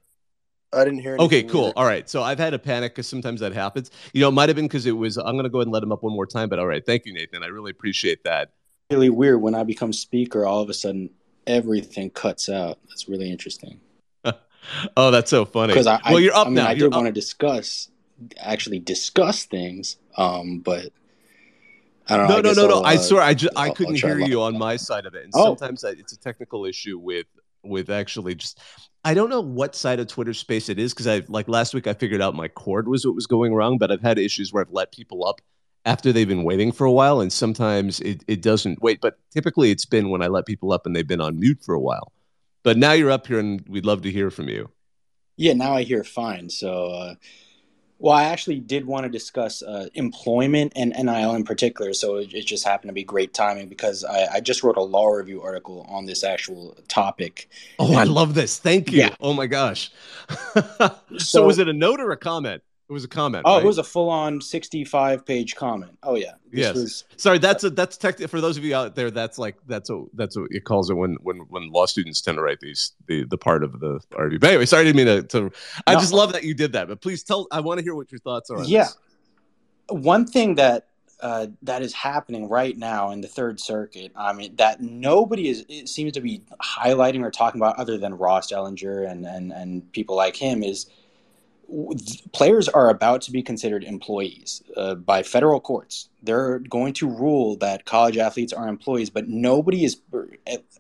I 0.74 0.84
didn't 0.84 1.00
hear. 1.00 1.16
Okay, 1.18 1.44
cool. 1.44 1.68
Either. 1.68 1.78
All 1.78 1.86
right, 1.86 2.10
so 2.10 2.22
I've 2.22 2.40
had 2.40 2.54
a 2.54 2.60
panic 2.60 2.94
because 2.94 3.08
sometimes 3.08 3.40
that 3.40 3.54
happens. 3.54 3.90
You 4.14 4.20
know, 4.20 4.28
it 4.28 4.34
might 4.34 4.50
have 4.50 4.58
been 4.58 4.66
because 4.66 4.86
it 4.86 4.92
was. 4.92 5.16
I'm 5.18 5.36
going 5.36 5.44
to 5.44 5.50
go 5.50 5.60
ahead 5.60 5.68
and 5.68 5.74
let 5.74 5.84
him 5.84 5.94
up 5.94 6.04
one 6.04 6.14
more 6.14 6.26
time. 6.26 6.50
But 6.50 6.60
all 6.60 6.68
right, 6.68 6.86
thank 6.86 7.06
you, 7.06 7.14
Nathan. 7.14 7.44
I 7.44 7.48
really 7.48 7.72
appreciate 7.72 8.26
that. 8.26 8.52
Really 8.92 9.10
weird 9.10 9.42
when 9.42 9.56
I 9.56 9.64
become 9.64 9.94
speaker. 9.94 10.46
All 10.46 10.60
of 10.60 10.70
a 10.70 10.74
sudden, 10.74 11.10
everything 11.48 12.10
cuts 12.10 12.50
out. 12.50 12.80
That's 12.90 13.08
really 13.08 13.32
interesting. 13.32 13.80
oh, 14.98 15.12
that's 15.12 15.30
so 15.30 15.46
funny. 15.46 15.74
Because 15.74 15.88
I, 15.88 16.00
well, 16.10 16.20
you're 16.20 16.36
up 16.36 16.48
I 16.48 16.50
mean, 16.50 16.56
now. 16.56 16.68
I 16.68 16.74
did 16.76 16.94
want 16.94 17.08
to 17.08 17.12
discuss 17.12 17.90
actually 18.38 18.80
discuss 18.80 19.46
things. 19.46 19.98
Um, 20.18 20.60
but 20.60 20.92
I 22.08 22.18
don't 22.18 22.30
know. 22.30 22.36
No, 22.36 22.42
no, 22.42 22.54
no, 22.54 22.68
no. 22.68 22.78
Uh, 22.80 22.84
I 22.84 22.98
swear, 22.98 23.22
I 23.22 23.34
just 23.34 23.58
I 23.58 23.70
couldn't 23.70 23.96
hear 23.96 24.20
you 24.20 24.42
on 24.42 24.58
my 24.58 24.76
side 24.78 25.06
of 25.06 25.16
it, 25.16 25.24
and 25.24 25.34
oh. 25.36 25.46
sometimes 25.46 25.84
I, 25.84 25.92
it's 25.92 26.14
a 26.14 26.20
technical 26.20 26.66
issue 26.66 26.98
with 26.98 27.28
with 27.64 27.90
actually 27.90 28.36
just. 28.36 28.60
I 29.04 29.14
don't 29.14 29.30
know 29.30 29.42
what 29.42 29.76
side 29.76 30.00
of 30.00 30.08
Twitter 30.08 30.34
space 30.34 30.68
it 30.68 30.80
is 30.80 30.92
because 30.92 31.06
I 31.06 31.22
like 31.28 31.48
last 31.48 31.76
week 31.76 31.86
I 31.86 31.94
figured 31.94 32.22
out 32.22 32.34
my 32.34 32.48
cord 32.48 32.88
was 32.88 33.06
what 33.06 33.14
was 33.14 33.28
going 33.28 33.54
wrong, 33.54 33.78
but 33.78 33.92
I've 33.92 34.02
had 34.02 34.18
issues 34.18 34.52
where 34.52 34.62
I've 34.62 34.72
let 34.72 34.92
people 34.92 35.28
up 35.28 35.42
after 35.86 36.12
they've 36.12 36.28
been 36.28 36.44
waiting 36.44 36.72
for 36.72 36.86
a 36.86 36.92
while, 36.92 37.22
and 37.22 37.32
sometimes 37.32 38.00
it, 38.02 38.24
it 38.28 38.42
doesn't 38.42 38.82
wait. 38.82 39.00
But 39.02 39.18
typically, 39.32 39.72
it's 39.72 39.86
been 39.86 40.10
when 40.10 40.22
I 40.22 40.28
let 40.28 40.46
people 40.46 40.72
up 40.72 40.86
and 40.86 40.96
they've 40.96 41.08
been 41.08 41.22
on 41.22 41.40
mute 41.40 41.60
for 41.64 41.74
a 41.74 41.80
while. 41.80 42.12
But 42.64 42.78
now 42.78 42.94
you're 42.94 43.12
up 43.12 43.28
here, 43.28 43.40
and 43.40 43.64
we'd 43.68 43.86
love 43.86 44.02
to 44.04 44.12
hear 44.12 44.32
from 44.32 44.50
you. 44.50 44.72
Yeah, 45.38 45.54
now 45.54 45.74
I 45.74 45.84
hear 45.84 46.04
fine. 46.04 46.50
So. 46.50 46.88
Uh 46.88 47.16
well, 47.98 48.14
I 48.14 48.26
actually 48.26 48.60
did 48.60 48.86
want 48.86 49.06
to 49.06 49.10
discuss 49.10 49.64
uh, 49.64 49.88
employment 49.94 50.74
and 50.76 50.92
NIL 50.92 51.34
in 51.36 51.44
particular. 51.46 51.94
So 51.94 52.18
it, 52.18 52.34
it, 52.34 52.46
just 52.46 52.66
happened 52.66 52.90
to 52.90 52.94
be 52.94 53.04
great 53.04 53.34
timing 53.34 53.70
because 53.70 54.04
I, 54.04 54.28
I, 54.34 54.40
just 54.42 54.64
wrote 54.64 54.76
a 54.76 54.84
law 54.84 55.08
review 55.08 55.42
article 55.42 55.86
on 55.90 56.06
this 56.06 56.24
actual 56.24 56.78
topic. 56.88 57.50
Oh, 57.80 57.88
and, 57.88 57.98
I 57.98 58.04
love 58.04 58.34
this. 58.34 58.60
Thank 58.60 58.92
you. 58.92 59.00
Yeah. 59.00 59.16
Oh 59.22 59.34
my 59.34 59.48
gosh. 59.48 59.92
so, 60.54 60.92
so, 61.18 61.46
was 61.46 61.58
it 61.58 61.70
a 61.70 61.74
note 61.74 62.02
or 62.02 62.12
a 62.12 62.18
comment? 62.18 62.64
It 62.88 62.94
was 62.94 63.04
a 63.04 63.08
comment. 63.08 63.44
Oh, 63.46 63.56
right? 63.56 63.64
it 63.64 63.66
was 63.66 63.80
a 63.80 63.84
full-on 63.84 64.40
sixty-five 64.40 65.26
page 65.26 65.56
comment. 65.56 65.98
Oh 66.04 66.16
yeah. 66.16 66.34
This 66.52 66.60
yes. 66.60 66.76
Was, 66.76 67.04
Sorry, 67.18 67.40
that's 67.40 67.64
a 67.64 67.72
that's 67.72 67.98
tech 67.98 68.20
for 68.30 68.40
those 68.40 68.58
of 68.58 68.64
you 68.64 68.76
out 68.76 68.94
there. 68.94 69.10
That's 69.10 69.40
like 69.40 69.56
that's 69.66 69.90
a 69.90 70.04
that's 70.14 70.38
what 70.38 70.48
it 70.52 70.66
calls 70.66 70.92
it 70.92 70.94
when 70.94 71.16
when 71.24 71.38
when 71.50 71.72
law 71.72 71.88
students 71.88 72.22
tend 72.22 72.38
to 72.38 72.44
write 72.44 72.60
these 72.60 72.94
the 73.08 73.24
the 73.26 73.40
part 73.40 73.64
of 73.64 73.80
the 73.80 74.00
review. 74.16 74.38
But 74.38 74.52
anyway, 74.52 74.66
sorry, 74.66 74.82
I 74.82 74.84
didn't 74.86 74.98
mean 74.98 75.24
to. 75.24 75.24
to 75.24 75.52
I 75.88 75.96
no. 75.96 76.00
just 76.00 76.14
love 76.14 76.32
that 76.34 76.44
you 76.44 76.54
did 76.54 76.74
that. 76.74 76.88
But 76.88 77.02
please 77.02 77.24
tell. 77.24 77.48
I 77.52 77.60
want 77.60 77.80
to 77.80 77.84
hear 77.84 77.96
what 77.96 78.12
your 78.12 78.20
thoughts 78.20 78.52
are. 78.52 78.64
yeah. 78.64 78.84
This. 78.84 78.98
One 79.90 80.28
thing 80.28 80.56
that 80.56 80.88
uh, 81.22 81.48
that 81.64 81.82
is 81.82 81.94
happening 81.94 82.50
right 82.50 82.78
now 82.78 83.12
in 83.12 83.22
the 83.22 83.28
Third 83.28 83.60
Circuit. 83.60 84.12
I 84.16 84.34
mean, 84.34 84.56
that 84.58 84.82
nobody 84.82 85.50
is 85.50 85.66
it 85.70 85.90
seems 85.90 86.12
to 86.14 86.22
be 86.22 86.44
highlighting 86.62 87.24
or 87.24 87.32
talking 87.32 87.60
about, 87.60 87.78
other 87.78 87.98
than 87.98 88.14
Ross 88.14 88.52
Dellenger 88.52 89.10
and 89.10 89.26
and 89.26 89.52
and 89.52 89.92
people 89.92 90.16
like 90.16 90.36
him, 90.36 90.62
is 90.62 90.88
players 92.32 92.68
are 92.70 92.90
about 92.90 93.22
to 93.24 93.32
be 93.32 93.42
considered 93.42 93.84
employees 93.84 94.64
uh, 94.76 94.96
by 94.96 95.24
federal 95.24 95.60
courts. 95.60 96.10
They're 96.24 96.60
going 96.60 96.94
to 96.96 97.10
rule 97.10 97.58
that 97.58 97.86
college 97.86 98.18
athletes 98.18 98.54
are 98.54 98.68
employees, 98.68 99.10
but 99.10 99.28
nobody 99.28 99.84
is, 99.84 100.00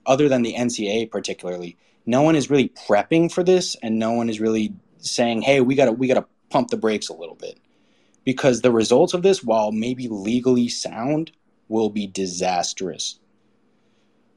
other 0.05 0.29
than 0.29 0.41
the 0.41 0.53
NCAA 0.53 1.09
particularly, 1.09 1.77
no 2.05 2.21
one 2.21 2.35
is 2.35 2.49
really 2.49 2.69
prepping 2.69 3.31
for 3.31 3.43
this, 3.43 3.75
and 3.81 3.97
no 3.97 4.11
one 4.11 4.29
is 4.29 4.39
really 4.39 4.73
saying, 4.99 5.41
"Hey, 5.41 5.61
we 5.61 5.75
got 5.75 5.85
to 5.85 5.91
we 5.91 6.07
got 6.07 6.15
to 6.15 6.25
pump 6.49 6.69
the 6.69 6.77
brakes 6.77 7.09
a 7.09 7.13
little 7.13 7.35
bit," 7.35 7.59
because 8.23 8.61
the 8.61 8.71
results 8.71 9.13
of 9.13 9.23
this, 9.23 9.43
while 9.43 9.71
maybe 9.71 10.07
legally 10.07 10.69
sound, 10.69 11.31
will 11.67 11.89
be 11.89 12.05
disastrous. 12.05 13.19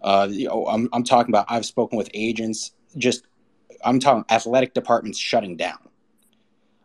Uh, 0.01 0.29
you 0.31 0.49
know, 0.49 0.67
I'm, 0.67 0.89
I'm 0.93 1.05
talking 1.05 1.31
about. 1.31 1.47
I've 1.51 1.67
spoken 1.67 1.99
with 1.99 2.09
agents. 2.15 2.73
Just 2.97 3.27
I'm 3.85 4.01
talking 4.01 4.25
athletic 4.31 4.73
departments 4.73 5.19
shutting 5.19 5.57
down 5.57 5.88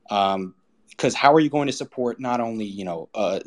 um, 0.09 0.55
because 0.89 1.13
how 1.15 1.33
are 1.33 1.39
you 1.39 1.49
going 1.49 1.67
to 1.67 1.73
support 1.73 2.19
not 2.19 2.39
only 2.39 2.65
you 2.65 2.85
know 2.85 3.09
uh, 3.15 3.39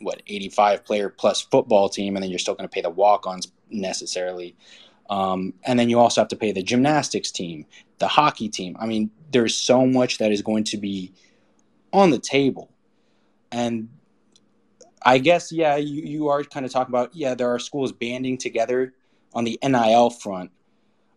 what 0.00 0.22
85 0.26 0.84
player 0.84 1.08
plus 1.08 1.40
football 1.40 1.88
team 1.88 2.16
and 2.16 2.22
then 2.22 2.30
you're 2.30 2.38
still 2.38 2.54
going 2.54 2.68
to 2.68 2.72
pay 2.72 2.80
the 2.80 2.90
walk-ons 2.90 3.52
necessarily. 3.70 4.56
Um, 5.10 5.54
and 5.64 5.78
then 5.78 5.88
you 5.88 5.98
also 6.00 6.20
have 6.20 6.28
to 6.28 6.36
pay 6.36 6.52
the 6.52 6.62
gymnastics 6.62 7.30
team 7.30 7.66
the 7.98 8.08
hockey 8.08 8.48
team. 8.48 8.76
I 8.80 8.86
mean 8.86 9.10
there's 9.30 9.56
so 9.56 9.86
much 9.86 10.18
that 10.18 10.32
is 10.32 10.42
going 10.42 10.64
to 10.64 10.76
be 10.76 11.12
on 11.92 12.10
the 12.10 12.18
table. 12.18 12.70
And 13.52 13.88
i 15.06 15.18
guess 15.18 15.52
yeah 15.52 15.76
you, 15.76 16.02
you 16.02 16.28
are 16.28 16.42
kind 16.42 16.64
of 16.64 16.72
talking 16.72 16.90
about 16.90 17.14
yeah 17.14 17.34
there 17.34 17.50
are 17.54 17.58
schools 17.58 17.92
banding 17.92 18.38
together 18.38 18.94
on 19.32 19.44
the 19.44 19.58
nil 19.62 20.10
front. 20.10 20.50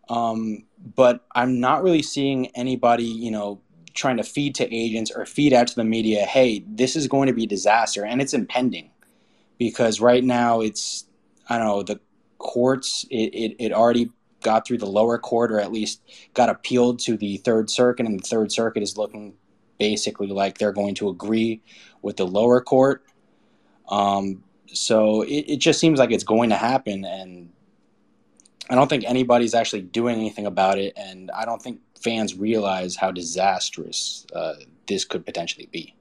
Um, 0.08 0.64
but 0.94 1.26
i'm 1.34 1.58
not 1.60 1.82
really 1.82 2.02
seeing 2.02 2.46
anybody 2.48 3.04
you 3.04 3.30
know 3.30 3.60
trying 3.98 4.16
to 4.16 4.22
feed 4.22 4.54
to 4.56 4.74
agents 4.74 5.10
or 5.10 5.26
feed 5.26 5.52
out 5.52 5.66
to 5.68 5.74
the 5.74 5.84
media, 5.84 6.24
hey, 6.24 6.64
this 6.66 6.96
is 6.96 7.08
going 7.08 7.26
to 7.26 7.32
be 7.32 7.46
disaster 7.46 8.04
and 8.04 8.22
it's 8.22 8.34
impending. 8.34 8.90
Because 9.58 10.00
right 10.00 10.22
now 10.22 10.60
it's 10.60 11.04
I 11.48 11.58
don't 11.58 11.66
know 11.66 11.82
the 11.82 12.00
courts 12.38 13.04
it, 13.10 13.34
it, 13.34 13.56
it 13.58 13.72
already 13.72 14.10
got 14.42 14.64
through 14.64 14.78
the 14.78 14.86
lower 14.86 15.18
court 15.18 15.50
or 15.50 15.58
at 15.58 15.72
least 15.72 16.00
got 16.32 16.48
appealed 16.48 17.00
to 17.00 17.16
the 17.16 17.38
third 17.38 17.68
circuit 17.68 18.06
and 18.06 18.20
the 18.20 18.26
third 18.26 18.52
circuit 18.52 18.82
is 18.82 18.96
looking 18.96 19.34
basically 19.78 20.28
like 20.28 20.58
they're 20.58 20.72
going 20.72 20.94
to 20.94 21.08
agree 21.08 21.60
with 22.02 22.16
the 22.16 22.26
lower 22.26 22.60
court. 22.60 23.04
Um, 23.88 24.44
so 24.72 25.22
it, 25.22 25.44
it 25.48 25.56
just 25.56 25.80
seems 25.80 25.98
like 25.98 26.10
it's 26.10 26.24
going 26.24 26.50
to 26.50 26.56
happen 26.56 27.04
and 27.04 27.50
i 28.70 28.74
don't 28.74 28.88
think 28.88 29.04
anybody's 29.04 29.54
actually 29.54 29.82
doing 29.82 30.16
anything 30.16 30.46
about 30.46 30.78
it 30.78 30.92
and 30.96 31.30
i 31.32 31.44
don't 31.44 31.62
think 31.62 31.80
fans 32.02 32.36
realize 32.36 32.96
how 32.96 33.10
disastrous 33.10 34.26
uh, 34.34 34.54
this 34.86 35.04
could 35.04 35.24
potentially 35.24 35.68
be. 35.70 35.94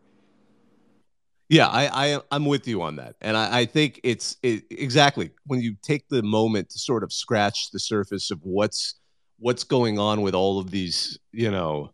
Yeah, 1.49 1.67
I, 1.67 2.15
I 2.15 2.21
I'm 2.31 2.45
with 2.45 2.67
you 2.67 2.81
on 2.81 2.97
that, 2.97 3.15
and 3.21 3.37
I, 3.37 3.59
I 3.59 3.65
think 3.65 4.01
it's 4.03 4.35
it, 4.43 4.65
exactly 4.69 5.31
when 5.45 5.61
you 5.61 5.75
take 5.81 6.07
the 6.09 6.21
moment 6.21 6.69
to 6.71 6.79
sort 6.79 7.03
of 7.03 7.13
scratch 7.13 7.71
the 7.71 7.79
surface 7.79 8.31
of 8.31 8.39
what's 8.43 8.95
what's 9.39 9.63
going 9.63 9.97
on 9.97 10.21
with 10.21 10.35
all 10.35 10.59
of 10.59 10.71
these, 10.71 11.17
you 11.31 11.49
know, 11.49 11.91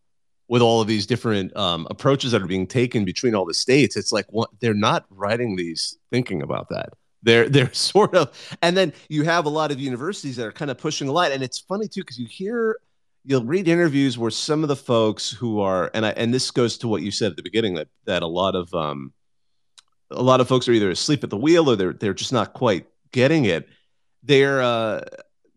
with 0.48 0.62
all 0.62 0.82
of 0.82 0.88
these 0.88 1.06
different 1.06 1.56
um, 1.56 1.88
approaches 1.92 2.32
that 2.32 2.42
are 2.42 2.48
being 2.48 2.68
taken 2.68 3.06
between 3.06 3.36
all 3.36 3.46
the 3.46 3.54
states. 3.54 3.96
It's 3.96 4.12
like 4.12 4.26
what 4.30 4.50
they're 4.60 4.74
not 4.74 5.06
writing 5.10 5.56
these 5.56 5.98
thinking 6.12 6.42
about 6.42 6.70
that. 6.70 6.90
They're 7.22 7.48
they're 7.48 7.74
sort 7.76 8.16
of, 8.16 8.58
and 8.64 8.76
then 8.76 8.92
you 9.08 9.24
have 9.24 9.46
a 9.46 9.50
lot 9.50 9.72
of 9.72 9.80
universities 9.80 10.36
that 10.38 10.48
are 10.48 10.52
kind 10.52 10.72
of 10.72 10.80
pushing 10.80 11.08
a 11.08 11.12
lot, 11.12 11.32
and 11.32 11.44
it's 11.44 11.60
funny 11.60 11.88
too 11.88 12.02
because 12.02 12.18
you 12.18 12.26
hear 12.26 12.78
you'll 13.26 13.46
read 13.46 13.68
interviews 13.68 14.18
where 14.18 14.32
some 14.32 14.64
of 14.64 14.70
the 14.70 14.76
folks 14.76 15.32
who 15.32 15.60
are 15.60 15.90
and 15.94 16.06
I 16.06 16.10
and 16.12 16.34
this 16.34 16.52
goes 16.52 16.78
to 16.80 16.88
what 16.88 17.02
you 17.02 17.12
said 17.12 17.32
at 17.32 17.38
the 17.38 17.44
beginning 17.44 17.76
that 17.76 17.88
that 18.06 18.24
a 18.24 18.28
lot 18.28 18.56
of 18.56 18.74
um 18.74 19.14
a 20.12 20.22
lot 20.22 20.42
of 20.42 20.48
folks 20.48 20.68
are 20.68 20.74
either 20.74 20.90
asleep 20.90 21.24
at 21.24 21.30
the 21.30 21.38
wheel 21.38 21.70
or 21.70 21.76
they're 21.76 21.94
they're 21.94 22.14
just 22.14 22.34
not 22.34 22.54
quite 22.54 22.88
getting 23.12 23.46
it. 23.46 23.68
They're 24.24 24.62
uh 24.62 25.02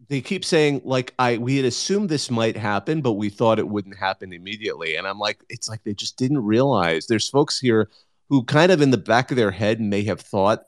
they 0.08 0.20
keep 0.20 0.44
saying 0.44 0.82
like 0.84 1.12
I 1.18 1.38
we 1.38 1.56
had 1.56 1.64
assumed 1.64 2.08
this 2.08 2.30
might 2.30 2.56
happen, 2.56 3.00
but 3.00 3.14
we 3.14 3.28
thought 3.28 3.58
it 3.58 3.68
wouldn't 3.68 3.96
happen 3.96 4.32
immediately. 4.32 4.96
And 4.96 5.06
I'm 5.06 5.18
like, 5.18 5.40
it's 5.48 5.68
like 5.68 5.82
they 5.84 5.94
just 5.94 6.16
didn't 6.16 6.44
realize 6.44 7.06
there's 7.06 7.28
folks 7.28 7.58
here 7.58 7.90
who 8.28 8.44
kind 8.44 8.72
of 8.72 8.80
in 8.80 8.90
the 8.90 8.98
back 8.98 9.30
of 9.30 9.36
their 9.36 9.50
head 9.50 9.80
may 9.80 10.04
have 10.04 10.20
thought 10.20 10.66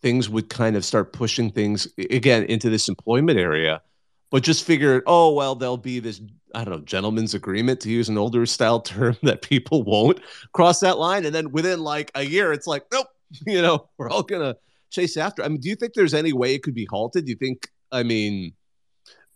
things 0.00 0.28
would 0.28 0.48
kind 0.48 0.76
of 0.76 0.84
start 0.84 1.12
pushing 1.12 1.50
things 1.50 1.88
again 1.98 2.44
into 2.44 2.70
this 2.70 2.88
employment 2.88 3.38
area 3.38 3.82
but 4.30 4.42
just 4.42 4.64
figured, 4.64 5.02
oh 5.06 5.32
well, 5.32 5.54
there'll 5.54 5.76
be 5.76 6.00
this 6.00 6.20
I 6.54 6.64
don't 6.64 6.74
know 6.74 6.84
gentleman's 6.84 7.34
agreement 7.34 7.80
to 7.80 7.90
use 7.90 8.08
an 8.08 8.18
older 8.18 8.46
style 8.46 8.80
term 8.80 9.16
that 9.22 9.42
people 9.42 9.82
won't 9.82 10.20
cross 10.52 10.80
that 10.80 10.98
line, 10.98 11.24
and 11.24 11.34
then 11.34 11.50
within 11.52 11.80
like 11.80 12.10
a 12.14 12.22
year, 12.22 12.52
it's 12.52 12.66
like 12.66 12.84
nope, 12.92 13.08
you 13.46 13.62
know, 13.62 13.88
we're 13.98 14.10
all 14.10 14.22
gonna 14.22 14.56
chase 14.90 15.16
after. 15.16 15.42
I 15.42 15.48
mean, 15.48 15.60
do 15.60 15.68
you 15.68 15.76
think 15.76 15.94
there's 15.94 16.14
any 16.14 16.32
way 16.32 16.54
it 16.54 16.62
could 16.62 16.74
be 16.74 16.86
halted? 16.90 17.24
Do 17.24 17.30
you 17.30 17.36
think? 17.36 17.68
I 17.90 18.02
mean, 18.02 18.52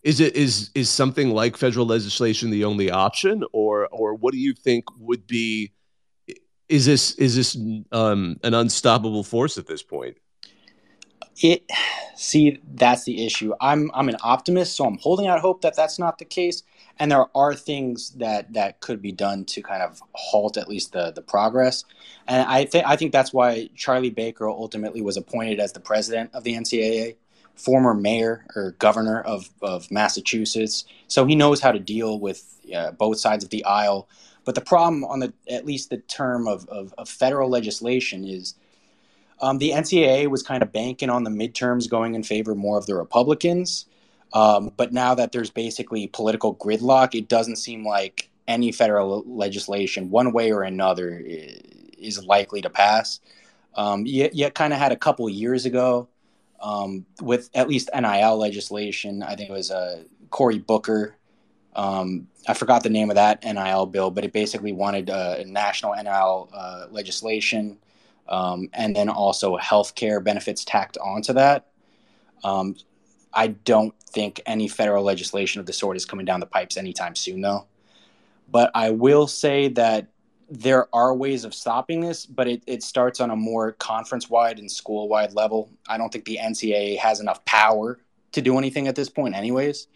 is 0.03 0.21
it 0.21 0.37
is 0.37 0.71
is 0.75 0.91
something 0.91 1.31
like 1.31 1.57
federal 1.57 1.87
legislation 1.87 2.51
the 2.51 2.65
only 2.65 2.91
option, 2.91 3.45
or 3.53 3.89
or 3.89 4.15
what 4.15 4.33
do 4.33 4.39
you 4.39 4.55
think 4.55 4.85
would 4.99 5.27
be? 5.27 5.73
Is 6.69 6.87
this 6.87 7.15
is 7.17 7.37
this 7.37 7.57
um, 7.93 8.39
an 8.43 8.55
unstoppable 8.55 9.25
force 9.25 9.59
at 9.59 9.67
this 9.67 9.83
point? 9.83 10.17
It 11.43 11.71
see 12.17 12.61
that's 12.75 13.05
the 13.05 13.25
issue. 13.25 13.53
I'm 13.61 13.91
i'm 13.95 14.09
an 14.09 14.17
optimist 14.23 14.77
so 14.77 14.85
i'm 14.85 14.99
holding 14.99 15.27
out 15.27 15.41
hope 15.41 15.63
that 15.63 15.77
that's 15.77 15.99
not 15.99 16.19
the 16.19 16.25
case. 16.25 16.63
And 16.99 17.11
there 17.11 17.27
are 17.35 17.55
things 17.55 18.11
that 18.11 18.53
that 18.53 18.81
could 18.81 19.01
be 19.01 19.13
done 19.13 19.45
to 19.47 19.63
kind 19.63 19.83
of 19.83 20.01
halt 20.13 20.57
at 20.57 20.69
least 20.69 20.93
the 20.93 21.13
the 21.13 21.23
progress. 21.23 21.85
And 22.27 22.47
i 22.49 22.65
think 22.65 22.87
i 22.87 22.97
think 22.97 23.13
that's 23.13 23.33
why 23.33 23.71
charlie 23.75 24.11
baker 24.11 24.49
ultimately 24.49 25.03
was 25.03 25.17
appointed 25.17 25.61
as 25.61 25.73
the 25.73 25.81
president 25.81 26.31
of 26.35 26.45
the 26.45 26.55
ncaa 26.55 27.17
former 27.55 27.95
mayor 27.95 28.45
or 28.57 28.73
governor 28.79 29.21
of 29.21 29.51
of 29.63 29.91
massachusetts. 29.91 30.85
So 31.09 31.25
he 31.27 31.35
knows 31.35 31.61
how 31.61 31.73
to 31.73 31.79
deal 31.79 32.19
with 32.19 32.59
uh, 32.75 32.93
both 32.93 33.19
sides 33.19 33.45
of 33.45 33.51
the 33.51 33.65
aisle. 33.65 34.09
But 34.45 34.55
the 34.55 34.61
problem 34.61 35.05
on 35.05 35.21
the 35.21 35.33
at 35.49 35.65
least 35.65 35.91
the 35.91 35.99
term 35.99 36.49
of, 36.49 36.69
of, 36.69 36.93
of 36.99 37.09
federal 37.09 37.49
legislation 37.49 38.25
is 38.25 38.55
um, 39.43 39.59
the 39.59 39.71
NCAA 39.71 40.29
was 40.29 40.43
kind 40.43 40.63
of 40.63 40.73
banking 40.73 41.11
on 41.11 41.25
the 41.25 41.31
midterms 41.31 41.91
going 41.91 42.15
in 42.15 42.23
favor 42.23 42.55
more 42.55 42.79
of 42.79 42.87
the 42.87 42.95
Republicans. 42.95 43.87
Um, 44.33 44.73
but 44.77 44.93
now 44.93 45.15
that 45.15 45.33
there's 45.33 45.51
basically 45.51 46.07
political 46.07 46.55
gridlock, 46.55 47.15
it 47.15 47.29
doesn't 47.29 47.57
seem 47.57 47.85
like 47.85 48.31
any 48.49 48.73
federal 48.73 49.25
legislation, 49.27 50.11
one 50.11 50.33
way 50.33 50.53
or 50.53 50.63
another, 50.63 51.21
is 51.27 52.25
likely 52.25 52.63
to 52.63 52.71
pass. 52.71 53.21
Um, 53.75 54.07
you, 54.07 54.31
you 54.33 54.49
kind 54.51 54.73
of 54.73 54.79
had 54.79 54.93
a 54.93 54.97
couple 54.97 55.29
years 55.29 55.67
ago 55.67 56.09
um, 56.61 57.05
with 57.21 57.51
at 57.53 57.69
least 57.69 57.91
NIL 57.95 58.39
legislation. 58.39 59.23
I 59.23 59.35
think 59.35 59.51
it 59.51 59.53
was 59.53 59.71
uh, 59.71 60.05
Cory 60.31 60.59
Booker. 60.59 61.17
Um, 61.75 62.29
I 62.47 62.55
forgot 62.55 62.83
the 62.83 62.91
name 62.91 63.11
of 63.11 63.17
that 63.17 63.43
NIL 63.43 63.87
bill, 63.87 64.11
but 64.11 64.25
it 64.25 64.33
basically 64.33 64.73
wanted 64.73 65.11
uh, 65.11 65.43
national 65.47 65.95
NIL 65.95 66.49
uh, 66.53 66.87
legislation 66.91 67.79
um, 68.29 68.69
and 68.73 68.95
then 68.95 69.09
also 69.09 69.57
healthcare 69.59 70.23
benefits 70.23 70.65
tacked 70.65 70.99
onto 70.99 71.33
that. 71.35 71.67
Um, 72.45 72.77
I 73.33 73.49
don't 73.49 73.95
think 74.01 74.41
any 74.47 74.69
federal 74.69 75.05
legislation 75.05 75.61
of 75.61 75.67
the 75.67 75.73
sort 75.73 75.97
is 75.97 76.05
coming 76.05 76.27
down 76.27 76.41
the 76.41 76.47
pipes 76.47 76.77
anytime 76.77 77.15
soon, 77.17 77.41
though. 77.41 77.67
But 78.51 78.71
I 78.75 78.91
will 78.91 79.27
say 79.27 79.69
that 79.69 80.09
there 80.51 80.95
are 80.95 81.15
ways 81.15 81.45
of 81.45 81.55
stopping 81.55 82.01
this, 82.01 82.27
but 82.27 82.47
it, 82.47 82.63
it 82.67 82.83
starts 82.83 83.21
on 83.21 83.31
a 83.31 83.37
more 83.37 83.73
conference 83.73 84.29
wide 84.29 84.59
and 84.59 84.71
school 84.71 85.09
wide 85.09 85.33
level. 85.33 85.71
I 85.89 85.97
don't 85.97 86.13
think 86.13 86.27
the 86.27 86.39
NCAA 86.43 86.99
has 86.99 87.21
enough 87.21 87.43
power 87.47 87.99
to 88.33 88.43
do 88.43 88.59
anything 88.59 88.87
at 88.87 88.95
this 88.95 89.09
point, 89.09 89.35
anyways. 89.35 89.89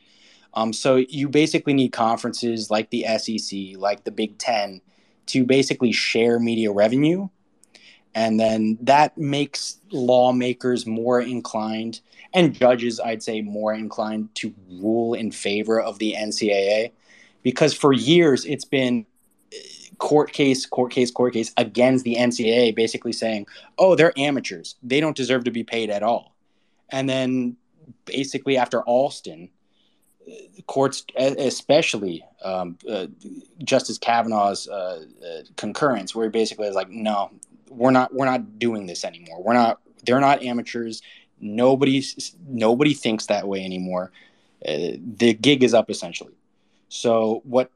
Um, 0.54 0.72
so 0.72 0.96
you 0.96 1.28
basically 1.28 1.74
need 1.74 1.90
conferences 1.90 2.70
like 2.70 2.88
the 2.88 3.04
SEC, 3.18 3.78
like 3.78 4.04
the 4.04 4.10
Big 4.10 4.38
Ten, 4.38 4.80
to 5.26 5.44
basically 5.44 5.92
share 5.92 6.38
media 6.40 6.72
revenue 6.72 7.28
and 8.16 8.40
then 8.40 8.76
that 8.80 9.16
makes 9.16 9.78
lawmakers 9.92 10.86
more 10.86 11.20
inclined 11.20 12.00
and 12.34 12.52
judges 12.54 12.98
i'd 13.00 13.22
say 13.22 13.40
more 13.40 13.72
inclined 13.72 14.34
to 14.34 14.52
rule 14.68 15.14
in 15.14 15.30
favor 15.30 15.80
of 15.80 15.98
the 16.00 16.14
ncaa 16.18 16.90
because 17.42 17.72
for 17.72 17.92
years 17.92 18.44
it's 18.44 18.64
been 18.64 19.06
uh, 19.52 19.56
court 19.98 20.32
case 20.32 20.66
court 20.66 20.90
case 20.90 21.12
court 21.12 21.32
case 21.32 21.52
against 21.56 22.04
the 22.04 22.16
ncaa 22.16 22.74
basically 22.74 23.12
saying 23.12 23.46
oh 23.78 23.94
they're 23.94 24.12
amateurs. 24.18 24.76
They 24.82 25.00
don't 25.00 25.16
deserve 25.16 25.44
to 25.44 25.50
be 25.50 25.64
paid 25.64 25.90
at 25.90 26.02
all. 26.02 26.34
And 26.90 27.08
then 27.08 27.56
basically 28.04 28.56
after 28.56 28.82
alston 28.82 29.48
uh, 30.28 30.62
courts 30.66 31.04
especially 31.16 32.24
um, 32.42 32.78
uh, 32.90 33.06
justice 33.62 33.98
kavanaugh's 33.98 34.68
uh, 34.68 35.04
uh, 35.24 35.42
concurrence 35.56 36.14
where 36.14 36.26
he 36.26 36.30
basically 36.30 36.66
is 36.66 36.74
like 36.74 36.90
no 36.90 37.30
we're 37.70 37.90
not 37.90 38.14
we're 38.14 38.26
not 38.26 38.58
doing 38.58 38.86
this 38.86 39.04
anymore. 39.04 39.42
We're 39.42 39.54
not 39.54 39.80
they're 40.04 40.20
not 40.20 40.42
amateurs. 40.42 41.02
Nobody 41.40 42.04
nobody 42.46 42.94
thinks 42.94 43.26
that 43.26 43.46
way 43.46 43.64
anymore. 43.64 44.12
Uh, 44.66 44.96
the 45.16 45.34
gig 45.34 45.62
is 45.62 45.74
up 45.74 45.90
essentially. 45.90 46.34
So 46.88 47.42
what 47.44 47.70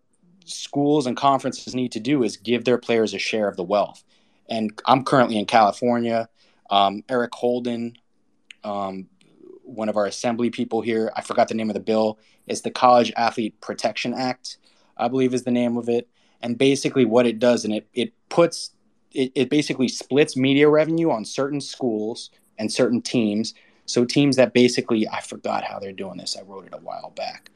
schools 0.44 1.07
and 1.07 1.16
conferences 1.16 1.74
need 1.74 1.92
to 1.92 2.00
do 2.00 2.22
is 2.22 2.37
give 2.37 2.64
their 2.64 2.79
players 2.79 3.14
a 3.14 3.18
share 3.18 3.48
of 3.48 3.57
the 3.57 3.62
wealth. 3.62 4.03
And 4.48 4.72
I'm 4.87 5.05
currently 5.05 5.38
in 5.38 5.46
California. 5.46 6.29
Um, 6.70 7.05
Eric 7.09 7.35
Holden, 7.35 7.96
um, 8.64 9.09
one 9.62 9.88
of 9.88 9.96
our 9.96 10.07
assembly 10.07 10.50
people 10.50 10.81
here, 10.81 11.12
I 11.16 11.22
forgot 11.22 11.48
the 11.48 11.55
name 11.55 11.70
of 11.70 11.74
the 11.74 11.81
bill. 11.81 12.18
It's 12.46 12.62
the 12.62 12.70
College 12.70 13.12
Athlete 13.16 13.61
Protection 13.61 14.14
Act, 14.14 14.59
I 14.96 15.09
believe 15.09 15.35
is 15.35 15.44
the 15.44 15.50
name 15.50 15.76
of 15.76 15.88
it. 15.88 16.09
And 16.42 16.57
basically, 16.57 17.05
what 17.05 17.26
it 17.26 17.38
does, 17.38 17.64
and 17.64 17.74
it, 17.74 17.87
it 17.92 18.12
puts 18.29 18.70
it, 19.12 19.33
it 19.35 19.51
basically 19.51 19.88
splits 19.88 20.37
media 20.37 20.68
revenue 20.68 21.11
on 21.11 21.25
certain 21.25 21.61
schools 21.61 22.31
and 22.59 22.73
certain 22.73 23.03
teams. 23.03 23.55
So 23.87 24.05
teams 24.05 24.37
that 24.37 24.53
basically, 24.53 25.09
I 25.09 25.20
forgot 25.20 25.64
how 25.64 25.79
they're 25.79 25.92
doing 25.92 26.18
this. 26.18 26.37
I 26.37 26.42
wrote 26.42 26.66
it 26.66 26.75
a 26.75 26.79
while 26.79 27.12
back. 27.16 27.51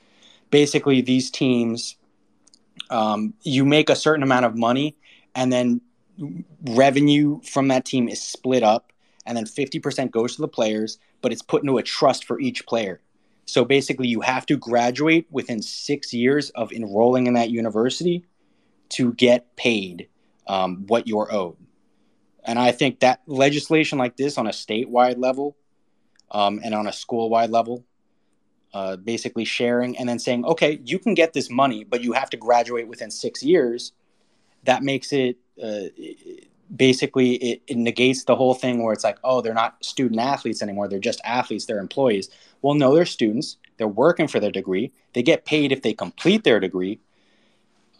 Basically, 0.51 1.01
these 1.01 1.31
teams, 1.31 1.97
um, 2.91 3.35
you 3.43 3.65
make 3.65 3.91
a 3.91 3.97
certain 3.97 4.23
amount 4.23 4.47
of 4.47 4.57
money, 4.57 4.97
and 5.35 5.53
then 5.53 5.81
revenue 6.71 7.41
from 7.43 7.69
that 7.69 7.85
team 7.85 8.09
is 8.09 8.21
split 8.21 8.63
up, 8.63 8.93
and 9.27 9.37
then 9.37 9.45
50% 9.45 10.11
goes 10.11 10.37
to 10.37 10.43
the 10.43 10.49
players, 10.49 10.99
but 11.23 11.33
it's 11.33 11.43
put 11.43 11.63
into 11.63 11.79
a 11.79 11.83
trust 11.83 12.25
for 12.25 12.41
each 12.41 12.67
player. 12.67 13.01
So 13.47 13.65
basically, 13.65 14.09
you 14.09 14.21
have 14.23 14.47
to 14.47 14.57
graduate 14.57 15.27
within 15.31 15.61
six 15.61 16.13
years 16.15 16.51
of 16.51 16.73
enrolling 16.73 17.27
in 17.27 17.35
that 17.35 17.51
university 17.51 18.25
to 18.91 19.13
get 19.15 19.55
paid 19.57 20.09
um, 20.47 20.87
what 20.87 21.07
you're 21.07 21.33
owed. 21.33 21.57
And 22.45 22.59
I 22.59 22.73
think 22.73 23.01
that 23.01 23.23
legislation 23.27 23.99
like 23.99 24.17
this 24.17 24.37
on 24.37 24.47
a 24.47 24.51
statewide 24.51 25.19
level 25.19 25.57
um, 26.31 26.61
and 26.63 26.75
on 26.75 26.87
a 26.87 26.93
school 26.93 27.31
wide 27.31 27.51
level, 27.51 27.85
uh, 28.75 28.97
basically 28.97 29.45
sharing 29.45 29.97
and 29.97 30.09
then 30.09 30.19
saying, 30.19 30.45
okay, 30.45 30.81
you 30.85 30.99
can 30.99 31.15
get 31.15 31.33
this 31.33 31.49
money, 31.49 31.85
but 31.85 32.03
you 32.03 32.13
have 32.13 32.29
to 32.31 32.37
graduate 32.37 32.87
within 32.87 33.11
six 33.11 33.43
years. 33.43 33.93
That 34.65 34.83
makes 34.83 35.13
it 35.13 35.39
uh, 35.63 35.85
basically 36.75 37.35
it, 37.37 37.63
it, 37.67 37.77
negates 37.77 38.25
the 38.25 38.35
whole 38.35 38.55
thing 38.55 38.83
where 38.83 38.93
it's 38.93 39.05
like, 39.05 39.19
oh, 39.23 39.41
they're 39.41 39.55
not 39.55 39.83
student 39.85 40.21
athletes 40.21 40.61
anymore. 40.61 40.89
They're 40.89 40.99
just 40.99 41.21
athletes. 41.25 41.67
They're 41.67 41.79
employees. 41.79 42.29
Well, 42.63 42.75
no, 42.75 42.95
they're 42.95 43.07
students. 43.07 43.59
They're 43.77 43.87
working 43.87 44.27
for 44.27 44.41
their 44.41 44.51
degree. 44.51 44.93
They 45.13 45.23
get 45.23 45.45
paid 45.45 45.71
if 45.71 45.83
they 45.83 45.93
complete 45.93 46.45
their 46.45 46.61
degree. 46.61 47.01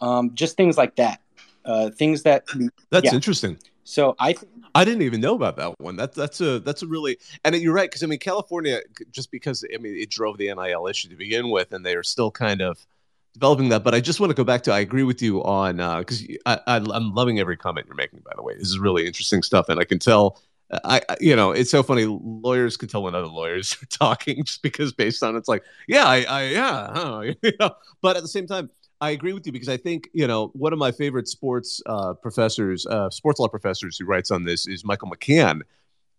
Um, 0.01 0.35
just 0.35 0.57
things 0.57 0.77
like 0.77 0.97
that 0.97 1.21
uh, 1.65 1.89
things 1.91 2.23
that 2.23 2.45
that's 2.89 3.05
yeah. 3.05 3.13
interesting. 3.13 3.57
So 3.83 4.15
I 4.19 4.33
th- 4.33 4.51
I 4.73 4.83
didn't 4.83 5.03
even 5.03 5.21
know 5.21 5.35
about 5.35 5.57
that 5.57 5.79
one. 5.79 5.95
That's 5.95 6.15
that's 6.15 6.41
a 6.41 6.59
that's 6.59 6.81
a 6.81 6.87
really 6.87 7.17
and 7.43 7.55
you're 7.55 7.73
right 7.73 7.89
because 7.89 8.03
I 8.03 8.07
mean 8.07 8.19
California 8.19 8.81
just 9.11 9.31
because 9.31 9.63
I 9.73 9.77
mean 9.77 9.95
it 9.95 10.09
drove 10.09 10.37
the 10.37 10.53
NIL 10.53 10.87
issue 10.87 11.09
to 11.09 11.15
begin 11.15 11.49
with 11.49 11.71
and 11.71 11.85
they 11.85 11.95
are 11.95 12.03
still 12.03 12.31
kind 12.31 12.61
of 12.61 12.85
developing 13.33 13.69
that. 13.69 13.83
But 13.83 13.93
I 13.93 14.01
just 14.01 14.19
want 14.19 14.31
to 14.31 14.35
go 14.35 14.43
back 14.43 14.63
to 14.63 14.73
I 14.73 14.79
agree 14.79 15.03
with 15.03 15.21
you 15.21 15.43
on 15.43 15.77
because 15.99 16.27
uh, 16.45 16.57
I, 16.65 16.77
I 16.77 16.77
I'm 16.77 17.13
loving 17.13 17.39
every 17.39 17.57
comment 17.57 17.85
you're 17.85 17.95
making. 17.95 18.21
By 18.25 18.33
the 18.35 18.41
way, 18.41 18.55
this 18.55 18.67
is 18.67 18.79
really 18.79 19.05
interesting 19.05 19.43
stuff, 19.43 19.69
and 19.69 19.79
I 19.79 19.85
can 19.85 19.99
tell. 19.99 20.41
I, 20.83 20.99
you 21.21 21.35
know, 21.35 21.51
it's 21.51 21.69
so 21.69 21.83
funny. 21.83 22.05
Lawyers 22.05 22.75
can 22.75 22.89
tell 22.89 23.03
when 23.03 23.13
other 23.13 23.27
lawyers 23.27 23.77
are 23.83 23.85
talking 23.85 24.43
just 24.43 24.63
because 24.63 24.91
based 24.91 25.21
on 25.21 25.35
it's 25.35 25.47
like, 25.47 25.63
yeah, 25.87 26.05
I, 26.05 26.23
I 26.23 26.43
yeah, 26.45 26.91
huh, 26.91 27.19
you 27.43 27.51
know. 27.59 27.75
But 28.01 28.17
at 28.17 28.23
the 28.23 28.27
same 28.27 28.47
time, 28.47 28.71
I 29.05 29.11
agree 29.11 29.33
with 29.33 29.45
you 29.45 29.51
because 29.51 29.69
I 29.69 29.77
think 29.77 30.09
you 30.13 30.25
know 30.25 30.47
one 30.53 30.73
of 30.73 30.79
my 30.79 30.91
favorite 30.91 31.27
sports 31.27 31.79
uh, 31.85 32.13
professors, 32.15 32.87
uh, 32.87 33.11
sports 33.11 33.39
law 33.39 33.47
professors, 33.47 33.97
who 33.97 34.05
writes 34.05 34.31
on 34.31 34.43
this 34.43 34.65
is 34.67 34.83
Michael 34.83 35.11
McCann, 35.11 35.61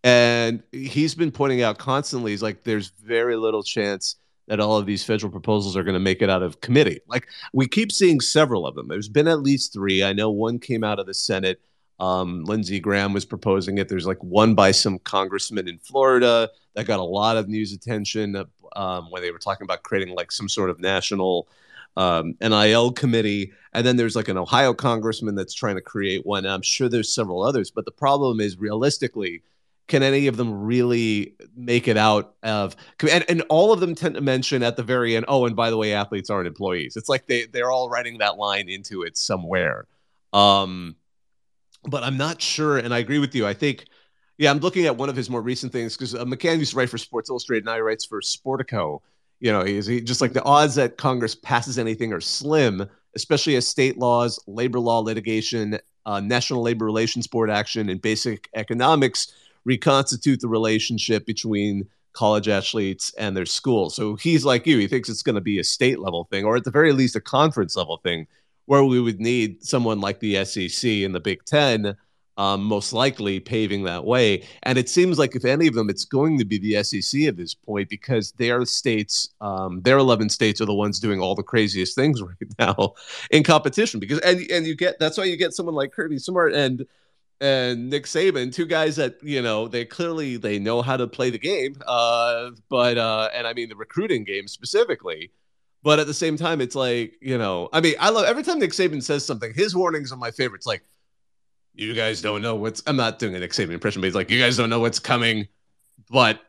and 0.05 0.63
he's 0.71 1.13
been 1.13 1.31
pointing 1.31 1.61
out 1.61 1.79
constantly. 1.79 2.31
He's 2.31 2.41
like, 2.41 2.63
there's 2.63 2.93
very 3.03 3.35
little 3.35 3.61
chance 3.61 4.15
that 4.47 4.61
all 4.61 4.77
of 4.77 4.85
these 4.85 5.03
federal 5.03 5.29
proposals 5.29 5.75
are 5.75 5.83
going 5.83 5.95
to 5.95 5.99
make 5.99 6.21
it 6.21 6.29
out 6.29 6.41
of 6.41 6.61
committee. 6.61 7.01
Like 7.07 7.27
we 7.51 7.67
keep 7.67 7.91
seeing 7.91 8.21
several 8.21 8.65
of 8.65 8.75
them. 8.75 8.87
There's 8.87 9.09
been 9.09 9.27
at 9.27 9.41
least 9.41 9.73
three. 9.73 10.01
I 10.01 10.13
know 10.13 10.29
one 10.31 10.57
came 10.57 10.85
out 10.85 10.97
of 10.97 11.07
the 11.07 11.13
Senate. 11.13 11.59
Um, 11.99 12.45
Lindsey 12.45 12.79
Graham 12.79 13.11
was 13.11 13.25
proposing 13.25 13.79
it. 13.79 13.89
There's 13.89 14.07
like 14.07 14.23
one 14.23 14.55
by 14.55 14.71
some 14.71 14.99
congressman 14.99 15.67
in 15.67 15.77
Florida 15.79 16.49
that 16.75 16.87
got 16.87 17.01
a 17.01 17.03
lot 17.03 17.35
of 17.35 17.49
news 17.49 17.73
attention 17.73 18.45
um, 18.77 19.11
when 19.11 19.21
they 19.21 19.31
were 19.31 19.39
talking 19.39 19.65
about 19.65 19.83
creating 19.83 20.15
like 20.15 20.31
some 20.31 20.47
sort 20.47 20.69
of 20.69 20.79
national 20.79 21.49
um, 21.97 22.35
NIL 22.39 22.91
committee. 22.93 23.51
And 23.73 23.85
then 23.85 23.97
there's 23.97 24.15
like 24.15 24.29
an 24.29 24.37
Ohio 24.37 24.73
congressman 24.73 25.35
that's 25.35 25.53
trying 25.53 25.75
to 25.75 25.81
create 25.81 26.25
one. 26.25 26.45
I'm 26.45 26.61
sure 26.61 26.87
there's 26.87 27.13
several 27.13 27.43
others, 27.43 27.71
but 27.71 27.85
the 27.85 27.91
problem 27.91 28.39
is 28.39 28.57
realistically, 28.57 29.41
can 29.87 30.03
any 30.03 30.27
of 30.27 30.37
them 30.37 30.53
really 30.53 31.33
make 31.55 31.87
it 31.87 31.97
out 31.97 32.35
of 32.43 32.75
and, 33.09 33.25
and 33.29 33.41
all 33.49 33.71
of 33.71 33.79
them 33.79 33.95
tend 33.95 34.15
to 34.15 34.21
mention 34.21 34.61
at 34.61 34.75
the 34.75 34.83
very 34.83 35.15
end 35.15 35.25
oh 35.29 35.45
and 35.45 35.55
by 35.55 35.69
the 35.69 35.77
way 35.77 35.93
athletes 35.93 36.29
aren't 36.29 36.45
employees 36.45 36.97
it's 36.97 37.07
like 37.07 37.25
they 37.25 37.45
they're 37.45 37.71
all 37.71 37.89
writing 37.89 38.17
that 38.17 38.37
line 38.37 38.67
into 38.67 39.03
it 39.03 39.15
somewhere 39.15 39.85
um 40.33 40.93
but 41.85 42.03
i'm 42.03 42.17
not 42.17 42.41
sure 42.41 42.77
and 42.77 42.93
i 42.93 42.99
agree 42.99 43.19
with 43.19 43.33
you 43.33 43.47
i 43.47 43.53
think 43.53 43.85
yeah 44.37 44.51
i'm 44.51 44.59
looking 44.59 44.85
at 44.85 44.97
one 44.97 45.07
of 45.07 45.15
his 45.15 45.29
more 45.29 45.41
recent 45.41 45.71
things 45.71 45.95
because 45.95 46.13
uh, 46.13 46.25
mccann 46.25 46.59
used 46.59 46.71
to 46.71 46.77
write 46.77 46.89
for 46.89 46.97
sports 46.97 47.29
illustrated 47.29 47.63
now 47.63 47.75
he 47.75 47.79
writes 47.79 48.05
for 48.05 48.19
sportico 48.19 48.99
you 49.39 49.51
know 49.51 49.63
he's 49.63 49.85
he, 49.85 50.01
just 50.01 50.21
like 50.21 50.33
the 50.33 50.43
odds 50.43 50.75
that 50.75 50.97
congress 50.97 51.35
passes 51.35 51.77
anything 51.77 52.11
are 52.13 52.21
slim 52.21 52.87
especially 53.15 53.55
as 53.55 53.67
state 53.67 53.97
laws 53.97 54.39
labor 54.47 54.79
law 54.79 54.99
litigation 54.99 55.79
uh, 56.05 56.19
national 56.19 56.61
labor 56.61 56.85
relations 56.85 57.27
board 57.27 57.49
action 57.49 57.89
and 57.89 58.01
basic 58.01 58.49
economics 58.55 59.33
reconstitute 59.65 60.39
the 60.39 60.47
relationship 60.47 61.25
between 61.25 61.87
college 62.17 62.47
athletes 62.47 63.13
and 63.19 63.37
their 63.37 63.45
schools. 63.45 63.95
So 63.95 64.15
he's 64.15 64.43
like 64.43 64.65
you, 64.65 64.79
he 64.79 64.87
thinks 64.87 65.07
it's 65.07 65.21
going 65.21 65.35
to 65.35 65.41
be 65.41 65.59
a 65.59 65.63
state 65.63 65.99
level 65.99 66.23
thing, 66.31 66.45
or 66.45 66.55
at 66.55 66.63
the 66.63 66.71
very 66.71 66.91
least, 66.91 67.15
a 67.15 67.21
conference 67.21 67.75
level 67.75 67.97
thing, 67.97 68.25
where 68.65 68.83
we 68.83 68.99
would 68.99 69.19
need 69.19 69.63
someone 69.63 70.01
like 70.01 70.19
the 70.19 70.43
SEC 70.43 70.89
and 70.89 71.13
the 71.13 71.19
Big 71.19 71.45
Ten. 71.45 71.95
Um, 72.37 72.63
most 72.63 72.93
likely 72.93 73.39
paving 73.39 73.83
that 73.85 74.05
way. 74.05 74.43
And 74.61 74.77
it 74.77 74.89
seems 74.89 75.17
like 75.17 75.35
if 75.35 75.43
any 75.43 75.65
of 75.65 75.73
them, 75.73 75.89
it's 75.89 76.05
going 76.05 76.37
to 76.37 76.45
be 76.45 76.59
the 76.59 76.83
SEC 76.83 77.23
at 77.23 77.35
this 77.35 77.55
point 77.55 77.89
because 77.89 78.31
their 78.33 78.63
states, 78.65 79.29
um, 79.41 79.81
their 79.81 79.97
11 79.97 80.29
states 80.29 80.61
are 80.61 80.65
the 80.65 80.73
ones 80.73 80.99
doing 80.99 81.19
all 81.19 81.33
the 81.33 81.41
craziest 81.41 81.95
things 81.95 82.21
right 82.21 82.37
now 82.59 82.93
in 83.31 83.43
competition. 83.43 83.99
Because 83.99 84.19
and 84.19 84.39
and 84.51 84.67
you 84.67 84.75
get 84.75 84.99
that's 84.99 85.17
why 85.17 85.23
you 85.23 85.35
get 85.35 85.53
someone 85.53 85.73
like 85.73 85.91
Kirby 85.91 86.19
Smart 86.19 86.53
and 86.53 86.85
and 87.39 87.89
Nick 87.89 88.05
Saban, 88.05 88.53
two 88.53 88.65
guys 88.65 88.95
that 88.95 89.21
you 89.21 89.41
know 89.41 89.67
they 89.67 89.85
clearly 89.85 90.37
they 90.37 90.59
know 90.59 90.81
how 90.81 90.97
to 90.97 91.07
play 91.07 91.29
the 91.29 91.39
game, 91.39 91.75
uh, 91.85 92.51
but 92.69 92.97
uh, 92.97 93.29
and 93.33 93.45
I 93.45 93.53
mean 93.53 93.69
the 93.69 93.75
recruiting 93.75 94.23
game 94.23 94.47
specifically. 94.47 95.31
But 95.83 95.99
at 95.99 96.07
the 96.07 96.13
same 96.13 96.37
time, 96.37 96.61
it's 96.61 96.75
like 96.75 97.15
you 97.21 97.37
know, 97.37 97.69
I 97.71 97.81
mean, 97.81 97.95
I 97.99 98.09
love 98.09 98.25
every 98.25 98.43
time 98.43 98.59
Nick 98.59 98.71
Saban 98.71 99.03
says 99.03 99.25
something. 99.25 99.53
His 99.53 99.75
warnings 99.75 100.11
are 100.11 100.17
my 100.17 100.31
favorites. 100.31 100.65
Like, 100.65 100.83
you 101.77 101.93
guys 101.93 102.21
don't 102.21 102.41
know 102.41 102.55
what's. 102.55 102.83
I'm 102.87 102.97
not 102.97 103.19
doing 103.19 103.35
an 103.35 103.41
Nick 103.41 103.57
impression, 103.57 104.01
but 104.01 104.07
he's 104.07 104.15
like, 104.15 104.29
you 104.29 104.39
guys 104.39 104.57
don't 104.57 104.69
know 104.69 104.79
what's 104.79 104.99
coming, 104.99 105.47
but 106.09 106.41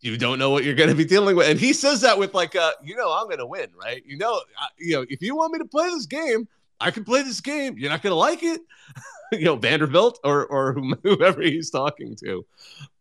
you 0.00 0.18
don't 0.18 0.38
know 0.38 0.50
what 0.50 0.64
you're 0.64 0.74
going 0.74 0.90
to 0.90 0.96
be 0.96 1.04
dealing 1.04 1.36
with. 1.36 1.48
And 1.48 1.58
he 1.58 1.72
says 1.72 2.00
that 2.00 2.18
with 2.18 2.34
like, 2.34 2.56
uh, 2.56 2.72
you 2.82 2.96
know, 2.96 3.12
I'm 3.12 3.26
going 3.26 3.38
to 3.38 3.46
win, 3.46 3.68
right? 3.80 4.02
You 4.04 4.18
know, 4.18 4.40
you 4.78 4.96
know, 4.96 5.06
if 5.08 5.22
you 5.22 5.36
want 5.36 5.52
me 5.52 5.60
to 5.60 5.64
play 5.64 5.88
this 5.90 6.06
game, 6.06 6.48
I 6.80 6.90
can 6.90 7.04
play 7.04 7.22
this 7.22 7.40
game. 7.40 7.78
You're 7.78 7.90
not 7.90 8.02
going 8.02 8.10
to 8.10 8.16
like 8.16 8.42
it. 8.42 8.60
you 9.32 9.44
know 9.44 9.56
Vanderbilt 9.56 10.20
or 10.24 10.46
or 10.46 10.74
whoever 11.02 11.42
he's 11.42 11.70
talking 11.70 12.14
to. 12.16 12.44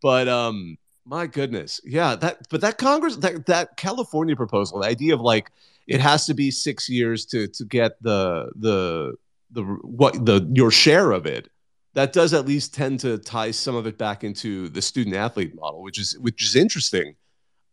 But 0.01 0.27
um 0.27 0.77
my 1.05 1.27
goodness. 1.27 1.81
Yeah, 1.83 2.15
that 2.15 2.47
but 2.49 2.61
that 2.61 2.77
Congress 2.77 3.17
that 3.17 3.45
that 3.47 3.77
California 3.77 4.35
proposal, 4.35 4.79
the 4.79 4.87
idea 4.87 5.13
of 5.13 5.21
like 5.21 5.51
it 5.87 5.99
has 5.99 6.25
to 6.27 6.33
be 6.33 6.51
6 6.51 6.89
years 6.89 7.25
to 7.27 7.47
to 7.47 7.65
get 7.65 8.01
the 8.01 8.51
the 8.55 9.15
the 9.51 9.63
what 9.63 10.25
the 10.25 10.49
your 10.53 10.71
share 10.71 11.11
of 11.11 11.25
it 11.25 11.49
that 11.93 12.13
does 12.13 12.33
at 12.33 12.45
least 12.45 12.73
tend 12.73 12.99
to 13.01 13.17
tie 13.17 13.51
some 13.51 13.75
of 13.75 13.85
it 13.85 13.97
back 13.97 14.23
into 14.23 14.69
the 14.69 14.81
student 14.81 15.15
athlete 15.15 15.55
model 15.55 15.81
which 15.81 15.99
is 15.99 16.17
which 16.19 16.43
is 16.43 16.55
interesting. 16.55 17.15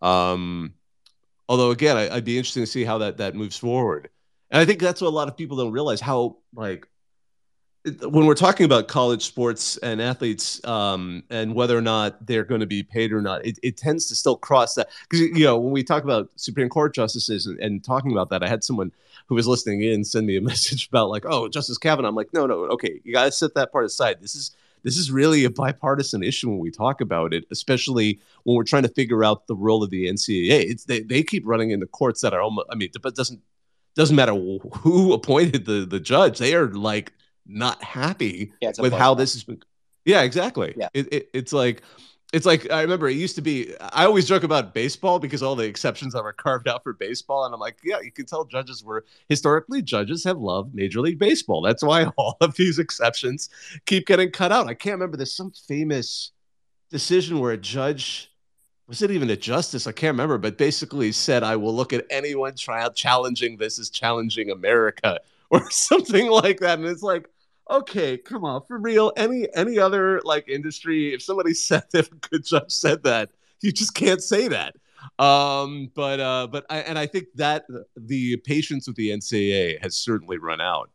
Um 0.03 0.75
although 1.49 1.71
again 1.71 1.97
I, 1.97 2.15
would 2.15 2.25
be 2.25 2.39
interested 2.39 2.61
to 2.61 2.67
see 2.67 2.85
how 2.85 2.99
that 2.99 3.19
that 3.19 3.35
moves 3.35 3.57
forward. 3.57 4.11
And 4.51 4.61
i 4.61 4.65
think 4.65 4.81
that's 4.81 5.01
what 5.01 5.09
a 5.09 5.11
lot 5.11 5.29
of 5.29 5.37
people 5.37 5.57
don't 5.57 5.73
realize 5.73 6.01
how 6.01 6.39
like 6.55 6.89
when 7.85 8.27
we're 8.27 8.35
talking 8.35 8.65
about 8.65 8.89
college 8.89 9.25
sports 9.25 9.77
and 9.79 10.01
athletes 10.01 10.65
um, 10.65 11.23
and 11.31 11.55
whether 11.55 11.77
or 11.77 11.81
not 11.81 12.27
they're 12.27 12.45
going 12.45 12.61
to 12.61 12.67
be 12.67 12.83
paid 12.83 13.13
or 13.13 13.21
not, 13.21 13.45
it, 13.45 13.59
it 13.63 13.77
tends 13.77 14.07
to 14.07 14.15
still 14.15 14.37
cross 14.37 14.75
that 14.75 14.89
because 15.09 15.21
you 15.21 15.45
know 15.45 15.59
when 15.59 15.73
we 15.73 15.83
talk 15.83 16.05
about 16.05 16.29
Supreme 16.37 16.69
Court 16.69 16.95
justices 16.95 17.47
and, 17.47 17.59
and, 17.61 17.85
talking 17.85 18.13
about 18.13 18.31
that, 18.31 18.43
I 18.43 18.49
had 18.49 18.65
someone 18.65 18.93
who 19.29 19.35
was 19.35 19.47
listening 19.47 19.83
in 19.83 20.05
send 20.05 20.27
me 20.27 20.37
a 20.37 20.41
message 20.53 20.89
about 20.89 21.11
like, 21.11 21.25
oh, 21.27 21.49
Justice 21.49 21.79
Kavanaugh. 21.79 22.09
I'm 22.09 22.15
like, 22.15 22.33
no, 22.33 22.47
no, 22.47 22.65
okay, 22.67 23.01
you 23.05 23.13
got 23.13 23.25
to 23.25 23.33
set 23.33 23.55
that 23.55 23.73
part 23.73 23.85
aside. 23.85 24.21
This 24.21 24.35
is 24.35 24.53
this 24.85 24.97
is 24.97 25.11
really 25.11 25.45
a 25.45 25.51
bipartisan 25.51 26.23
issue 26.23 26.49
when 26.49 26.59
we 26.59 26.71
talk 26.71 27.01
about 27.01 27.35
it, 27.35 27.45
especially 27.51 28.21
when 28.45 28.57
we're 28.57 28.65
trying 28.65 28.85
to 28.85 28.89
figure 28.89 29.25
out 29.25 29.47
the 29.47 29.57
role 29.57 29.83
of 29.83 29.91
the 29.91 30.07
NCAA. 30.07 30.71
It's 30.71 30.85
they, 30.85 31.01
they 31.01 31.23
keep 31.23 31.47
running 31.47 31.73
into 31.73 31.87
courts 31.87 32.21
that 32.21 32.33
are 32.33 32.41
almost. 32.41 32.69
I 32.71 32.75
mean, 32.75 32.91
it 32.95 33.15
doesn't 33.15 33.41
doesn't 33.95 34.17
matter 34.17 34.33
who 34.35 35.13
appointed 35.13 35.67
the 35.67 35.85
the 35.85 36.01
judge. 36.01 36.39
They 36.39 36.55
are 36.55 36.69
like 36.69 37.13
not 37.47 37.83
happy 37.83 38.53
yeah, 38.61 38.73
with 38.79 38.93
how 38.93 39.15
this 39.15 39.33
has 39.35 39.45
been. 39.45 39.63
Yeah, 40.05 40.23
exactly. 40.23 40.75
Yeah. 40.77 40.89
It, 40.95 41.13
it, 41.13 41.31
it's 41.35 41.53
like 41.53 41.83
it's 42.33 42.45
like 42.45 42.71
I 42.71 42.83
remember 42.83 43.09
it 43.09 43.17
used 43.17 43.37
to 43.37 43.43
be. 43.43 43.75
I 43.81 44.05
always 44.05 44.27
joke 44.27 44.43
about 44.43 44.75
baseball 44.75 45.19
because 45.19 45.43
all 45.43 45.57
the 45.57 45.65
exceptions 45.65 46.13
that 46.13 46.23
were 46.23 46.35
carved 46.35 46.69
out 46.69 46.83
for 46.83 46.93
baseball, 46.93 47.47
and 47.47 47.55
I'm 47.55 47.61
like, 47.61 47.79
yeah, 47.83 48.01
you 48.03 48.13
can 48.13 48.27
tell 48.27 48.45
judges 48.45 48.85
were 48.85 49.07
historically 49.29 49.81
judges 49.81 50.25
have 50.25 50.39
loved 50.39 50.75
Major 50.75 51.01
League 51.01 51.19
Baseball. 51.19 51.63
That's 51.63 51.83
why 51.83 52.05
all 52.17 52.37
of 52.41 52.55
these 52.57 52.79
exceptions 52.79 53.49
keep 53.87 54.07
getting 54.07 54.31
cut 54.31 54.53
out. 54.53 54.67
I 54.67 54.75
can't 54.75 54.95
remember. 54.95 55.17
There's 55.17 55.33
some 55.33 55.53
famous 55.53 56.33
decision 56.91 57.39
where 57.41 57.53
a 57.53 57.59
judge 57.59 58.31
was 58.89 59.03
it 59.03 59.11
even 59.11 59.29
a 59.31 59.37
justice? 59.37 59.87
I 59.87 59.93
can't 59.93 60.15
remember, 60.15 60.39
but 60.39 60.59
basically 60.59 61.13
said, 61.13 61.43
"I 61.43 61.57
will 61.57 61.75
look 61.75 61.95
at 61.95 62.07
anyone 62.11 62.55
try 62.57 62.87
challenging 62.91 63.57
this 63.57 63.79
as 63.79 63.91
challenging 63.91 64.51
America." 64.51 65.21
Or 65.51 65.71
something 65.71 66.29
like 66.29 66.61
that. 66.61 66.79
And 66.79 66.87
it's 66.87 67.03
like, 67.03 67.27
okay, 67.71 68.17
come 68.17 68.45
on, 68.45 68.63
for 68.67 68.79
real. 68.79 69.13
Any 69.17 69.47
any 69.55 69.79
other 69.79 70.21
like 70.25 70.49
industry, 70.49 71.15
if 71.15 71.23
somebody 71.23 71.55
said 71.55 71.85
if 71.95 72.11
a 72.11 72.15
good 72.15 72.45
judge 72.45 72.71
said 72.71 73.03
that, 73.05 73.31
you 73.61 73.73
just 73.73 73.95
can't 73.95 74.23
say 74.23 74.49
that. 74.49 74.75
Um, 75.19 75.91
but 75.95 76.21
uh, 76.21 76.47
but 76.51 76.67
I 76.71 76.79
and 76.81 76.99
I 76.99 77.07
think 77.07 77.27
that 77.37 77.67
the 77.97 78.37
patience 78.39 78.87
with 78.87 78.97
the 78.97 79.11
NCAA 79.11 79.83
has 79.83 79.97
certainly 79.97 80.39
run 80.39 80.61
out. 80.61 80.91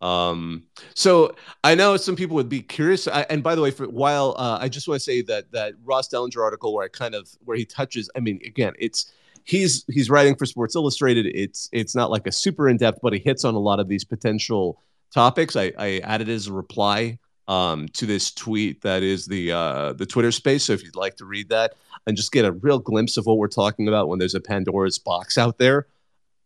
Um, 0.00 0.64
so 0.94 1.34
I 1.62 1.74
know 1.74 1.96
some 1.96 2.16
people 2.16 2.34
would 2.36 2.48
be 2.48 2.62
curious. 2.62 3.06
I, 3.06 3.26
and 3.28 3.42
by 3.42 3.54
the 3.54 3.60
way, 3.60 3.70
for 3.70 3.86
while 3.88 4.34
uh, 4.38 4.58
I 4.60 4.68
just 4.68 4.88
want 4.88 5.00
to 5.00 5.04
say 5.04 5.22
that 5.22 5.52
that 5.52 5.74
Ross 5.84 6.08
Dellenger 6.08 6.42
article 6.42 6.74
where 6.74 6.84
I 6.84 6.88
kind 6.88 7.14
of 7.14 7.28
where 7.44 7.56
he 7.56 7.64
touches. 7.64 8.08
I 8.16 8.20
mean, 8.20 8.40
again, 8.46 8.72
it's 8.78 9.12
he's 9.44 9.84
he's 9.88 10.08
writing 10.08 10.36
for 10.36 10.46
Sports 10.46 10.74
Illustrated. 10.74 11.26
It's 11.26 11.68
it's 11.72 11.94
not 11.94 12.10
like 12.10 12.26
a 12.26 12.32
super 12.32 12.68
in 12.68 12.76
depth, 12.78 13.00
but 13.02 13.12
he 13.12 13.18
hits 13.18 13.44
on 13.44 13.54
a 13.54 13.58
lot 13.58 13.78
of 13.78 13.88
these 13.88 14.04
potential 14.04 14.80
topics. 15.12 15.56
I, 15.56 15.72
I 15.78 15.98
added 16.04 16.28
as 16.28 16.46
a 16.46 16.52
reply 16.52 17.18
um, 17.48 17.88
to 17.94 18.06
this 18.06 18.30
tweet 18.32 18.80
that 18.82 19.02
is 19.02 19.26
the 19.26 19.52
uh, 19.52 19.92
the 19.94 20.06
Twitter 20.06 20.32
space. 20.32 20.64
So 20.64 20.72
if 20.72 20.84
you'd 20.84 20.96
like 20.96 21.16
to 21.16 21.24
read 21.24 21.48
that 21.48 21.74
and 22.06 22.16
just 22.16 22.32
get 22.32 22.44
a 22.44 22.52
real 22.52 22.78
glimpse 22.78 23.16
of 23.16 23.26
what 23.26 23.38
we're 23.38 23.48
talking 23.48 23.88
about 23.88 24.08
when 24.08 24.18
there's 24.18 24.34
a 24.34 24.40
Pandora's 24.40 24.98
box 24.98 25.36
out 25.36 25.58
there, 25.58 25.86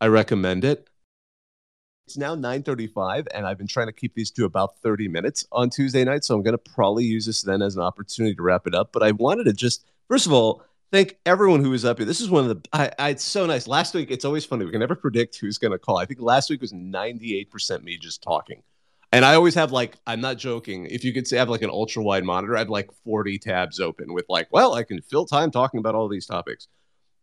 I 0.01 0.07
recommend 0.07 0.65
it. 0.65 0.89
It's 2.07 2.17
now 2.17 2.35
9:35, 2.35 3.27
and 3.35 3.47
I've 3.47 3.59
been 3.59 3.67
trying 3.67 3.87
to 3.87 3.93
keep 3.93 4.15
these 4.15 4.31
to 4.33 4.45
about 4.45 4.79
30 4.79 5.09
minutes 5.09 5.47
on 5.53 5.71
Tuesday 5.71 6.05
night. 6.05 6.25
So 6.25 6.35
I'm 6.35 6.43
going 6.43 6.53
to 6.53 6.73
probably 6.73 7.05
use 7.05 7.27
this 7.27 7.43
then 7.43 7.63
as 7.63 7.77
an 7.77 7.83
opportunity 7.83 8.35
to 8.35 8.43
wrap 8.43 8.67
it 8.67 8.75
up. 8.75 8.93
But 8.93 9.03
I 9.03 9.13
wanted 9.13 9.45
to 9.45 9.53
just, 9.53 9.85
first 10.09 10.27
of 10.27 10.33
all, 10.33 10.63
thank 10.95 11.19
everyone 11.27 11.61
who 11.61 11.71
was 11.71 11.85
up 11.85 11.99
here. 11.99 12.07
This 12.07 12.21
is 12.21 12.31
one 12.31 12.49
of 12.49 12.63
the. 12.63 12.69
I, 12.73 12.91
I, 13.01 13.09
it's 13.11 13.25
so 13.25 13.47
nice. 13.47 13.67
Last 13.67 13.95
week, 13.95 14.13
it's 14.13 14.25
always 14.25 14.45
funny. 14.45 14.65
We 14.65 14.71
can 14.71 14.79
never 14.79 14.95
predict 14.95 15.37
who's 15.41 15.59
going 15.59 15.73
to 15.73 15.79
call. 15.79 15.99
I 15.99 16.05
think 16.05 16.21
last 16.21 16.51
week 16.51 16.61
was 16.61 16.73
98% 16.73 17.83
me 17.83 17.99
just 17.99 18.23
talking. 18.23 18.63
And 19.11 19.25
I 19.25 19.35
always 19.35 19.57
have 19.57 19.73
like, 19.73 19.97
I'm 20.07 20.21
not 20.21 20.39
joking. 20.39 20.87
If 20.87 21.03
you 21.03 21.13
could 21.13 21.27
say 21.27 21.37
I 21.37 21.41
have 21.41 21.49
like 21.49 21.63
an 21.63 21.71
ultra 21.71 22.03
wide 22.03 22.23
monitor, 22.23 22.55
I 22.55 22.61
have 22.61 22.71
like 22.71 22.91
40 23.05 23.39
tabs 23.41 23.81
open 23.81 24.15
with 24.15 24.25
like, 24.29 24.47
well, 24.53 24.75
I 24.75 24.85
can 24.85 25.01
fill 25.03 25.27
time 25.27 25.51
talking 25.51 25.79
about 25.79 25.97
all 25.97 26.09
these 26.09 26.27
topics. 26.27 26.69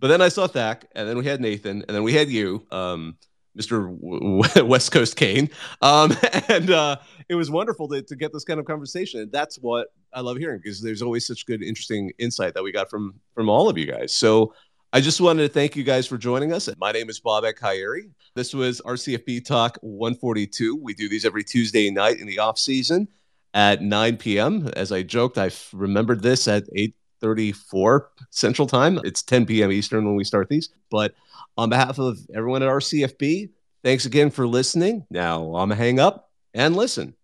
But 0.01 0.07
then 0.09 0.21
I 0.21 0.27
saw 0.27 0.47
Thak, 0.47 0.83
and 0.93 1.07
then 1.07 1.17
we 1.17 1.25
had 1.25 1.39
Nathan, 1.39 1.85
and 1.87 1.95
then 1.95 2.03
we 2.03 2.13
had 2.13 2.29
you. 2.29 2.65
Um, 2.71 3.15
Mr. 3.57 4.63
West 4.65 4.91
Coast 4.91 5.15
Kane. 5.15 5.49
Um, 5.81 6.15
and 6.47 6.69
uh, 6.69 6.97
it 7.29 7.35
was 7.35 7.49
wonderful 7.49 7.87
to, 7.89 8.01
to 8.01 8.15
get 8.15 8.33
this 8.33 8.43
kind 8.43 8.59
of 8.59 8.65
conversation. 8.65 9.21
And 9.21 9.31
that's 9.31 9.57
what 9.57 9.87
I 10.13 10.21
love 10.21 10.37
hearing 10.37 10.59
because 10.59 10.81
there's 10.81 11.01
always 11.01 11.25
such 11.25 11.45
good, 11.45 11.63
interesting 11.63 12.11
insight 12.17 12.53
that 12.53 12.63
we 12.63 12.71
got 12.71 12.89
from 12.89 13.15
from 13.33 13.49
all 13.49 13.69
of 13.69 13.77
you 13.77 13.85
guys. 13.85 14.13
So 14.13 14.53
I 14.93 14.99
just 14.99 15.21
wanted 15.21 15.43
to 15.43 15.49
thank 15.49 15.75
you 15.75 15.83
guys 15.83 16.05
for 16.05 16.17
joining 16.17 16.51
us. 16.51 16.69
My 16.77 16.91
name 16.91 17.09
is 17.09 17.19
Bob 17.19 17.45
Ha'Eri. 17.45 18.09
This 18.35 18.53
was 18.53 18.81
RCFB 18.81 19.45
Talk 19.45 19.77
142. 19.81 20.75
We 20.75 20.93
do 20.93 21.07
these 21.07 21.25
every 21.25 21.43
Tuesday 21.43 21.89
night 21.89 22.19
in 22.19 22.27
the 22.27 22.39
off 22.39 22.59
season 22.59 23.07
at 23.53 23.81
9 23.81 24.17
p.m. 24.17 24.69
As 24.75 24.91
I 24.91 25.03
joked, 25.03 25.37
I 25.37 25.49
remembered 25.73 26.21
this 26.21 26.47
at 26.47 26.63
8 26.75 26.93
34 27.21 28.09
Central 28.31 28.67
Time. 28.67 28.99
It's 29.03 29.21
10 29.21 29.45
p.m. 29.45 29.71
Eastern 29.71 30.05
when 30.05 30.15
we 30.15 30.23
start 30.23 30.49
these. 30.49 30.69
But 30.89 31.13
On 31.57 31.69
behalf 31.69 31.99
of 31.99 32.19
everyone 32.33 32.63
at 32.63 32.69
RCFB, 32.69 33.49
thanks 33.83 34.05
again 34.05 34.31
for 34.31 34.47
listening. 34.47 35.05
Now 35.09 35.55
I'm 35.55 35.69
to 35.69 35.75
hang 35.75 35.99
up 35.99 36.29
and 36.53 36.75
listen. 36.75 37.15